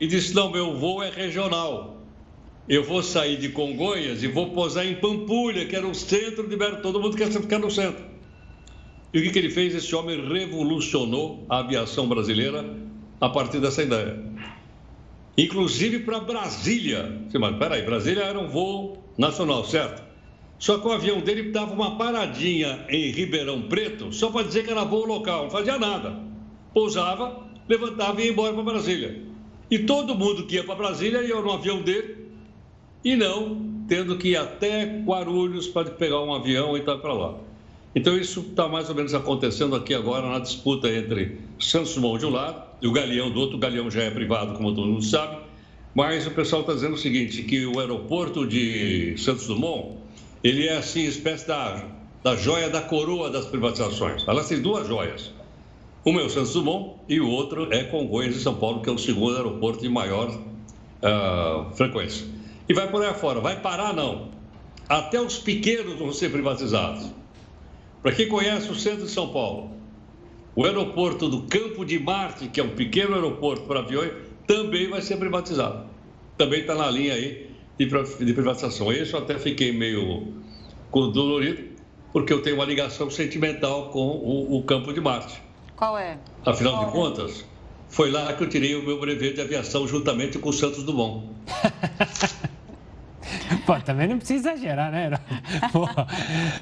e 0.01 0.07
disse: 0.07 0.35
Não, 0.35 0.51
meu 0.51 0.77
voo 0.77 1.03
é 1.03 1.11
regional. 1.11 2.03
Eu 2.69 2.83
vou 2.83 3.03
sair 3.03 3.37
de 3.37 3.51
Congonhas 3.51 4.23
e 4.23 4.27
vou 4.27 4.51
posar 4.51 4.87
em 4.87 4.95
Pampulha, 4.95 5.67
que 5.67 5.77
era 5.77 5.87
o 5.87 5.95
centro 5.95 6.49
de 6.49 6.57
Belo. 6.57 6.81
Todo 6.81 7.01
mundo 7.01 7.17
quer 7.17 7.31
ficar 7.31 7.59
no 7.59 7.71
centro. 7.71 8.03
E 9.13 9.19
o 9.19 9.23
que, 9.23 9.31
que 9.31 9.39
ele 9.39 9.51
fez? 9.51 9.75
Esse 9.75 9.95
homem 9.95 10.27
revolucionou 10.27 11.45
a 11.49 11.59
aviação 11.59 12.09
brasileira 12.09 12.65
a 13.21 13.29
partir 13.29 13.61
dessa 13.61 13.83
ideia 13.83 14.35
inclusive 15.37 16.01
para 16.01 16.21
Brasília. 16.21 17.21
Mas 17.39 17.57
peraí, 17.57 17.83
Brasília 17.83 18.23
era 18.23 18.39
um 18.39 18.49
voo 18.49 19.05
nacional, 19.19 19.65
certo? 19.65 20.03
Só 20.59 20.79
que 20.79 20.87
o 20.87 20.93
avião 20.93 21.21
dele 21.21 21.51
dava 21.51 21.75
uma 21.75 21.99
paradinha 21.99 22.87
em 22.89 23.11
Ribeirão 23.11 23.63
Preto 23.63 24.13
só 24.13 24.31
para 24.31 24.47
dizer 24.47 24.65
que 24.65 24.71
era 24.71 24.85
voo 24.85 25.05
local, 25.05 25.45
não 25.45 25.51
fazia 25.51 25.79
nada. 25.79 26.19
Pousava, 26.73 27.45
levantava 27.69 28.21
e 28.21 28.27
ia 28.27 28.33
embora 28.33 28.55
para 28.55 28.63
Brasília. 28.63 29.23
E 29.75 29.81
todo 29.81 30.15
mundo 30.15 30.47
que 30.47 30.55
ia 30.55 30.63
para 30.63 30.77
Brasília 30.77 31.21
ia 31.25 31.35
no 31.35 31.51
avião 31.51 31.83
dele 31.83 32.29
e 33.05 33.17
não 33.17 33.85
tendo 33.89 34.17
que 34.17 34.29
ir 34.29 34.37
até 34.37 34.85
Guarulhos 35.05 35.67
para 35.67 35.91
pegar 35.91 36.23
um 36.23 36.33
avião 36.33 36.77
e 36.77 36.79
estar 36.79 36.99
para 36.99 37.13
lá. 37.13 37.35
Então, 37.93 38.17
isso 38.17 38.47
está 38.49 38.69
mais 38.69 38.89
ou 38.89 38.95
menos 38.95 39.13
acontecendo 39.15 39.75
aqui 39.75 39.93
agora 39.93 40.29
na 40.29 40.39
disputa 40.39 40.89
entre 40.89 41.41
Santos 41.59 41.93
Dumont 41.97 42.21
de 42.21 42.27
um 42.27 42.31
lado 42.31 42.63
e 42.81 42.87
o 42.87 42.93
Galeão 42.93 43.33
do 43.33 43.41
outro. 43.41 43.57
O 43.57 43.59
Galeão 43.59 43.91
já 43.91 44.05
é 44.05 44.11
privado, 44.13 44.55
como 44.55 44.73
todo 44.73 44.87
mundo 44.87 45.03
sabe. 45.03 45.39
Mas 45.93 46.25
o 46.25 46.31
pessoal 46.31 46.61
está 46.61 46.73
dizendo 46.73 46.95
o 46.95 46.99
seguinte, 46.99 47.43
que 47.43 47.67
o 47.67 47.81
aeroporto 47.81 48.47
de 48.47 49.17
Santos 49.19 49.49
Dumont, 49.49 49.97
ele 50.45 50.69
é 50.69 50.77
assim, 50.77 51.05
espécie 51.05 51.49
da, 51.49 51.85
da 52.23 52.37
joia 52.37 52.71
da 52.71 52.81
coroa 52.81 53.29
das 53.29 53.47
privatizações. 53.47 54.23
Elas 54.29 54.49
têm 54.49 54.63
duas 54.63 54.87
joias. 54.87 55.34
Uma 56.05 56.21
é 56.21 56.25
o 56.25 56.29
Santos 56.29 56.53
Dumont 56.53 56.97
e 57.09 57.19
o 57.19 57.31
outro 57.31 57.73
é 57.73 57.85
Congonhas 57.85 58.35
de 58.35 58.41
São 58.41 58.55
Paulo, 58.57 58.83
que 58.83 58.91
é 58.91 58.93
o 58.93 58.99
segundo 58.99 59.37
aeroporto 59.37 59.81
de 59.81 59.89
maior 59.89 60.29
uh, 60.29 61.75
frequência. 61.75 62.27
E 62.69 62.75
vai 62.75 62.91
por 62.91 63.03
aí 63.03 63.09
afora. 63.09 63.41
Vai 63.41 63.61
parar, 63.61 63.95
não. 63.95 64.29
Até 64.87 65.19
os 65.19 65.39
pequenos 65.39 65.99
vão 65.99 66.13
ser 66.13 66.31
privatizados. 66.31 67.11
Para 68.03 68.13
quem 68.13 68.29
conhece 68.29 68.71
o 68.71 68.75
centro 68.75 69.07
de 69.07 69.11
São 69.11 69.29
Paulo, 69.33 69.71
o 70.55 70.67
aeroporto 70.67 71.27
do 71.27 71.43
Campo 71.45 71.87
de 71.87 71.99
Marte, 71.99 72.49
que 72.49 72.61
é 72.61 72.63
um 72.63 72.75
pequeno 72.75 73.15
aeroporto 73.15 73.63
para 73.63 73.81
aviões, 73.81 74.13
também 74.47 74.91
vai 74.91 75.01
ser 75.01 75.17
privatizado. 75.17 75.87
Também 76.37 76.61
está 76.61 76.75
na 76.75 76.91
linha 76.91 77.15
aí 77.15 77.51
de, 77.79 77.87
privatização. 77.87 78.93
Isso 78.93 79.17
eu 79.17 79.21
até 79.21 79.39
fiquei 79.39 79.73
meio 79.73 80.35
dolorido, 80.93 81.63
porque 82.13 82.31
eu 82.31 82.43
tenho 82.43 82.57
uma 82.57 82.67
ligação 82.67 83.09
sentimental 83.09 83.89
com 83.89 84.07
o, 84.07 84.59
o 84.59 84.63
Campo 84.65 84.93
de 84.93 85.01
Marte. 85.01 85.43
Qual 85.77 85.99
é? 85.99 86.19
Afinal 86.45 86.75
Qual 86.75 86.85
de 86.85 86.91
é? 86.91 86.93
contas, 86.93 87.45
foi 87.89 88.11
lá 88.11 88.33
que 88.33 88.43
eu 88.43 88.49
tirei 88.49 88.75
o 88.75 88.83
meu 88.83 89.01
brevet 89.01 89.35
de 89.35 89.41
aviação 89.41 89.87
juntamente 89.87 90.39
com 90.39 90.49
o 90.49 90.53
Santos 90.53 90.83
Dumont. 90.85 91.29
Pô, 93.67 93.75
também 93.81 94.07
não 94.07 94.19
precisa 94.19 94.53
exagerar, 94.53 94.93
né? 94.93 95.11
Pô, 95.73 95.89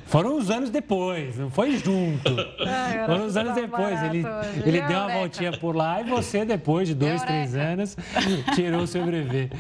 foram 0.07 0.37
uns 0.37 0.51
anos 0.51 0.71
depois, 0.71 1.37
não 1.37 1.51
foi 1.51 1.77
junto. 1.77 2.35
Ai, 2.67 3.07
foram 3.07 3.27
uns 3.27 3.37
anos 3.37 3.55
depois. 3.55 4.03
Ele, 4.05 4.25
ele 4.65 4.81
deu 4.83 4.99
uma 4.99 5.09
voltinha 5.13 5.53
por 5.53 5.75
lá 5.75 6.01
e 6.01 6.05
você, 6.05 6.45
depois 6.45 6.89
de 6.89 6.95
dois, 6.95 7.23
três 7.23 7.57
anos, 7.57 7.97
tirou 8.55 8.83
o 8.83 8.87
seu 8.87 9.05
brevet. 9.05 9.51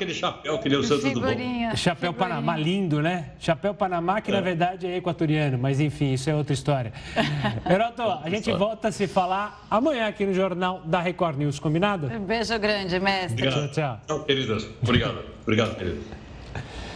Aquele 0.00 0.14
chapéu 0.14 0.58
que 0.58 0.66
nem 0.66 0.78
o 0.78 0.82
Santos 0.82 1.12
do 1.12 1.20
Bom. 1.20 1.76
Chapéu 1.76 2.14
Panamá, 2.14 2.56
lindo, 2.56 3.02
né? 3.02 3.32
Chapéu 3.38 3.74
Panamá, 3.74 4.22
que 4.22 4.30
é. 4.30 4.34
na 4.34 4.40
verdade 4.40 4.86
é 4.86 4.96
equatoriano, 4.96 5.58
mas 5.58 5.78
enfim, 5.78 6.14
isso 6.14 6.30
é 6.30 6.34
outra 6.34 6.54
história. 6.54 6.90
Heroto, 7.70 8.00
a 8.00 8.30
gente 8.30 8.50
volta 8.50 8.88
a 8.88 8.92
se 8.92 9.06
falar 9.06 9.66
amanhã 9.70 10.08
aqui 10.08 10.24
no 10.24 10.32
Jornal 10.32 10.80
da 10.86 11.02
Record 11.02 11.36
News, 11.36 11.58
combinado? 11.58 12.06
Um 12.06 12.24
beijo 12.24 12.58
grande, 12.58 12.98
mestre. 12.98 13.46
Obrigado. 13.46 13.72
Tchau, 13.72 13.98
tchau. 13.98 14.00
Tchau, 14.06 14.24
queridas. 14.24 14.66
Obrigado. 14.82 15.22
Obrigado, 15.42 15.76
querido. 15.76 16.00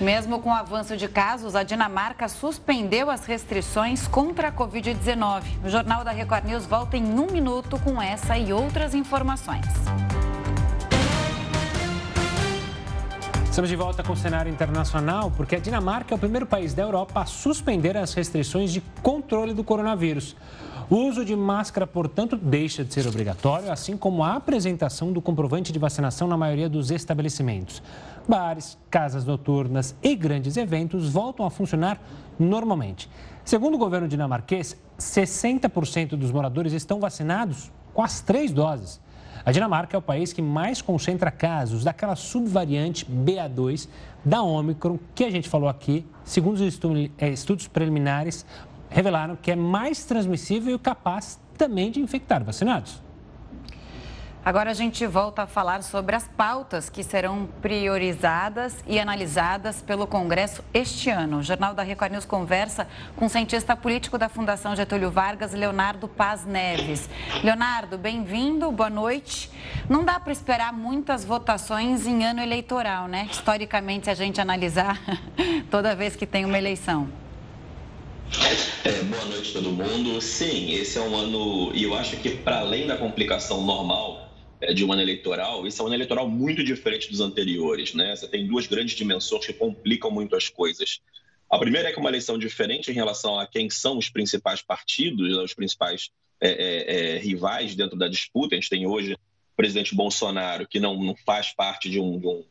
Mesmo 0.00 0.40
com 0.40 0.48
o 0.48 0.54
avanço 0.54 0.96
de 0.96 1.06
casos, 1.06 1.54
a 1.54 1.62
Dinamarca 1.62 2.26
suspendeu 2.26 3.10
as 3.10 3.26
restrições 3.26 4.08
contra 4.08 4.48
a 4.48 4.52
Covid-19. 4.52 5.42
O 5.62 5.68
Jornal 5.68 6.02
da 6.02 6.10
Record 6.10 6.46
News 6.46 6.64
volta 6.64 6.96
em 6.96 7.04
um 7.04 7.26
minuto 7.30 7.78
com 7.80 8.00
essa 8.00 8.38
e 8.38 8.50
outras 8.50 8.94
informações. 8.94 9.66
Estamos 13.54 13.70
de 13.70 13.76
volta 13.76 14.02
com 14.02 14.12
o 14.12 14.16
cenário 14.16 14.50
internacional, 14.50 15.30
porque 15.36 15.54
a 15.54 15.60
Dinamarca 15.60 16.12
é 16.12 16.16
o 16.16 16.18
primeiro 16.18 16.44
país 16.44 16.74
da 16.74 16.82
Europa 16.82 17.20
a 17.20 17.24
suspender 17.24 17.96
as 17.96 18.12
restrições 18.12 18.72
de 18.72 18.80
controle 19.00 19.54
do 19.54 19.62
coronavírus. 19.62 20.34
O 20.90 20.96
uso 20.96 21.24
de 21.24 21.36
máscara, 21.36 21.86
portanto, 21.86 22.36
deixa 22.36 22.84
de 22.84 22.92
ser 22.92 23.06
obrigatório, 23.06 23.70
assim 23.70 23.96
como 23.96 24.24
a 24.24 24.34
apresentação 24.34 25.12
do 25.12 25.22
comprovante 25.22 25.72
de 25.72 25.78
vacinação 25.78 26.26
na 26.26 26.36
maioria 26.36 26.68
dos 26.68 26.90
estabelecimentos. 26.90 27.80
Bares, 28.26 28.76
casas 28.90 29.24
noturnas 29.24 29.94
e 30.02 30.16
grandes 30.16 30.56
eventos 30.56 31.08
voltam 31.08 31.46
a 31.46 31.50
funcionar 31.50 32.02
normalmente. 32.36 33.08
Segundo 33.44 33.74
o 33.74 33.78
governo 33.78 34.08
dinamarquês, 34.08 34.76
60% 34.98 36.16
dos 36.16 36.32
moradores 36.32 36.72
estão 36.72 36.98
vacinados 36.98 37.70
com 37.92 38.02
as 38.02 38.20
três 38.20 38.50
doses. 38.50 39.00
A 39.46 39.52
Dinamarca 39.52 39.94
é 39.94 39.98
o 39.98 40.02
país 40.02 40.32
que 40.32 40.40
mais 40.40 40.80
concentra 40.80 41.30
casos 41.30 41.84
daquela 41.84 42.16
subvariante 42.16 43.04
BA2 43.04 43.88
da 44.24 44.42
Omicron, 44.42 44.98
que 45.14 45.22
a 45.22 45.30
gente 45.30 45.50
falou 45.50 45.68
aqui, 45.68 46.06
segundo 46.24 46.60
os 46.60 46.80
eh, 47.18 47.28
estudos 47.28 47.68
preliminares, 47.68 48.46
revelaram 48.88 49.36
que 49.36 49.50
é 49.50 49.56
mais 49.56 50.02
transmissível 50.06 50.74
e 50.74 50.78
capaz 50.78 51.38
também 51.58 51.90
de 51.90 52.00
infectar 52.00 52.42
vacinados. 52.42 53.03
Agora 54.44 54.72
a 54.72 54.74
gente 54.74 55.06
volta 55.06 55.44
a 55.44 55.46
falar 55.46 55.82
sobre 55.82 56.14
as 56.14 56.28
pautas 56.28 56.90
que 56.90 57.02
serão 57.02 57.48
priorizadas 57.62 58.76
e 58.86 59.00
analisadas 59.00 59.80
pelo 59.80 60.06
Congresso 60.06 60.62
este 60.74 61.08
ano. 61.08 61.38
O 61.38 61.42
Jornal 61.42 61.72
da 61.72 61.82
Record 61.82 62.12
News 62.12 62.26
conversa 62.26 62.86
com 63.16 63.24
o 63.24 63.28
cientista 63.30 63.74
político 63.74 64.18
da 64.18 64.28
Fundação 64.28 64.76
Getúlio 64.76 65.10
Vargas, 65.10 65.54
Leonardo 65.54 66.06
Paz 66.06 66.44
Neves. 66.44 67.08
Leonardo, 67.42 67.96
bem-vindo, 67.96 68.70
boa 68.70 68.90
noite. 68.90 69.50
Não 69.88 70.04
dá 70.04 70.20
para 70.20 70.32
esperar 70.32 70.74
muitas 70.74 71.24
votações 71.24 72.06
em 72.06 72.22
ano 72.22 72.42
eleitoral, 72.42 73.08
né? 73.08 73.26
Historicamente, 73.30 74.10
a 74.10 74.14
gente 74.14 74.42
analisar 74.42 75.00
toda 75.70 75.96
vez 75.96 76.16
que 76.16 76.26
tem 76.26 76.44
uma 76.44 76.58
eleição. 76.58 77.08
É, 78.84 78.92
boa 79.04 79.24
noite 79.24 79.54
todo 79.54 79.70
mundo. 79.70 80.20
Sim, 80.20 80.70
esse 80.74 80.98
é 80.98 81.00
um 81.00 81.16
ano, 81.16 81.74
e 81.74 81.84
eu 81.84 81.96
acho 81.96 82.18
que 82.18 82.28
para 82.28 82.58
além 82.58 82.86
da 82.86 82.98
complicação 82.98 83.62
normal 83.62 84.23
de 84.72 84.84
um 84.84 84.92
ano 84.92 85.02
eleitoral, 85.02 85.66
esse 85.66 85.80
é 85.80 85.82
um 85.84 85.86
ano 85.86 85.96
eleitoral 85.96 86.28
muito 86.28 86.62
diferente 86.62 87.10
dos 87.10 87.20
anteriores, 87.20 87.92
né? 87.92 88.14
Você 88.14 88.28
tem 88.28 88.46
duas 88.46 88.66
grandes 88.66 88.94
dimensões 88.94 89.44
que 89.44 89.52
complicam 89.52 90.10
muito 90.10 90.36
as 90.36 90.48
coisas. 90.48 91.00
A 91.50 91.58
primeira 91.58 91.88
é 91.88 91.92
que 91.92 91.98
é 91.98 92.00
uma 92.00 92.10
eleição 92.10 92.38
diferente 92.38 92.90
em 92.90 92.94
relação 92.94 93.38
a 93.38 93.46
quem 93.46 93.68
são 93.68 93.98
os 93.98 94.08
principais 94.08 94.62
partidos, 94.62 95.36
né, 95.36 95.42
os 95.42 95.54
principais 95.54 96.10
é, 96.40 96.48
é, 96.48 97.14
é, 97.14 97.18
rivais 97.18 97.74
dentro 97.74 97.96
da 97.96 98.08
disputa. 98.08 98.54
A 98.54 98.58
gente 98.58 98.70
tem 98.70 98.86
hoje 98.86 99.14
o 99.14 99.18
presidente 99.56 99.94
Bolsonaro, 99.94 100.66
que 100.66 100.80
não, 100.80 101.00
não 101.00 101.14
faz 101.14 101.52
parte 101.54 101.88
de 101.88 102.00
um, 102.00 102.18
de 102.18 102.26
um, 102.26 102.44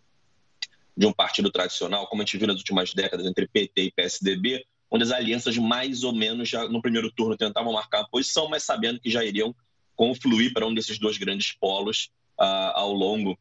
de 0.96 1.06
um 1.06 1.12
partido 1.12 1.52
tradicional, 1.52 2.08
como 2.08 2.22
a 2.22 2.26
gente 2.26 2.38
viu 2.38 2.48
nas 2.48 2.58
últimas 2.58 2.94
décadas 2.94 3.26
entre 3.26 3.48
PT 3.48 3.84
e 3.84 3.92
PSDB, 3.92 4.66
onde 4.90 5.04
as 5.04 5.12
alianças 5.12 5.58
mais 5.58 6.04
ou 6.04 6.14
menos 6.14 6.48
já 6.48 6.68
no 6.68 6.82
primeiro 6.82 7.12
turno 7.12 7.36
tentavam 7.36 7.74
marcar 7.74 8.02
a 8.02 8.08
posição, 8.08 8.48
mas 8.48 8.64
sabendo 8.64 9.00
que 9.00 9.10
já 9.10 9.24
iriam 9.26 9.54
confluir 9.96 10.54
para 10.54 10.66
um 10.66 10.74
desses 10.74 10.98
dois 10.98 11.18
grandes 11.18 11.52
polos 11.52 12.10
uh, 12.40 12.74
ao 12.74 12.94
longo 12.94 13.38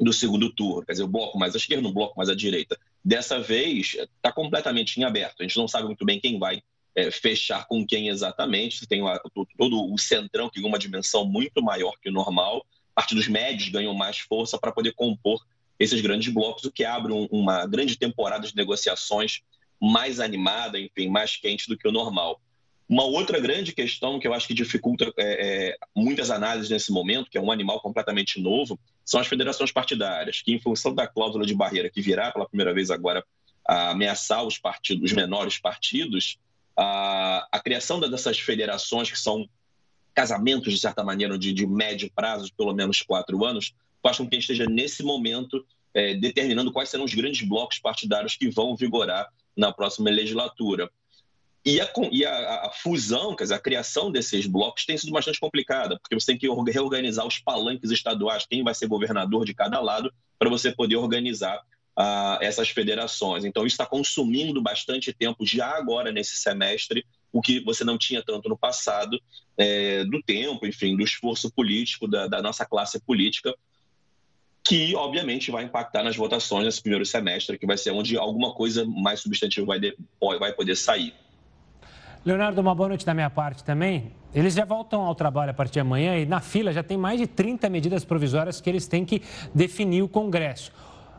do 0.00 0.12
segundo 0.12 0.52
turno, 0.52 0.84
quer 0.84 0.92
dizer, 0.92 1.04
o 1.04 1.08
bloco 1.08 1.38
mais 1.38 1.54
à 1.54 1.58
esquerda, 1.58 1.88
o 1.88 1.92
bloco 1.92 2.16
mais 2.16 2.28
à 2.28 2.34
direita. 2.34 2.78
Dessa 3.04 3.40
vez, 3.40 3.96
está 3.96 4.30
completamente 4.32 4.98
em 4.98 5.04
aberto. 5.04 5.40
A 5.40 5.42
gente 5.42 5.56
não 5.56 5.66
sabe 5.66 5.86
muito 5.86 6.04
bem 6.04 6.20
quem 6.20 6.38
vai 6.38 6.62
é, 6.94 7.10
fechar 7.10 7.66
com 7.66 7.86
quem 7.86 8.08
exatamente. 8.08 8.78
Você 8.78 8.86
tem 8.86 9.02
uma, 9.02 9.20
todo 9.56 9.92
o 9.92 9.98
centrão 9.98 10.48
que 10.48 10.60
tem 10.60 10.68
uma 10.68 10.78
dimensão 10.78 11.24
muito 11.24 11.62
maior 11.62 11.94
que 12.00 12.08
o 12.08 12.12
normal. 12.12 12.64
Partidos 12.94 13.28
médios 13.28 13.68
ganham 13.70 13.94
mais 13.94 14.18
força 14.18 14.58
para 14.58 14.72
poder 14.72 14.92
compor 14.92 15.44
esses 15.78 16.00
grandes 16.00 16.32
blocos, 16.32 16.64
o 16.64 16.72
que 16.72 16.84
abre 16.84 17.12
um, 17.12 17.26
uma 17.30 17.64
grande 17.66 17.96
temporada 17.96 18.46
de 18.46 18.56
negociações 18.56 19.42
mais 19.80 20.18
animada, 20.18 20.78
enfim, 20.78 21.08
mais 21.08 21.36
quente 21.36 21.68
do 21.68 21.78
que 21.78 21.86
o 21.86 21.92
normal. 21.92 22.40
Uma 22.88 23.04
outra 23.04 23.38
grande 23.38 23.72
questão 23.72 24.18
que 24.18 24.26
eu 24.26 24.32
acho 24.32 24.48
que 24.48 24.54
dificulta 24.54 25.12
é, 25.18 25.72
é, 25.72 25.76
muitas 25.94 26.30
análises 26.30 26.70
nesse 26.70 26.90
momento, 26.90 27.30
que 27.30 27.36
é 27.36 27.40
um 27.40 27.52
animal 27.52 27.80
completamente 27.80 28.40
novo, 28.40 28.80
são 29.04 29.20
as 29.20 29.26
federações 29.26 29.70
partidárias, 29.70 30.40
que, 30.40 30.52
em 30.52 30.58
função 30.58 30.94
da 30.94 31.06
cláusula 31.06 31.44
de 31.44 31.54
barreira 31.54 31.90
que 31.90 32.00
virá 32.00 32.32
pela 32.32 32.48
primeira 32.48 32.72
vez 32.72 32.90
agora 32.90 33.22
a 33.66 33.90
ameaçar 33.90 34.42
os 34.42 34.58
partidos, 34.58 35.10
os 35.10 35.12
menores 35.12 35.58
partidos, 35.58 36.38
a, 36.74 37.46
a 37.52 37.60
criação 37.60 38.00
dessas 38.00 38.38
federações, 38.38 39.10
que 39.10 39.18
são 39.18 39.46
casamentos, 40.14 40.72
de 40.72 40.80
certa 40.80 41.04
maneira, 41.04 41.38
de, 41.38 41.52
de 41.52 41.66
médio 41.66 42.10
prazo, 42.14 42.46
de 42.46 42.52
pelo 42.52 42.72
menos 42.72 43.02
quatro 43.02 43.44
anos, 43.44 43.74
faz 44.02 44.16
com 44.16 44.26
que 44.26 44.34
a 44.34 44.40
gente 44.40 44.50
esteja, 44.50 44.68
nesse 44.68 45.02
momento, 45.02 45.62
é, 45.92 46.14
determinando 46.14 46.72
quais 46.72 46.88
serão 46.88 47.04
os 47.04 47.12
grandes 47.12 47.46
blocos 47.46 47.78
partidários 47.78 48.34
que 48.34 48.48
vão 48.48 48.74
vigorar 48.74 49.28
na 49.54 49.72
próxima 49.72 50.08
legislatura. 50.08 50.90
E, 51.64 51.80
a, 51.80 51.90
e 52.10 52.24
a, 52.24 52.66
a, 52.66 52.70
fusão, 52.72 53.34
quer 53.34 53.44
dizer, 53.44 53.54
a 53.54 53.60
criação 53.60 54.10
desses 54.10 54.46
blocos 54.46 54.86
tem 54.86 54.96
sido 54.96 55.12
bastante 55.12 55.40
complicada, 55.40 55.98
porque 55.98 56.14
você 56.14 56.26
tem 56.26 56.38
que 56.38 56.48
reorganizar 56.70 57.26
os 57.26 57.38
palanques 57.38 57.90
estaduais, 57.90 58.46
quem 58.48 58.62
vai 58.62 58.74
ser 58.74 58.86
governador 58.86 59.44
de 59.44 59.52
cada 59.54 59.80
lado, 59.80 60.12
para 60.38 60.48
você 60.48 60.72
poder 60.72 60.96
organizar 60.96 61.58
uh, 61.98 62.38
essas 62.40 62.68
federações. 62.70 63.44
Então, 63.44 63.66
isso 63.66 63.74
está 63.74 63.84
consumindo 63.84 64.62
bastante 64.62 65.12
tempo 65.12 65.44
já 65.44 65.76
agora 65.76 66.12
nesse 66.12 66.36
semestre, 66.36 67.04
o 67.32 67.42
que 67.42 67.60
você 67.60 67.84
não 67.84 67.98
tinha 67.98 68.22
tanto 68.22 68.48
no 68.48 68.56
passado, 68.56 69.20
é, 69.56 70.04
do 70.04 70.22
tempo, 70.22 70.66
enfim, 70.66 70.96
do 70.96 71.02
esforço 71.02 71.50
político 71.50 72.08
da, 72.08 72.26
da 72.26 72.40
nossa 72.40 72.64
classe 72.64 72.98
política 73.00 73.54
que 74.68 74.94
obviamente 74.94 75.50
vai 75.50 75.64
impactar 75.64 76.02
nas 76.02 76.14
votações 76.14 76.66
nesse 76.66 76.82
primeiro 76.82 77.06
semestre, 77.06 77.58
que 77.58 77.66
vai 77.66 77.78
ser 77.78 77.90
onde 77.90 78.18
alguma 78.18 78.52
coisa 78.52 78.84
mais 78.84 79.20
substantiva 79.20 79.66
vai, 79.66 79.80
de, 79.80 79.96
vai 80.38 80.52
poder 80.52 80.76
sair. 80.76 81.14
Leonardo, 82.24 82.60
uma 82.60 82.74
boa 82.74 82.88
noite 82.88 83.06
da 83.06 83.14
minha 83.14 83.30
parte 83.30 83.62
também. 83.62 84.12
Eles 84.34 84.52
já 84.54 84.64
voltam 84.64 85.02
ao 85.02 85.14
trabalho 85.14 85.50
a 85.50 85.54
partir 85.54 85.74
de 85.74 85.80
amanhã 85.80 86.18
e 86.18 86.26
na 86.26 86.40
fila 86.40 86.72
já 86.72 86.82
tem 86.82 86.98
mais 86.98 87.18
de 87.18 87.26
30 87.26 87.68
medidas 87.70 88.04
provisórias 88.04 88.60
que 88.60 88.68
eles 88.68 88.86
têm 88.86 89.04
que 89.04 89.22
definir 89.54 90.02
o 90.02 90.08
Congresso. 90.08 90.72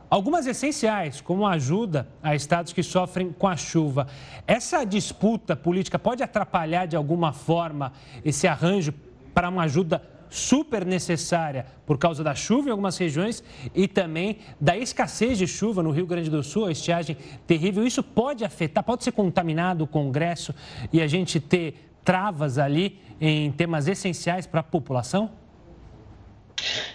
Algumas 0.10 0.46
essenciais, 0.46 1.22
como 1.22 1.48
ajuda 1.48 2.08
a 2.22 2.36
estados 2.36 2.74
que 2.74 2.84
sofrem 2.84 3.32
com 3.32 3.48
a 3.48 3.56
chuva. 3.56 4.08
Essa 4.46 4.84
disputa 4.84 5.56
política 5.56 5.98
pode 5.98 6.22
atrapalhar 6.22 6.86
de 6.86 6.96
alguma 6.96 7.32
forma 7.32 7.94
esse 8.26 8.48
arranjo 8.48 8.94
para 9.34 9.50
uma 9.50 9.64
ajuda 9.64 10.02
super 10.30 10.86
necessária 10.86 11.66
por 11.86 11.98
causa 11.98 12.24
da 12.24 12.36
chuva 12.36 12.70
em 12.70 12.72
algumas 12.72 12.98
regiões 12.98 13.44
e 13.74 13.88
também 13.88 14.38
da 14.60 14.78
escassez 14.78 15.38
de 15.38 15.48
chuva 15.48 15.82
no 15.82 15.92
Rio 15.92 16.06
Grande 16.06 16.30
do 16.30 16.44
Sul, 16.44 16.66
a 16.66 16.72
estiagem 16.72 17.18
terrível. 17.48 17.86
Isso 17.86 18.04
pode 18.04 18.46
afetar, 18.46 18.84
pode 18.84 19.04
ser 19.04 19.12
contaminado 19.12 19.84
o 19.84 19.88
Congresso 19.88 20.54
e 20.94 21.02
a 21.02 21.08
gente 21.08 21.40
ter 21.40 21.90
travas 22.04 22.58
ali 22.58 23.00
em 23.20 23.52
temas 23.52 23.88
essenciais 23.88 24.48
para 24.48 24.62
a 24.62 24.64
população? 24.64 25.32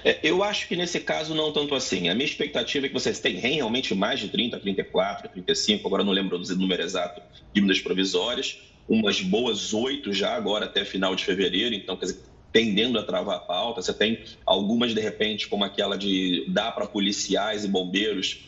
É, 0.05 0.18
eu 0.22 0.43
acho 0.43 0.68
que 0.68 0.76
nesse 0.76 1.01
caso 1.01 1.35
não 1.35 1.53
tanto 1.53 1.74
assim. 1.74 2.09
A 2.09 2.14
minha 2.14 2.26
expectativa 2.26 2.87
é 2.87 2.89
que 2.89 2.95
vocês 2.95 3.18
tenham 3.18 3.41
realmente 3.41 3.95
mais 3.95 4.20
de 4.20 4.28
30, 4.28 4.59
34, 4.59 5.28
35, 5.30 5.87
agora 5.87 6.05
não 6.05 6.12
lembro 6.12 6.39
do 6.39 6.57
número 6.57 6.82
exato 6.82 7.22
de 7.53 7.61
medidas 7.61 7.82
provisórias, 7.82 8.59
umas 8.89 9.20
boas 9.20 9.72
oito 9.72 10.12
já 10.12 10.35
agora 10.35 10.66
até 10.66 10.85
final 10.85 11.14
de 11.14 11.24
fevereiro, 11.24 11.74
então 11.74 11.97
quer 11.97 12.07
dizer, 12.07 12.20
tendendo 12.55 13.01
a 13.01 13.03
travar 13.03 13.39
a 13.39 13.41
pauta. 13.41 13.83
Você 13.83 13.93
tem 13.93 14.23
algumas, 14.47 14.95
de 14.95 15.01
repente, 15.01 15.49
como 15.49 15.65
aquela 15.65 15.99
de 15.99 16.45
dar 16.49 16.71
para 16.71 16.87
policiais 16.87 17.65
e 17.65 17.69
bombeiros 17.69 18.45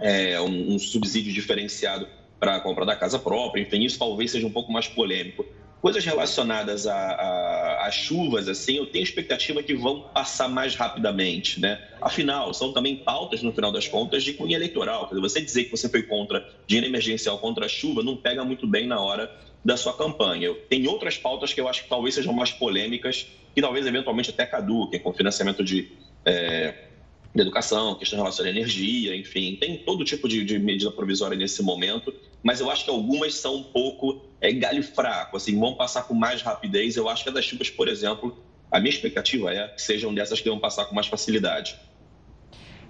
é, 0.00 0.40
um, 0.40 0.74
um 0.74 0.78
subsídio 0.80 1.32
diferenciado 1.32 2.08
para 2.40 2.56
a 2.56 2.60
compra 2.60 2.84
da 2.84 2.96
casa 2.96 3.20
própria. 3.20 3.62
Enfim, 3.62 3.84
isso 3.84 4.00
talvez 4.00 4.32
seja 4.32 4.44
um 4.44 4.50
pouco 4.50 4.72
mais 4.72 4.88
polêmico. 4.88 5.46
Coisas 5.80 6.04
relacionadas 6.04 6.88
a, 6.88 6.96
a, 6.96 7.86
a, 7.86 7.90
chuvas, 7.92 8.48
assim, 8.48 8.78
eu 8.78 8.86
tenho 8.86 9.04
expectativa 9.04 9.62
que 9.62 9.74
vão 9.74 10.00
passar 10.12 10.48
mais 10.48 10.74
rapidamente, 10.74 11.60
né? 11.60 11.80
Afinal, 12.00 12.52
são 12.52 12.72
também 12.72 12.96
pautas, 12.96 13.42
no 13.42 13.52
final 13.52 13.70
das 13.70 13.86
contas, 13.86 14.24
de 14.24 14.32
cunha 14.32 14.56
eleitoral. 14.56 15.06
Quer 15.06 15.14
dizer, 15.14 15.20
você 15.20 15.40
dizer 15.40 15.64
que 15.64 15.70
você 15.70 15.88
foi 15.88 16.02
contra 16.02 16.44
dinheiro 16.66 16.88
emergencial 16.88 17.38
contra 17.38 17.66
a 17.66 17.68
chuva 17.68 18.02
não 18.02 18.16
pega 18.16 18.44
muito 18.44 18.66
bem 18.66 18.88
na 18.88 18.98
hora 18.98 19.30
da 19.66 19.76
sua 19.76 19.92
campanha. 19.96 20.54
Tem 20.68 20.86
outras 20.86 21.18
pautas 21.18 21.52
que 21.52 21.60
eu 21.60 21.68
acho 21.68 21.82
que 21.82 21.88
talvez 21.88 22.14
sejam 22.14 22.32
mais 22.32 22.52
polêmicas, 22.52 23.26
que 23.52 23.60
talvez 23.60 23.84
eventualmente 23.84 24.30
até 24.30 24.46
caduquem, 24.46 25.00
com 25.00 25.12
financiamento 25.12 25.64
de, 25.64 25.90
é, 26.24 26.84
de 27.34 27.42
educação, 27.42 27.96
questão 27.96 28.16
relacionada 28.16 28.54
à 28.54 28.56
energia, 28.56 29.16
enfim, 29.16 29.56
tem 29.56 29.78
todo 29.78 30.04
tipo 30.04 30.28
de, 30.28 30.44
de, 30.44 30.56
medida 30.60 30.92
provisória 30.92 31.36
nesse 31.36 31.64
momento, 31.64 32.14
mas 32.44 32.60
eu 32.60 32.70
acho 32.70 32.84
que 32.84 32.90
algumas 32.90 33.34
são 33.34 33.56
um 33.56 33.62
pouco 33.64 34.22
é, 34.40 34.52
galho 34.52 34.84
fraco, 34.84 35.36
assim, 35.36 35.58
vão 35.58 35.74
passar 35.74 36.04
com 36.04 36.14
mais 36.14 36.42
rapidez. 36.42 36.96
Eu 36.96 37.08
acho 37.08 37.24
que 37.24 37.30
a 37.30 37.32
das 37.32 37.44
chuvas, 37.44 37.68
por 37.68 37.88
exemplo, 37.88 38.38
a 38.70 38.78
minha 38.78 38.90
expectativa 38.90 39.52
é 39.52 39.66
que 39.66 39.82
sejam 39.82 40.14
dessas 40.14 40.40
que 40.40 40.48
vão 40.48 40.60
passar 40.60 40.84
com 40.84 40.94
mais 40.94 41.08
facilidade. 41.08 41.76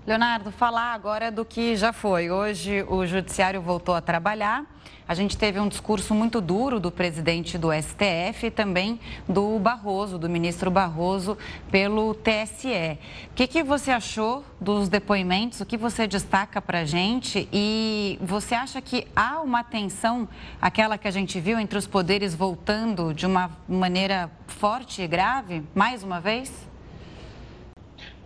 Leonardo, 0.07 0.53
falar 0.53 0.93
agora 0.93 1.33
do 1.33 1.43
que 1.43 1.75
já 1.75 1.91
foi. 1.91 2.31
Hoje 2.31 2.85
o 2.87 3.07
Judiciário 3.07 3.63
voltou 3.63 3.95
a 3.95 4.03
trabalhar. 4.03 4.76
A 5.09 5.15
gente 5.15 5.37
teve 5.37 5.61
um 5.61 5.69
discurso 5.69 6.13
muito 6.13 6.41
duro 6.41 6.81
do 6.81 6.91
presidente 6.91 7.57
do 7.57 7.69
STF 7.73 8.47
e 8.47 8.51
também 8.51 8.99
do 9.29 9.57
Barroso, 9.57 10.19
do 10.19 10.29
ministro 10.29 10.69
Barroso, 10.69 11.39
pelo 11.71 12.13
TSE. 12.13 12.99
O 13.31 13.35
que, 13.37 13.47
que 13.47 13.63
você 13.63 13.93
achou 13.93 14.45
dos 14.61 14.89
depoimentos? 14.89 15.61
O 15.61 15.67
que 15.67 15.77
você 15.77 16.09
destaca 16.09 16.61
para 16.61 16.81
a 16.81 16.85
gente? 16.85 17.49
E 17.53 18.19
você 18.21 18.57
acha 18.57 18.83
que 18.83 19.07
há 19.15 19.41
uma 19.43 19.63
tensão, 19.63 20.29
aquela 20.61 20.99
que 20.99 21.07
a 21.07 21.13
gente 21.13 21.39
viu 21.39 21.57
entre 21.61 21.79
os 21.79 21.87
poderes 21.87 22.35
voltando 22.35 23.15
de 23.15 23.27
uma 23.27 23.57
maneira 23.69 24.29
forte 24.49 25.03
e 25.03 25.07
grave, 25.07 25.63
mais 25.73 26.03
uma 26.03 26.21
vez? 26.21 26.53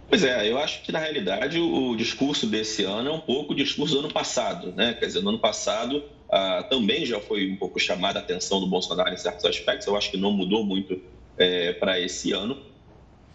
Pois 0.09 0.24
é, 0.24 0.51
eu 0.51 0.59
acho 0.59 0.83
que 0.83 0.91
na 0.91 0.99
realidade 0.99 1.61
o, 1.61 1.95
discurso 1.95 2.47
desse 2.47 2.85
ano 2.85 3.11
é 3.11 3.12
um 3.12 3.20
pouco 3.20 3.53
o 3.53 3.57
discurso 3.57 3.95
do 3.95 4.01
ano 4.01 4.12
passado, 4.12 4.72
né? 4.72 4.95
Quer 4.95 5.07
dizer, 5.07 5.22
no 5.22 5.28
ano 5.28 5.39
passado 5.39 6.03
ah, 6.31 6.62
também 6.68 7.05
já 7.05 7.20
foi 7.20 7.51
um 7.51 7.57
pouco 7.57 7.78
chamada 7.78 8.18
a 8.18 8.22
atenção 8.22 8.61
do 8.61 8.66
Bolsonaro 8.66 9.12
em 9.12 9.16
certos 9.16 9.45
aspectos, 9.45 9.87
eu 9.87 9.97
acho 9.97 10.11
que 10.11 10.16
não 10.16 10.33
mudou 10.33 10.64
muito 10.64 11.01
é, 11.37 11.72
para 11.72 11.99
esse 11.99 12.33
ano. 12.33 12.59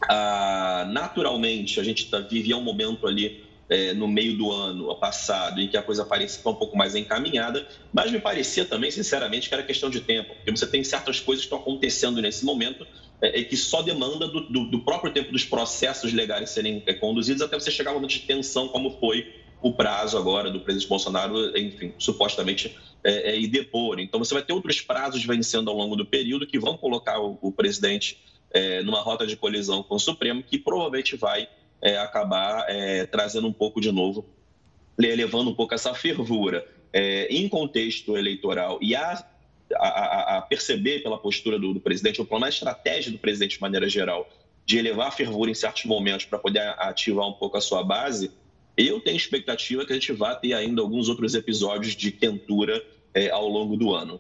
Ah, 0.08 0.88
naturalmente, 0.90 1.80
a 1.80 1.84
gente 1.84 2.10
tá, 2.10 2.20
vivia 2.20 2.56
um 2.56 2.62
momento 2.62 3.08
ali 3.08 3.44
é, 3.70 3.94
no 3.94 4.08
meio 4.08 4.38
do 4.38 4.52
ano 4.52 4.94
passado 4.96 5.60
em 5.60 5.68
que 5.68 5.76
a 5.76 5.82
coisa 5.82 6.06
parecia 6.06 6.40
um 6.50 6.54
pouco 6.54 6.78
mais 6.78 6.96
encaminhada, 6.96 7.68
mas 7.92 8.12
me 8.12 8.20
parecia 8.20 8.64
também, 8.64 8.92
sinceramente, 8.92 9.50
que 9.50 9.56
era 9.56 9.64
questão 9.64 9.90
de 9.90 10.02
tempo, 10.02 10.36
porque 10.36 10.52
você 10.52 10.68
tem 10.68 10.84
certas 10.84 11.20
coisas 11.20 11.44
que 11.44 11.48
estão 11.48 11.60
acontecendo 11.60 12.22
nesse 12.22 12.46
momento 12.46 12.86
é, 13.22 13.40
é, 13.40 13.44
que 13.44 13.58
só 13.58 13.82
demanda 13.82 14.28
do, 14.28 14.42
do, 14.42 14.66
do, 14.70 14.80
próprio 14.80 15.12
tempo 15.12 15.32
dos 15.32 15.44
processos 15.44 16.14
legais 16.14 16.50
serem 16.50 16.84
é, 16.86 16.94
conduzidos 16.94 17.42
até 17.42 17.60
você 17.60 17.72
chegar 17.72 17.92
a 17.92 17.94
um 17.94 17.96
momento 17.96 18.12
de 18.12 18.20
tensão, 18.20 18.68
como 18.68 18.92
foi 19.00 19.34
o 19.62 19.74
prazo 19.74 20.18
agora 20.18 20.52
do 20.52 20.60
presidente 20.60 20.90
Bolsonaro, 20.90 21.58
enfim, 21.58 21.94
supostamente 21.98 22.76
é, 23.04 23.38
é, 23.38 23.48
depor. 23.48 24.00
Então, 24.00 24.20
você 24.20 24.34
vai 24.34 24.44
ter 24.44 24.54
outros 24.54 24.82
prazos 24.82 25.24
vencendo 25.26 25.70
ao 25.70 25.76
longo 25.76 25.96
do 25.96 26.06
período 26.06 26.46
que 26.46 26.60
vão 26.60 26.78
colocar 26.78 27.20
o, 27.20 27.38
o 27.42 27.52
presidente 27.52 28.18
é, 28.52 28.84
numa 28.84 29.02
rota 29.02 29.26
de 29.26 29.36
colisão 29.36 29.82
com 29.84 29.96
o 29.96 30.00
Supremo, 30.00 30.44
que 30.44 30.58
provavelmente 30.58 31.16
vai 31.16 31.48
é, 31.82 31.98
acabar 31.98 32.66
trazendo 33.12 33.48
um 33.48 33.54
pouco 33.54 33.82
de 33.82 33.92
novo, 33.92 34.26
levando 34.98 35.50
um 35.50 35.56
pouco 35.56 35.74
essa 35.74 35.94
fervura 35.94 36.66
em 37.30 37.50
contexto 37.50 38.18
eleitoral 38.18 38.80
e 38.82 38.96
a 38.96 39.24
a, 39.74 40.38
a, 40.38 40.42
perceber 40.42 41.02
pela 41.02 41.18
postura 41.18 41.58
do, 41.58 41.74
do 41.74 41.80
presidente, 41.80 42.22
ou 42.22 42.28
pela 42.28 42.40
mais 42.40 42.56
estratégia 42.56 43.12
do 43.12 43.18
presidente 43.18 43.56
de 43.56 43.62
maneira 43.62 43.90
geral, 43.90 44.30
de 44.66 44.78
elevar 44.78 45.08
a 45.08 45.12
fervura 45.12 45.52
em 45.52 45.54
certos 45.54 45.86
momentos 45.86 46.26
para 46.26 46.40
poder 46.40 46.60
ativar 46.78 47.28
um 47.28 47.34
pouco 47.34 47.58
a 47.58 47.62
sua 47.62 47.84
base, 47.84 48.32
eu 48.78 49.00
tenho 49.00 49.16
expectativa 49.16 49.86
que 49.86 49.94
a 49.94 49.96
gente 49.96 50.12
vá 50.14 50.36
ter 50.36 50.54
ainda 50.54 50.82
alguns 50.82 51.10
outros 51.10 51.34
episódios 51.36 51.96
de 51.96 52.12
quentura 52.12 52.84
é, 53.14 53.30
ao 53.30 53.48
longo 53.48 53.78
do 53.78 53.94
ano. 53.94 54.20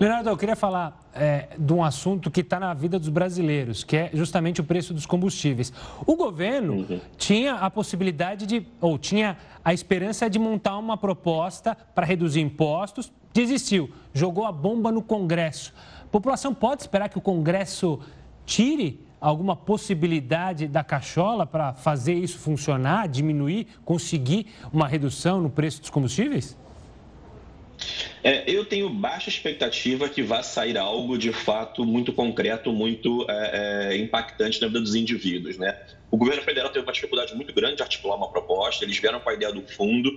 Leonardo, 0.00 0.30
eu 0.30 0.36
queria 0.36 0.56
falar 0.56 0.98
é, 1.12 1.48
de 1.58 1.72
um 1.72 1.84
assunto 1.84 2.30
que 2.30 2.40
está 2.40 2.58
na 2.58 2.72
vida 2.72 2.98
dos 2.98 3.08
brasileiros, 3.08 3.84
que 3.84 3.96
é 3.96 4.10
justamente 4.14 4.60
o 4.60 4.64
preço 4.64 4.94
dos 4.94 5.04
combustíveis. 5.04 5.72
O 6.06 6.16
governo 6.16 6.86
uhum. 6.88 7.00
tinha 7.16 7.54
a 7.54 7.70
possibilidade 7.70 8.46
de, 8.46 8.66
ou 8.80 8.98
tinha 8.98 9.36
a 9.64 9.74
esperança 9.74 10.28
de 10.30 10.38
montar 10.38 10.78
uma 10.78 10.96
proposta 10.96 11.76
para 11.94 12.06
reduzir 12.06 12.40
impostos, 12.40 13.12
desistiu, 13.32 13.90
jogou 14.14 14.46
a 14.46 14.52
bomba 14.52 14.90
no 14.90 15.02
Congresso. 15.02 15.74
A 16.02 16.08
população 16.08 16.54
pode 16.54 16.82
esperar 16.82 17.08
que 17.10 17.18
o 17.18 17.20
Congresso 17.20 18.00
tire 18.46 19.06
alguma 19.20 19.56
possibilidade 19.56 20.66
da 20.68 20.84
cachola 20.84 21.46
para 21.46 21.74
fazer 21.74 22.14
isso 22.14 22.38
funcionar, 22.38 23.08
diminuir, 23.08 23.66
conseguir 23.84 24.46
uma 24.72 24.86
redução 24.86 25.40
no 25.40 25.50
preço 25.50 25.80
dos 25.80 25.90
combustíveis? 25.90 26.56
É, 28.22 28.50
eu 28.50 28.64
tenho 28.64 28.90
baixa 28.90 29.28
expectativa 29.28 30.08
que 30.08 30.22
vá 30.22 30.42
sair 30.42 30.76
algo 30.76 31.16
de 31.16 31.32
fato 31.32 31.84
muito 31.84 32.12
concreto, 32.12 32.72
muito 32.72 33.24
é, 33.28 33.92
é, 33.92 33.96
impactante 33.96 34.60
na 34.60 34.66
vida 34.66 34.80
dos 34.80 34.94
indivíduos. 34.94 35.56
Né? 35.56 35.78
O 36.10 36.16
governo 36.16 36.42
federal 36.42 36.70
teve 36.70 36.84
uma 36.84 36.92
dificuldade 36.92 37.34
muito 37.34 37.54
grande 37.54 37.76
de 37.76 37.82
articular 37.82 38.16
uma 38.16 38.30
proposta, 38.30 38.84
eles 38.84 38.98
vieram 38.98 39.20
com 39.20 39.30
a 39.30 39.34
ideia 39.34 39.52
do 39.52 39.62
fundo. 39.62 40.10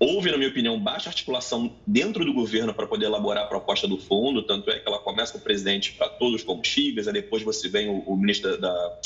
Houve, 0.00 0.30
na 0.30 0.36
minha 0.36 0.48
opinião, 0.48 0.78
baixa 0.78 1.08
articulação 1.08 1.74
dentro 1.86 2.24
do 2.24 2.32
governo 2.32 2.72
para 2.72 2.86
poder 2.86 3.06
elaborar 3.06 3.44
a 3.44 3.46
proposta 3.46 3.88
do 3.88 3.98
fundo, 3.98 4.42
tanto 4.42 4.70
é 4.70 4.78
que 4.78 4.88
ela 4.88 4.98
começa 4.98 5.32
com 5.32 5.38
o 5.38 5.42
presidente 5.42 5.92
para 5.92 6.08
todos 6.08 6.36
os 6.36 6.42
combustíveis, 6.44 7.08
aí 7.08 7.14
depois 7.14 7.42
você 7.42 7.68
vem 7.68 7.88
o, 7.88 7.98
o 8.00 8.16
ministro 8.16 8.56
da, 8.58 8.68
da 8.68 8.98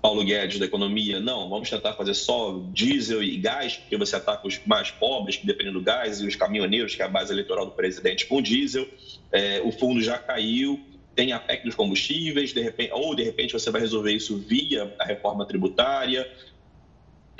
Paulo 0.00 0.24
Guedes 0.24 0.58
da 0.58 0.64
economia, 0.64 1.20
não, 1.20 1.48
vamos 1.50 1.68
tentar 1.68 1.92
fazer 1.92 2.14
só 2.14 2.58
diesel 2.72 3.22
e 3.22 3.36
gás, 3.36 3.76
porque 3.76 3.98
você 3.98 4.16
ataca 4.16 4.46
os 4.48 4.58
mais 4.64 4.90
pobres, 4.90 5.36
que 5.36 5.46
dependem 5.46 5.74
do 5.74 5.82
gás, 5.82 6.20
e 6.20 6.26
os 6.26 6.34
caminhoneiros, 6.36 6.94
que 6.94 7.02
é 7.02 7.04
a 7.04 7.08
base 7.08 7.32
eleitoral 7.32 7.66
do 7.66 7.72
presidente, 7.72 8.24
com 8.24 8.40
diesel. 8.40 8.88
É, 9.30 9.60
o 9.62 9.70
fundo 9.70 10.00
já 10.00 10.16
caiu, 10.16 10.80
tem 11.14 11.32
a 11.32 11.38
PEC 11.38 11.64
dos 11.64 11.74
combustíveis, 11.74 12.52
de 12.52 12.62
repente, 12.62 12.92
ou 12.94 13.14
de 13.14 13.22
repente 13.22 13.52
você 13.52 13.70
vai 13.70 13.80
resolver 13.80 14.12
isso 14.12 14.38
via 14.38 14.94
a 14.98 15.04
reforma 15.04 15.44
tributária. 15.44 16.26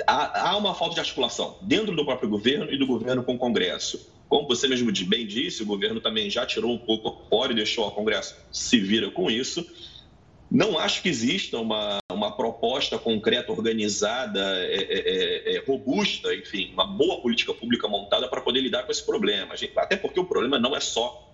Há, 0.07 0.55
uma 0.57 0.73
falta 0.73 0.95
de 0.95 0.99
articulação 0.99 1.57
dentro 1.61 1.95
do 1.95 2.05
próprio 2.05 2.29
governo 2.29 2.71
e 2.71 2.77
do 2.77 2.85
governo 2.85 3.23
com 3.23 3.35
o 3.35 3.37
Congresso. 3.37 4.09
Como 4.29 4.47
você 4.47 4.67
mesmo 4.67 4.91
bem 5.07 5.27
disse, 5.27 5.63
o 5.63 5.65
governo 5.65 5.99
também 5.99 6.29
já 6.29 6.45
tirou 6.45 6.73
um 6.73 6.77
pouco 6.77 7.21
fora 7.29 7.51
e 7.51 7.55
deixou 7.55 7.85
o 7.87 7.91
Congresso 7.91 8.35
se 8.51 8.79
vira 8.79 9.11
com 9.11 9.29
isso. 9.29 9.65
Não 10.49 10.77
acho 10.77 11.01
que 11.01 11.09
exista 11.09 11.57
uma, 11.57 11.97
uma 12.11 12.31
proposta 12.35 12.97
concreta, 12.97 13.51
organizada, 13.51 14.39
é, 14.65 14.75
é, 14.75 14.99
é, 14.99 15.55
é, 15.55 15.63
robusta, 15.65 16.33
enfim, 16.35 16.71
uma 16.73 16.85
boa 16.85 17.21
política 17.21 17.53
pública 17.53 17.87
montada 17.87 18.27
para 18.27 18.41
poder 18.41 18.61
lidar 18.61 18.83
com 18.83 18.91
esse 18.91 19.05
problema. 19.05 19.55
Até 19.77 19.95
porque 19.95 20.19
o 20.19 20.25
problema 20.25 20.59
não 20.59 20.75
é 20.75 20.79
só 20.79 21.29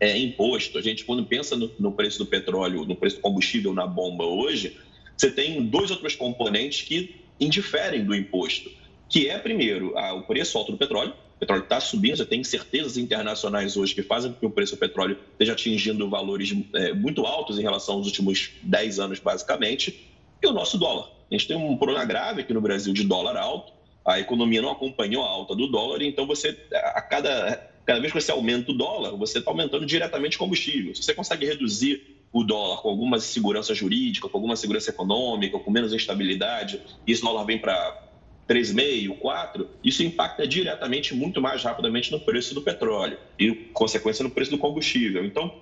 é, 0.00 0.18
imposto. 0.18 0.78
A 0.78 0.82
gente, 0.82 1.04
quando 1.04 1.24
pensa 1.24 1.54
no, 1.54 1.70
no, 1.78 1.92
preço 1.92 2.18
do 2.18 2.26
petróleo, 2.26 2.84
no 2.84 2.96
preço 2.96 3.16
do 3.16 3.22
combustível 3.22 3.72
na 3.72 3.86
bomba 3.86 4.24
hoje, 4.24 4.78
você 5.16 5.30
tem 5.30 5.64
dois 5.64 5.90
outros 5.90 6.16
componentes 6.16 6.82
que 6.82 7.21
indiferem 7.44 8.04
do 8.04 8.14
imposto, 8.14 8.70
que 9.08 9.28
é, 9.28 9.38
primeiro, 9.38 9.94
o 10.16 10.22
preço 10.22 10.56
alto 10.56 10.72
do 10.72 10.78
petróleo, 10.78 11.12
o 11.36 11.38
petróleo 11.38 11.64
está 11.64 11.80
subindo, 11.80 12.16
você 12.16 12.24
tem 12.24 12.42
certezas 12.42 12.96
internacionais 12.96 13.76
hoje 13.76 13.94
que 13.94 14.02
fazem 14.02 14.32
com 14.32 14.38
que 14.38 14.46
o 14.46 14.50
preço 14.50 14.76
do 14.76 14.78
petróleo 14.78 15.18
esteja 15.32 15.52
atingindo 15.52 16.08
valores 16.08 16.54
é, 16.74 16.92
muito 16.92 17.26
altos 17.26 17.58
em 17.58 17.62
relação 17.62 17.96
aos 17.96 18.06
últimos 18.06 18.52
10 18.62 19.00
anos, 19.00 19.18
basicamente, 19.18 20.08
e 20.42 20.46
o 20.46 20.52
nosso 20.52 20.78
dólar. 20.78 21.10
A 21.30 21.34
gente 21.34 21.48
tem 21.48 21.56
um 21.56 21.76
problema 21.76 22.04
grave 22.04 22.42
aqui 22.42 22.54
no 22.54 22.60
Brasil 22.60 22.92
de 22.92 23.04
dólar 23.04 23.36
alto, 23.36 23.72
a 24.04 24.18
economia 24.18 24.62
não 24.62 24.70
acompanhou 24.70 25.24
a 25.24 25.28
alta 25.28 25.54
do 25.54 25.66
dólar, 25.66 26.02
então 26.02 26.26
você, 26.26 26.58
a 26.72 27.00
cada, 27.00 27.70
cada 27.84 28.00
vez 28.00 28.12
que 28.12 28.20
você 28.20 28.32
aumenta 28.32 28.70
o 28.70 28.74
dólar, 28.74 29.10
você 29.16 29.38
está 29.38 29.50
aumentando 29.50 29.86
diretamente 29.86 30.38
combustível. 30.38 30.94
Se 30.94 31.02
você 31.02 31.14
consegue 31.14 31.46
reduzir 31.46 32.11
o 32.32 32.42
dólar 32.42 32.80
com 32.80 32.88
alguma 32.88 33.18
segurança 33.18 33.74
jurídica, 33.74 34.28
com 34.28 34.38
alguma 34.38 34.56
segurança 34.56 34.90
econômica, 34.90 35.58
com 35.58 35.70
menos 35.70 35.92
instabilidade, 35.92 36.80
e 37.06 37.12
esse 37.12 37.22
dólar 37.22 37.44
vem 37.44 37.58
para 37.58 38.08
3,5, 38.48 39.18
4, 39.18 39.68
isso 39.84 40.02
impacta 40.02 40.46
diretamente 40.46 41.14
muito 41.14 41.40
mais 41.40 41.62
rapidamente 41.62 42.10
no 42.10 42.20
preço 42.20 42.54
do 42.54 42.62
petróleo 42.62 43.18
e, 43.38 43.52
consequência, 43.72 44.22
no 44.22 44.30
preço 44.30 44.50
do 44.50 44.58
combustível. 44.58 45.24
Então, 45.24 45.54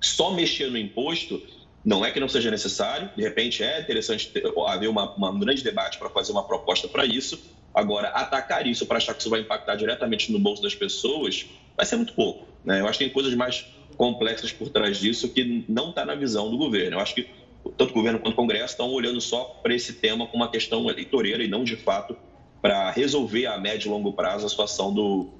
só 0.00 0.32
mexer 0.32 0.70
no 0.70 0.78
imposto 0.78 1.42
não 1.84 2.04
é 2.04 2.10
que 2.10 2.20
não 2.20 2.28
seja 2.28 2.50
necessário, 2.50 3.10
de 3.16 3.22
repente 3.22 3.62
é 3.62 3.80
interessante 3.80 4.28
ter, 4.28 4.44
haver 4.66 4.88
uma, 4.88 5.12
uma, 5.14 5.30
um 5.30 5.38
grande 5.40 5.64
debate 5.64 5.98
para 5.98 6.08
fazer 6.08 6.30
uma 6.30 6.46
proposta 6.46 6.86
para 6.86 7.04
isso. 7.04 7.42
Agora, 7.74 8.08
atacar 8.08 8.66
isso 8.66 8.86
para 8.86 8.98
achar 8.98 9.14
que 9.14 9.20
isso 9.20 9.30
vai 9.30 9.40
impactar 9.40 9.74
diretamente 9.74 10.30
no 10.30 10.38
bolso 10.38 10.62
das 10.62 10.74
pessoas 10.74 11.46
vai 11.76 11.84
ser 11.84 11.96
muito 11.96 12.12
pouco. 12.12 12.46
Né? 12.64 12.80
Eu 12.80 12.86
acho 12.86 12.98
que 12.98 13.04
tem 13.04 13.12
coisas 13.12 13.34
mais 13.34 13.66
complexas 14.02 14.50
por 14.50 14.68
trás 14.68 14.98
disso 14.98 15.28
que 15.28 15.64
não 15.68 15.90
está 15.90 16.04
na 16.04 16.16
visão 16.16 16.50
do 16.50 16.58
governo. 16.58 16.96
Eu 16.96 17.00
acho 17.00 17.14
que 17.14 17.28
tanto 17.76 17.90
o 17.90 17.94
governo 17.94 18.18
quanto 18.18 18.32
o 18.32 18.36
Congresso 18.36 18.72
estão 18.72 18.90
olhando 18.90 19.20
só 19.20 19.44
para 19.62 19.72
esse 19.72 19.92
tema 19.92 20.26
como 20.26 20.42
uma 20.42 20.50
questão 20.50 20.90
eleitoreira 20.90 21.44
e 21.44 21.46
não, 21.46 21.62
de 21.62 21.76
fato, 21.76 22.16
para 22.60 22.90
resolver 22.90 23.46
a 23.46 23.56
médio 23.58 23.86
e 23.86 23.90
longo 23.92 24.12
prazo 24.12 24.44
a 24.44 24.48
situação 24.48 24.92
do, 24.92 25.30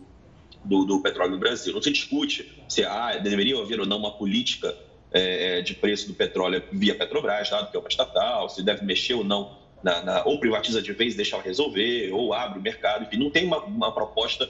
do, 0.65 0.85
do, 0.85 1.03
petróleo 1.03 1.33
no 1.33 1.39
Brasil. 1.39 1.75
Não 1.75 1.83
se 1.83 1.91
discute 1.91 2.53
se 2.69 2.85
ah, 2.85 3.19
deveria 3.19 3.61
haver 3.61 3.81
ou 3.81 3.87
não 3.87 3.99
uma 3.99 4.13
política 4.13 4.73
é, 5.11 5.61
de 5.61 5.75
preço 5.75 6.07
do 6.07 6.15
petróleo 6.15 6.63
via 6.71 6.95
Petrobras, 6.95 7.51
dado 7.51 7.69
que 7.69 7.77
é 7.77 7.81
uma 7.81 7.89
estatal, 7.89 8.49
se 8.49 8.63
deve 8.63 8.85
mexer 8.85 9.15
ou 9.15 9.25
não, 9.25 9.59
na, 9.83 10.05
na, 10.05 10.25
ou 10.25 10.39
privatiza 10.39 10.81
de 10.81 10.93
vez, 10.93 11.17
deixa 11.17 11.35
ela 11.35 11.43
resolver, 11.43 12.13
ou 12.13 12.33
abre 12.33 12.61
o 12.61 12.63
mercado, 12.63 13.03
enfim, 13.03 13.17
não 13.17 13.29
tem 13.29 13.45
uma, 13.45 13.59
uma 13.59 13.91
proposta 13.91 14.49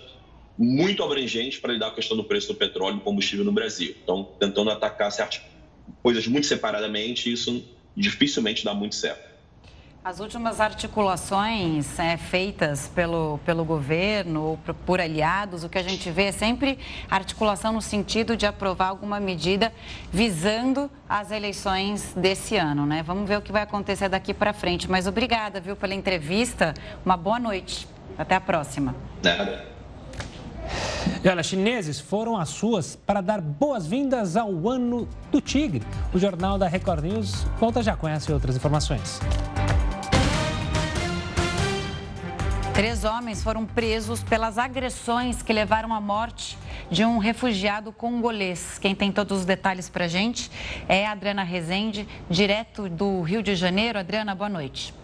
muito 0.59 1.03
abrangente 1.03 1.61
para 1.61 1.73
lidar 1.73 1.87
com 1.87 1.93
a 1.93 1.97
questão 1.97 2.17
do 2.17 2.25
preço 2.25 2.49
do 2.49 2.55
petróleo 2.55 2.95
e 2.95 2.99
do 2.99 3.05
combustível 3.05 3.45
no 3.45 3.53
Brasil. 3.53 3.95
Então, 4.03 4.29
tentando 4.39 4.71
atacar 4.71 5.11
certas 5.11 5.41
coisas 6.03 6.27
muito 6.27 6.47
separadamente, 6.47 7.33
isso 7.33 7.65
dificilmente 7.97 8.65
dá 8.65 8.75
muito 8.75 8.95
certo. 8.95 9.33
As 10.05 10.19
últimas 10.19 10.61
articulações 10.61 11.97
é, 11.97 12.17
feitas 12.17 12.89
pelo, 12.89 13.39
pelo 13.47 13.65
governo 13.65 14.43
ou 14.43 14.59
por 14.85 15.01
aliados, 15.01 15.63
o 15.63 15.69
que 15.69 15.79
a 15.79 15.83
gente 15.83 16.11
vê 16.11 16.25
é 16.25 16.33
sempre 16.33 16.77
articulação 17.09 17.73
no 17.73 17.81
sentido 17.81 18.37
de 18.37 18.45
aprovar 18.45 18.89
alguma 18.89 19.21
medida 19.21 19.73
visando 20.13 20.91
as 21.09 21.31
eleições 21.31 22.15
desse 22.17 22.57
ano, 22.57 22.85
né? 22.85 23.05
Vamos 23.05 23.29
ver 23.29 23.39
o 23.39 23.43
que 23.43 23.53
vai 23.53 23.63
acontecer 23.63 24.09
daqui 24.09 24.35
para 24.35 24.53
frente. 24.53 24.91
Mas 24.91 25.07
obrigada, 25.07 25.61
viu, 25.61 25.77
pela 25.77 25.95
entrevista. 25.95 26.75
Uma 27.05 27.17
boa 27.17 27.39
noite. 27.39 27.87
Até 28.19 28.35
a 28.35 28.41
próxima. 28.41 28.97
Nada. 29.23 29.72
E 31.25 31.29
olha, 31.29 31.43
chineses 31.43 32.01
foram 32.01 32.37
às 32.37 32.59
ruas 32.61 32.97
para 32.97 33.21
dar 33.21 33.41
boas-vindas 33.41 34.37
ao 34.37 34.69
ano 34.69 35.09
do 35.31 35.41
tigre. 35.41 35.83
O 36.13 36.19
Jornal 36.19 36.59
da 36.59 36.67
Record 36.67 37.05
News 37.05 37.45
volta 37.59 37.83
já 37.83 37.97
conhece 37.97 38.33
outras 38.33 38.57
informações. 38.57 39.21
Três 42.75 43.05
homens 43.05 43.43
foram 43.43 43.67
presos 43.67 44.23
pelas 44.23 44.57
agressões 44.57 45.43
que 45.43 45.53
levaram 45.53 45.93
à 45.93 46.01
morte 46.01 46.57
de 46.91 47.05
um 47.05 47.19
refugiado 47.19 47.93
congolês. 47.93 48.79
Quem 48.79 48.95
tem 48.95 49.13
todos 49.13 49.41
os 49.41 49.45
detalhes 49.45 49.91
para 49.91 50.09
gente 50.09 50.51
é 50.89 51.07
a 51.07 51.13
Adriana 51.13 51.43
Rezende, 51.43 52.09
direto 52.31 52.89
do 52.89 53.21
Rio 53.21 53.43
de 53.43 53.55
Janeiro. 53.55 53.99
Adriana, 53.99 54.35
boa 54.35 54.49
noite. 54.49 54.95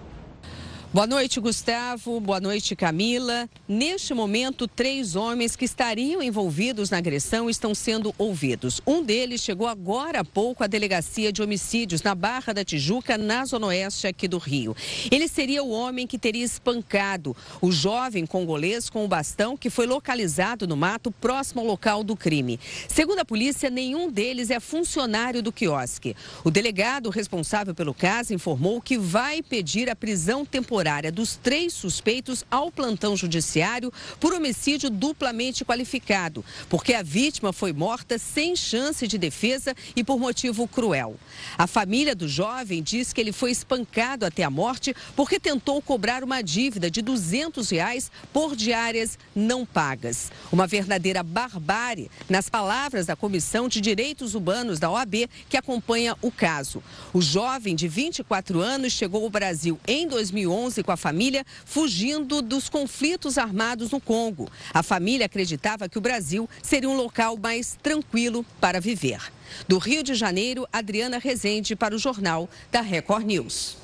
Boa 0.91 1.07
noite, 1.07 1.39
Gustavo. 1.39 2.19
Boa 2.19 2.41
noite, 2.41 2.75
Camila. 2.75 3.47
Neste 3.69 4.15
momento, 4.15 4.67
três 4.67 5.17
homens 5.17 5.55
que 5.55 5.67
estariam 5.67 6.23
envolvidos 6.23 6.89
na 6.89 6.97
agressão 6.97 7.51
estão 7.51 7.75
sendo 7.75 8.15
ouvidos. 8.17 8.81
Um 8.87 9.03
deles 9.03 9.43
chegou 9.43 9.67
agora 9.67 10.21
há 10.21 10.25
pouco 10.25 10.65
à 10.65 10.67
delegacia 10.67 11.31
de 11.31 11.43
homicídios 11.43 12.03
na 12.03 12.15
Barra 12.15 12.55
da 12.55 12.65
Tijuca, 12.65 13.19
na 13.19 13.45
zona 13.45 13.67
oeste 13.67 14.07
aqui 14.07 14.27
do 14.27 14.39
Rio. 14.39 14.75
Ele 15.11 15.29
seria 15.29 15.63
o 15.63 15.69
homem 15.69 16.07
que 16.07 16.17
teria 16.17 16.43
espancado 16.43 17.37
o 17.61 17.71
jovem 17.71 18.25
congolês 18.25 18.89
com 18.89 19.05
o 19.05 19.09
bastão 19.09 19.59
que 19.59 19.69
foi 19.69 19.87
localizado 19.87 20.67
no 20.67 20.77
mato 20.77 21.11
próximo 21.13 21.61
ao 21.61 21.67
local 21.67 22.03
do 22.03 22.17
crime. 22.17 22.59
Segundo 22.89 23.19
a 23.19 23.27
polícia, 23.27 23.69
nenhum 23.69 24.11
deles 24.11 24.49
é 24.49 24.59
funcionário 24.59 25.43
do 25.43 25.53
quiosque. 25.53 26.17
O 26.43 26.51
delegado 26.51 27.11
responsável 27.11 27.75
pelo 27.75 27.93
caso 27.93 28.33
informou 28.33 28.81
que 28.81 28.97
vai 28.97 29.43
pedir 29.43 29.91
a 29.91 29.95
prisão 29.95 30.47
temporária 30.47 30.78
temporária 30.79 31.11
dos 31.11 31.35
três 31.35 31.73
suspeitos 31.73 32.45
ao 32.49 32.71
plantão 32.71 33.17
judiciário 33.17 33.93
por 34.21 34.33
homicídio 34.33 34.89
duplamente 34.89 35.65
qualificado, 35.65 36.45
porque 36.69 36.95
a 36.95 37.03
vítima 37.03 37.53
foi 37.53 37.73
morta 37.73 38.17
sem 38.17 38.55
chance 38.55 39.09
de 39.09 39.19
defesa 39.19 39.75
e 39.97 40.05
por 40.05 40.21
motivo 40.21 40.69
cruel. 40.69 41.17
A 41.57 41.67
família 41.67 42.15
do 42.15 42.29
jovem 42.29 42.81
diz 42.81 43.13
que 43.13 43.21
ele 43.21 43.33
foi 43.33 43.51
espancado 43.51 44.25
até 44.25 44.45
a 44.45 44.51
morte 44.51 44.95
porque 45.17 45.41
tentou 45.41 45.83
cobrar 45.83 46.23
uma 46.23 46.43
dívida 46.43 46.89
de 46.89 47.03
200 47.03 47.69
reais 47.71 48.09
por 48.33 48.55
diárias 48.55 49.19
não 49.35 49.67
pagas. 49.67 50.31
Uma 50.53 50.69
verdadeira 50.69 51.25
barbárie, 51.25 52.09
nas 52.29 52.49
palavras 52.49 53.07
da 53.07 53.17
Comissão 53.17 53.69
de 53.69 53.81
Direitos 53.81 54.37
Humanos 54.37 54.79
da 54.79 54.89
OAB, 54.89 55.29
que 55.49 55.57
acompanha 55.57 56.15
o 56.23 56.31
caso. 56.31 56.81
O 57.13 57.21
jovem 57.21 57.75
de 57.75 57.89
24 57.89 58.61
anos 58.61 58.93
chegou 58.93 59.25
ao 59.25 59.31
Brasil 59.31 59.77
em 59.89 60.07
2011 60.07 60.68
2011 60.69 60.83
com 60.83 60.93
a 60.93 60.97
família, 60.97 61.45
fugindo 61.65 62.43
dos 62.43 62.69
conflitos 62.69 63.39
armados 63.39 63.91
no 63.91 64.01
Congo. 64.01 64.49
A 64.73 64.83
família 64.83 65.27
acreditava 65.27 65.89
que 65.89 65.99
o 65.99 66.01
Brasil 66.01 66.49
seria 66.63 66.89
um 66.89 66.97
local 66.97 67.37
mais 67.37 67.77
tranquilo 67.83 68.45
para 68.61 68.81
viver. 68.81 69.21
Do 69.67 69.79
Rio 69.79 70.03
de 70.03 70.15
Janeiro, 70.15 70.67
Adriana 70.73 71.19
Rezende 71.19 71.75
para 71.75 71.95
o 71.95 71.99
Jornal 71.99 72.49
da 72.71 72.81
Record 72.81 73.25
News. 73.25 73.77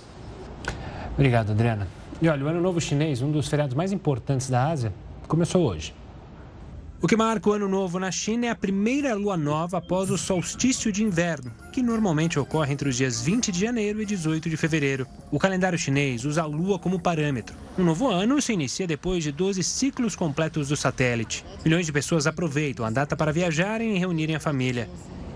Obrigado, 1.14 1.52
Adriana. 1.52 1.88
E 2.20 2.28
olha, 2.28 2.44
o 2.44 2.48
Ano 2.48 2.60
Novo 2.60 2.80
Chinês, 2.80 3.22
um 3.22 3.30
dos 3.30 3.48
feriados 3.48 3.74
mais 3.74 3.92
importantes 3.92 4.48
da 4.48 4.68
Ásia, 4.68 4.92
começou 5.26 5.62
hoje. 5.62 5.94
O 7.04 7.06
que 7.06 7.18
marca 7.18 7.50
o 7.50 7.52
ano 7.52 7.68
novo 7.68 7.98
na 7.98 8.10
China 8.10 8.46
é 8.46 8.48
a 8.48 8.54
primeira 8.54 9.12
lua 9.14 9.36
nova 9.36 9.76
após 9.76 10.10
o 10.10 10.16
solstício 10.16 10.90
de 10.90 11.04
inverno, 11.04 11.52
que 11.70 11.82
normalmente 11.82 12.38
ocorre 12.38 12.72
entre 12.72 12.88
os 12.88 12.96
dias 12.96 13.20
20 13.20 13.52
de 13.52 13.60
janeiro 13.60 14.00
e 14.00 14.06
18 14.06 14.48
de 14.48 14.56
fevereiro. 14.56 15.06
O 15.30 15.38
calendário 15.38 15.78
chinês 15.78 16.24
usa 16.24 16.40
a 16.40 16.46
lua 16.46 16.78
como 16.78 16.98
parâmetro. 16.98 17.54
O 17.76 17.82
novo 17.82 18.08
ano 18.08 18.40
se 18.40 18.54
inicia 18.54 18.86
depois 18.86 19.22
de 19.22 19.30
12 19.30 19.62
ciclos 19.62 20.16
completos 20.16 20.70
do 20.70 20.78
satélite. 20.78 21.44
Milhões 21.62 21.84
de 21.84 21.92
pessoas 21.92 22.26
aproveitam 22.26 22.86
a 22.86 22.90
data 22.90 23.14
para 23.14 23.34
viajarem 23.34 23.94
e 23.94 23.98
reunirem 23.98 24.36
a 24.36 24.40
família. 24.40 24.88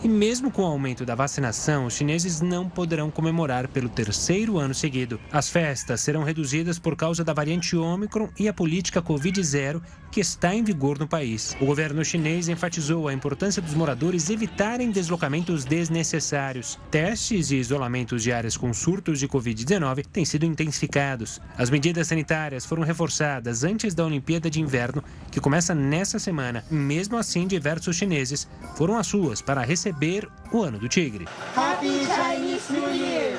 E 0.03 0.07
mesmo 0.07 0.49
com 0.49 0.63
o 0.63 0.67
aumento 0.67 1.05
da 1.05 1.17
vacinação, 1.17 1.85
os 1.87 1.95
chineses 1.95 2.41
não 2.41 2.69
poderão 2.69 3.11
comemorar 3.11 3.67
pelo 3.67 3.89
terceiro 3.89 4.57
ano 4.57 4.73
seguido. 4.73 5.19
As 5.33 5.49
festas 5.49 6.01
serão 6.01 6.23
reduzidas 6.23 6.79
por 6.79 6.95
causa 6.95 7.25
da 7.25 7.33
variante 7.33 7.77
Ômicron 7.77 8.29
e 8.39 8.47
a 8.47 8.53
política 8.53 9.03
Covid-0 9.03 9.83
que 10.11 10.21
está 10.21 10.55
em 10.55 10.63
vigor 10.63 10.99
no 10.99 11.07
país. 11.07 11.55
O 11.61 11.67
governo 11.67 12.05
chinês 12.05 12.49
enfatizou 12.49 13.09
a 13.09 13.13
importância 13.13 13.61
dos 13.61 13.75
moradores 13.75 14.31
evitarem 14.31 14.91
deslocamentos 14.91 15.65
desnecessários. 15.65 16.79
Testes 16.91 17.51
e 17.51 17.57
isolamentos 17.57 18.23
de 18.23 18.33
áreas 18.33 18.57
com 18.57 18.73
surtos 18.73 19.19
de 19.19 19.29
Covid-19 19.29 20.07
têm 20.07 20.25
sido 20.25 20.47
intensificados. 20.47 21.41
As 21.59 21.69
medidas 21.69 22.07
sanitárias 22.07 22.65
foram 22.65 22.85
reforçadas 22.85 23.65
antes 23.65 23.95
da 23.95 24.07
Olimpíada 24.07 24.49
de 24.49 24.61
Inverno, 24.61 25.05
que 25.31 25.41
começa 25.41 25.75
nesta 25.75 26.19
semana. 26.19 26.65
Mesmo 26.71 27.19
assim, 27.19 27.47
diversos 27.47 27.97
chineses 27.97 28.49
foram 28.77 28.97
às 28.97 29.13
ruas 29.13 29.43
para 29.43 29.63
receber 29.63 29.88
receber 29.89 30.29
o 30.53 30.63
Ano 30.63 30.79
do 30.79 30.89
Tigre. 30.89 31.27
Happy 31.57 32.05
Chinese 32.05 32.73
New 32.73 32.95
Year! 32.95 33.39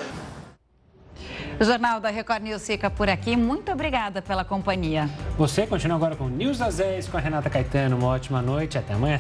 O 1.59 1.63
Jornal 1.63 1.99
da 1.99 2.09
Record 2.09 2.41
News 2.41 2.65
fica 2.65 2.89
por 2.89 3.09
aqui. 3.09 3.35
Muito 3.35 3.71
obrigada 3.71 4.21
pela 4.21 4.45
companhia. 4.45 5.09
Você 5.37 5.67
continua 5.67 5.97
agora 5.97 6.15
com 6.15 6.27
News 6.27 6.57
das 6.57 6.77
10 6.77 7.09
com 7.09 7.17
a 7.17 7.19
Renata 7.19 7.49
Caetano. 7.49 7.97
Uma 7.97 8.07
ótima 8.07 8.41
noite. 8.41 8.77
Até 8.77 8.93
amanhã. 8.93 9.19